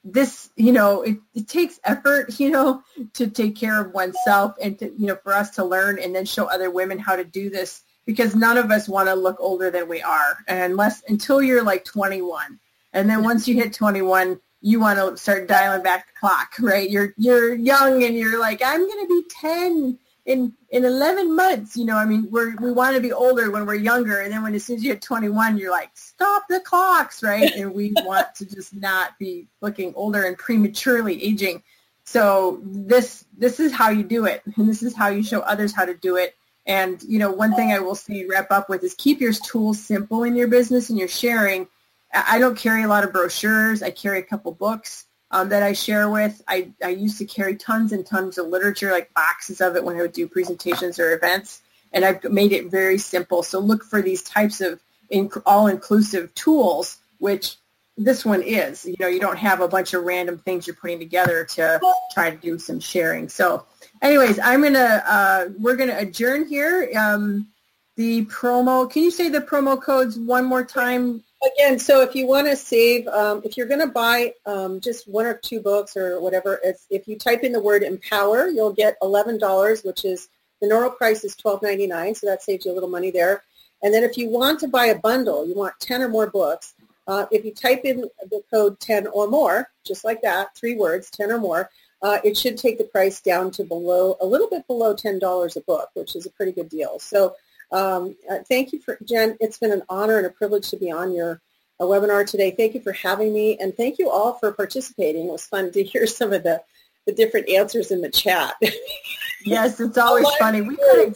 this, 0.06 0.51
you 0.56 0.72
know, 0.72 1.01
it, 1.01 1.18
it 1.34 1.47
takes 1.47 1.80
effort, 1.84 2.39
you 2.39 2.51
know, 2.51 2.84
to 3.14 3.28
take 3.28 3.56
care 3.56 3.82
of 3.82 3.91
oneself 3.93 4.56
and 4.62 4.78
to, 4.80 4.93
you 4.95 5.08
know, 5.08 5.18
for 5.24 5.34
us 5.34 5.49
to 5.56 5.66
learn 5.66 5.97
and 5.99 6.16
then 6.16 6.26
show 6.26 6.45
other 6.45 6.70
women 6.70 6.99
how 6.99 7.16
to 7.16 7.24
do 7.24 7.49
this 7.49 7.82
because 8.06 8.36
none 8.36 8.58
of 8.58 8.70
us 8.70 8.88
want 8.88 9.10
to 9.10 9.16
look 9.16 9.38
older 9.39 9.72
than 9.72 9.89
we 9.89 10.03
are 10.03 10.38
unless 10.47 11.01
until 11.08 11.41
you're 11.41 11.64
like 11.64 11.84
21. 11.84 12.60
And 12.93 13.10
then 13.10 13.24
once 13.24 13.47
you 13.47 13.56
hit 13.56 13.74
21, 13.74 14.39
you 14.62 14.80
want 14.80 14.99
to 14.99 15.18
start 15.18 15.47
dialing 15.47 15.84
back 15.84 16.08
the 16.08 16.20
clock, 16.20 16.53
right? 16.60 16.89
You're 16.89 17.14
you're 17.18 17.56
young 17.56 18.03
and 18.03 18.16
you're 18.16 18.39
like, 18.39 18.62
I'm 18.64 18.88
going 18.88 19.06
to 19.06 19.08
be 19.08 19.24
10 19.30 19.99
in 20.26 20.54
in 20.70 20.84
11 20.84 21.36
months 21.36 21.78
you 21.78 21.86
know 21.86 21.96
i 21.96 22.06
mean 22.06 22.28
we're 22.32 22.56
we 22.56 22.72
want 22.72 22.96
to 22.96 23.02
be 23.02 23.14
older 23.14 23.52
when 23.52 23.66
we're 23.66 23.76
younger 23.76 24.22
and 24.22 24.34
then 24.34 24.42
when 24.42 24.56
as 24.56 24.66
soon 24.66 24.78
as 24.78 24.84
you 24.84 24.92
hit 24.92 25.02
21 25.02 25.58
you're 25.58 25.72
like 25.72 25.92
stop 25.94 26.44
the 26.50 26.60
clocks 26.62 27.22
right? 27.22 27.52
And 27.56 27.74
we 27.74 27.94
want 27.98 28.34
to 28.36 28.46
just 28.46 28.74
not 28.74 29.18
be 29.20 29.48
looking 29.62 29.94
older 29.96 30.24
and 30.24 30.38
prematurely 30.38 31.22
aging. 31.24 31.64
So 32.04 32.62
this 32.64 33.26
this 33.38 33.60
is 33.60 33.72
how 33.72 33.90
you 33.90 34.04
do 34.04 34.26
it 34.26 34.44
and 34.56 34.70
this 34.70 34.84
is 34.84 34.96
how 34.96 35.08
you 35.10 35.24
show 35.24 35.42
others 35.42 35.74
how 35.74 35.86
to 35.86 35.96
do 35.96 36.18
it. 36.18 36.36
And 36.66 37.02
you 37.04 37.20
know 37.20 37.32
one 37.32 37.56
thing 37.56 37.72
i 37.72 37.80
will 37.80 37.96
say 37.96 38.26
wrap 38.26 38.52
up 38.52 38.70
with 38.70 38.84
is 38.84 38.96
keep 38.96 39.20
your 39.20 39.34
tools 39.34 39.80
simple 39.80 40.24
in 40.24 40.36
your 40.36 40.48
business 40.48 40.90
and 40.90 40.98
your 40.98 41.08
sharing. 41.08 41.68
I 42.14 42.40
don't 42.40 42.58
carry 42.58 42.84
a 42.84 42.88
lot 42.88 43.04
of 43.04 43.12
brochures. 43.12 43.84
I 43.84 43.90
carry 43.90 44.20
a 44.20 44.24
couple 44.24 44.54
books 44.54 45.05
um, 45.32 45.50
that 45.50 45.64
I 45.64 45.74
share 45.74 46.10
with. 46.10 46.42
I, 46.48 46.72
I 46.84 46.90
used 46.90 47.18
to 47.18 47.26
carry 47.26 47.56
tons 47.56 47.92
and 47.92 48.06
tons 48.06 48.38
of 48.38 48.48
literature, 48.48 48.92
like 48.92 49.14
boxes 49.14 49.62
of 49.62 49.76
it 49.76 49.84
when 49.84 49.98
I 49.98 50.02
would 50.02 50.14
do 50.14 50.28
presentations 50.28 51.00
or 51.00 51.14
events, 51.14 51.62
and 51.94 52.06
I've 52.06 52.24
made 52.26 52.52
it 52.52 52.72
very 52.72 52.98
simple. 52.98 53.44
So 53.44 53.60
look 53.60 53.84
for 53.84 54.02
these 54.02 54.24
types 54.24 54.62
of 54.62 54.82
inc- 55.12 55.42
all-inclusive 55.46 56.34
tools, 56.36 56.98
which 57.20 57.56
this 57.98 58.26
one 58.26 58.42
is. 58.42 58.86
You 58.86 58.96
know, 59.00 59.08
you 59.08 59.20
don't 59.20 59.38
have 59.38 59.62
a 59.62 59.68
bunch 59.68 59.94
of 59.94 60.04
random 60.04 60.38
things 60.38 60.68
you're 60.68 60.76
putting 60.76 61.00
together 61.00 61.46
to 61.56 61.80
try 62.14 62.30
to 62.30 62.38
do 62.38 62.60
some 62.60 62.80
sharing. 62.80 63.30
So 63.30 63.66
anyways, 64.02 64.40
I'm 64.40 64.62
going 64.62 64.74
to, 64.74 65.04
uh, 65.06 65.50
we're 65.60 65.78
going 65.78 65.90
to 65.90 65.98
adjourn 65.98 66.48
here. 66.48 66.92
Um, 66.98 67.48
the 67.96 68.26
promo. 68.26 68.90
Can 68.90 69.04
you 69.04 69.12
say 69.12 69.30
the 69.30 69.40
promo 69.40 69.82
codes 69.82 70.20
one 70.20 70.46
more 70.46 70.66
time? 70.66 71.24
Again, 71.44 71.78
so 71.78 72.02
if 72.02 72.16
you 72.16 72.26
want 72.26 72.48
to 72.48 72.56
save, 72.56 73.08
um, 73.08 73.42
if 73.44 73.56
you're 73.56 73.68
going 73.68 73.82
to 73.82 73.88
buy 73.88 74.34
um, 74.46 74.80
just 74.80 75.08
one 75.08 75.26
or 75.26 75.36
two 75.36 75.60
books 75.60 75.96
or 75.96 76.20
whatever, 76.20 76.60
if 76.90 77.08
you 77.08 77.18
type 77.18 77.44
in 77.44 77.52
the 77.52 77.60
word 77.60 77.84
empower, 77.84 78.48
you'll 78.48 78.74
get 78.74 79.00
$11, 79.02 79.86
which 79.86 80.06
is 80.06 80.30
the 80.62 80.68
normal 80.68 80.92
price 80.92 81.24
is 81.24 81.36
$12.99, 81.36 82.18
so 82.18 82.28
that 82.28 82.42
saves 82.42 82.66
you 82.66 82.72
a 82.72 82.74
little 82.74 82.90
money 82.90 83.12
there. 83.12 83.44
And 83.84 83.94
then 83.94 84.04
if 84.04 84.18
you 84.18 84.30
want 84.30 84.60
to 84.62 84.68
buy 84.68 84.86
a 84.88 84.98
bundle, 84.98 85.48
you 85.48 85.54
want 85.54 85.80
10 85.80 86.02
or 86.02 86.10
more 86.10 86.28
books, 86.28 86.74
uh, 87.08 87.26
if 87.32 87.46
you 87.46 87.54
type 87.54 87.82
in 87.84 88.10
the 88.30 88.42
code 88.50 88.80
10 88.80 89.08
or 89.08 89.28
more, 89.28 89.70
just 89.86 90.04
like 90.04 90.22
that, 90.24 90.56
three 90.56 90.76
words, 90.76 91.12
10 91.12 91.32
or 91.32 91.38
more, 91.38 91.70
uh, 92.02 92.18
it 92.24 92.36
should 92.38 92.58
take 92.58 92.78
the 92.78 92.84
price 92.84 93.22
down 93.22 93.52
to 93.52 93.64
below, 93.64 94.18
a 94.22 94.26
little 94.26 94.50
bit 94.50 94.66
below 94.68 94.96
$10 94.96 95.56
a 95.56 95.62
book, 95.62 95.90
which 95.94 96.16
is 96.16 96.26
a 96.26 96.32
pretty 96.32 96.52
good 96.52 96.70
deal. 96.70 97.00
So 97.00 97.36
um, 97.76 98.16
uh, 98.30 98.38
thank 98.48 98.72
you 98.72 98.80
for, 98.80 98.98
Jen, 99.04 99.36
it's 99.42 99.58
been 99.58 99.74
an 99.74 99.84
honor 99.90 100.18
and 100.18 100.26
a 100.26 100.30
privilege 100.30 100.70
to 100.70 100.78
be 100.78 100.92
on 100.92 101.14
your 101.14 101.42
uh, 101.80 101.84
webinar 101.84 102.26
today. 102.26 102.52
Thank 102.52 102.74
you 102.74 102.80
for 102.80 102.94
having 102.94 103.34
me, 103.34 103.58
and 103.60 103.76
thank 103.76 104.00
you 104.00 104.10
all 104.10 104.34
for 104.34 104.54
participating. 104.54 105.28
It 105.28 105.32
was 105.32 105.46
fun 105.46 105.72
to 105.74 105.84
hear 105.92 106.08
some 106.08 106.32
of 106.32 106.44
the, 106.44 106.62
the 107.06 107.12
different 107.12 107.50
answers 107.50 107.92
in 107.92 108.00
the 108.00 108.10
chat. 108.10 108.56
yes, 109.46 109.82
it's 109.82 109.98
always 109.98 110.28
funny. 110.40 110.62
We 110.62 110.78
could 110.78 111.16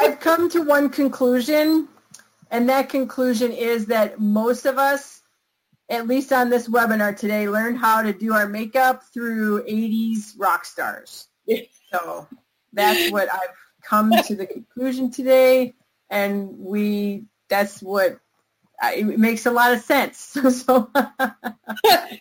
I've 0.00 0.18
come 0.18 0.50
to 0.50 0.62
one 0.62 0.90
conclusion, 0.90 1.86
and 2.50 2.68
that 2.68 2.88
conclusion 2.88 3.52
is 3.52 3.86
that 3.86 4.18
most 4.18 4.66
of 4.66 4.78
us, 4.78 5.22
at 5.88 6.08
least 6.08 6.32
on 6.32 6.50
this 6.50 6.68
webinar 6.68 7.16
today, 7.16 7.48
learned 7.48 7.78
how 7.78 8.02
to 8.02 8.12
do 8.12 8.34
our 8.34 8.48
makeup 8.48 9.04
through 9.14 9.62
80s 9.62 10.34
rock 10.36 10.64
stars. 10.64 11.28
So 11.90 12.28
that's 12.74 13.10
what 13.10 13.32
I've 13.32 13.56
come 13.88 14.12
to 14.26 14.34
the 14.34 14.46
conclusion 14.46 15.10
today, 15.10 15.74
and 16.10 16.58
we 16.58 17.24
that's 17.48 17.82
what 17.82 18.18
it 18.82 19.18
makes 19.18 19.46
a 19.46 19.50
lot 19.50 19.72
of 19.72 19.80
sense. 19.80 20.18
so, 20.18 20.90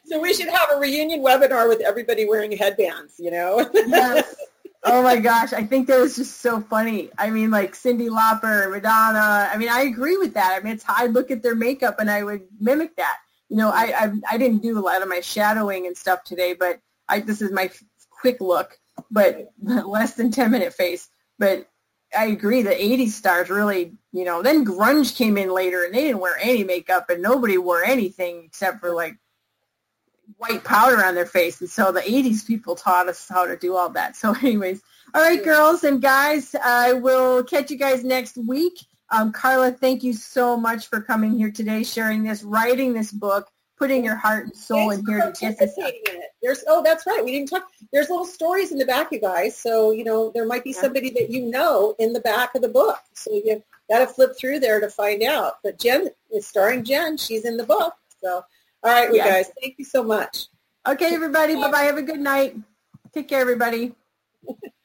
so 0.05 0.19
we 0.19 0.33
should 0.33 0.49
have 0.49 0.69
a 0.73 0.79
reunion 0.79 1.21
webinar 1.21 1.67
with 1.67 1.81
everybody 1.81 2.25
wearing 2.25 2.51
headbands. 2.51 3.15
You 3.19 3.31
know. 3.31 3.69
yes. 3.73 4.35
Oh 4.83 5.01
my 5.01 5.17
gosh, 5.17 5.53
I 5.53 5.63
think 5.63 5.87
that 5.87 5.99
was 5.99 6.15
just 6.15 6.39
so 6.39 6.61
funny. 6.61 7.09
I 7.17 7.29
mean, 7.29 7.51
like 7.51 7.73
Cyndi 7.73 8.09
Lauper, 8.09 8.71
Madonna. 8.71 9.49
I 9.51 9.57
mean, 9.57 9.69
I 9.69 9.81
agree 9.81 10.17
with 10.17 10.35
that. 10.35 10.57
I 10.57 10.63
mean, 10.63 10.73
it's 10.73 10.85
I 10.87 11.07
look 11.07 11.29
at 11.29 11.43
their 11.43 11.55
makeup 11.55 11.99
and 11.99 12.09
I 12.09 12.23
would 12.23 12.43
mimic 12.59 12.95
that. 12.95 13.17
You 13.49 13.57
know, 13.57 13.69
I 13.69 13.93
I, 13.97 14.11
I 14.31 14.37
didn't 14.37 14.61
do 14.61 14.77
a 14.77 14.81
lot 14.81 15.01
of 15.01 15.09
my 15.09 15.19
shadowing 15.19 15.87
and 15.87 15.97
stuff 15.97 16.23
today, 16.23 16.53
but 16.53 16.79
I 17.09 17.19
this 17.19 17.41
is 17.41 17.51
my 17.51 17.69
quick 18.09 18.39
look, 18.39 18.77
but 19.11 19.51
less 19.61 20.13
than 20.13 20.31
ten 20.31 20.51
minute 20.51 20.73
face. 20.73 21.09
But 21.39 21.67
I 22.17 22.27
agree. 22.27 22.61
The 22.61 22.69
'80s 22.71 23.09
stars 23.09 23.49
really, 23.49 23.93
you 24.11 24.25
know. 24.25 24.41
Then 24.41 24.65
grunge 24.65 25.15
came 25.15 25.37
in 25.37 25.49
later, 25.49 25.83
and 25.83 25.93
they 25.93 26.03
didn't 26.03 26.21
wear 26.21 26.37
any 26.41 26.63
makeup, 26.63 27.09
and 27.09 27.21
nobody 27.21 27.57
wore 27.57 27.83
anything 27.83 28.43
except 28.45 28.79
for 28.79 28.93
like 28.93 29.17
white 30.37 30.63
powder 30.63 31.03
on 31.03 31.15
their 31.15 31.25
face. 31.25 31.61
And 31.61 31.69
so 31.69 31.91
the 31.91 32.01
80s 32.01 32.45
people 32.45 32.75
taught 32.75 33.07
us 33.07 33.27
how 33.29 33.45
to 33.45 33.55
do 33.55 33.75
all 33.75 33.89
that. 33.91 34.15
So 34.15 34.33
anyways, 34.33 34.81
all 35.13 35.21
right, 35.21 35.43
girls 35.43 35.83
and 35.83 36.01
guys, 36.01 36.53
I 36.61 36.93
will 36.93 37.43
catch 37.43 37.71
you 37.71 37.77
guys 37.77 38.03
next 38.03 38.37
week. 38.37 38.73
Um, 39.09 39.31
Carla, 39.31 39.71
thank 39.71 40.03
you 40.03 40.13
so 40.13 40.57
much 40.57 40.87
for 40.87 41.01
coming 41.01 41.37
here 41.37 41.51
today, 41.51 41.83
sharing 41.83 42.23
this, 42.23 42.43
writing 42.43 42.93
this 42.93 43.11
book, 43.11 43.49
putting 43.77 44.03
your 44.03 44.15
heart 44.15 44.45
and 44.45 44.55
soul 44.55 44.89
Thanks 44.89 45.07
in 45.07 45.13
here 45.13 45.31
to 45.31 45.39
get 45.39 45.59
this. 45.59 45.77
There's 46.41 46.63
oh, 46.67 46.83
that's 46.83 47.05
right. 47.05 47.23
We 47.23 47.31
didn't 47.31 47.49
talk. 47.49 47.67
There's 47.91 48.09
little 48.09 48.25
stories 48.25 48.71
in 48.71 48.77
the 48.77 48.85
back, 48.85 49.11
you 49.11 49.19
guys. 49.19 49.57
So 49.57 49.91
you 49.91 50.03
know 50.03 50.31
there 50.33 50.45
might 50.45 50.63
be 50.63 50.71
yeah. 50.71 50.81
somebody 50.81 51.09
that 51.11 51.29
you 51.29 51.43
know 51.43 51.95
in 51.99 52.13
the 52.13 52.19
back 52.21 52.55
of 52.55 52.61
the 52.61 52.69
book. 52.69 52.99
So 53.13 53.31
you 53.33 53.63
got 53.89 53.99
to 53.99 54.07
flip 54.07 54.37
through 54.37 54.59
there 54.59 54.79
to 54.79 54.89
find 54.89 55.23
out. 55.23 55.59
But 55.63 55.79
Jen 55.79 56.09
is 56.31 56.47
starring 56.47 56.83
Jen. 56.83 57.17
She's 57.17 57.45
in 57.45 57.57
the 57.57 57.65
book. 57.65 57.93
So 58.21 58.43
all 58.83 58.91
right, 58.93 59.09
you 59.09 59.15
yes. 59.15 59.47
guys. 59.47 59.53
Thank 59.61 59.75
you 59.77 59.85
so 59.85 60.03
much. 60.03 60.47
Okay, 60.87 61.13
everybody. 61.13 61.55
Bye-bye. 61.55 61.81
Have 61.81 61.97
a 61.97 62.01
good 62.01 62.19
night. 62.19 62.55
Take 63.13 63.27
care, 63.27 63.41
everybody. 63.41 63.93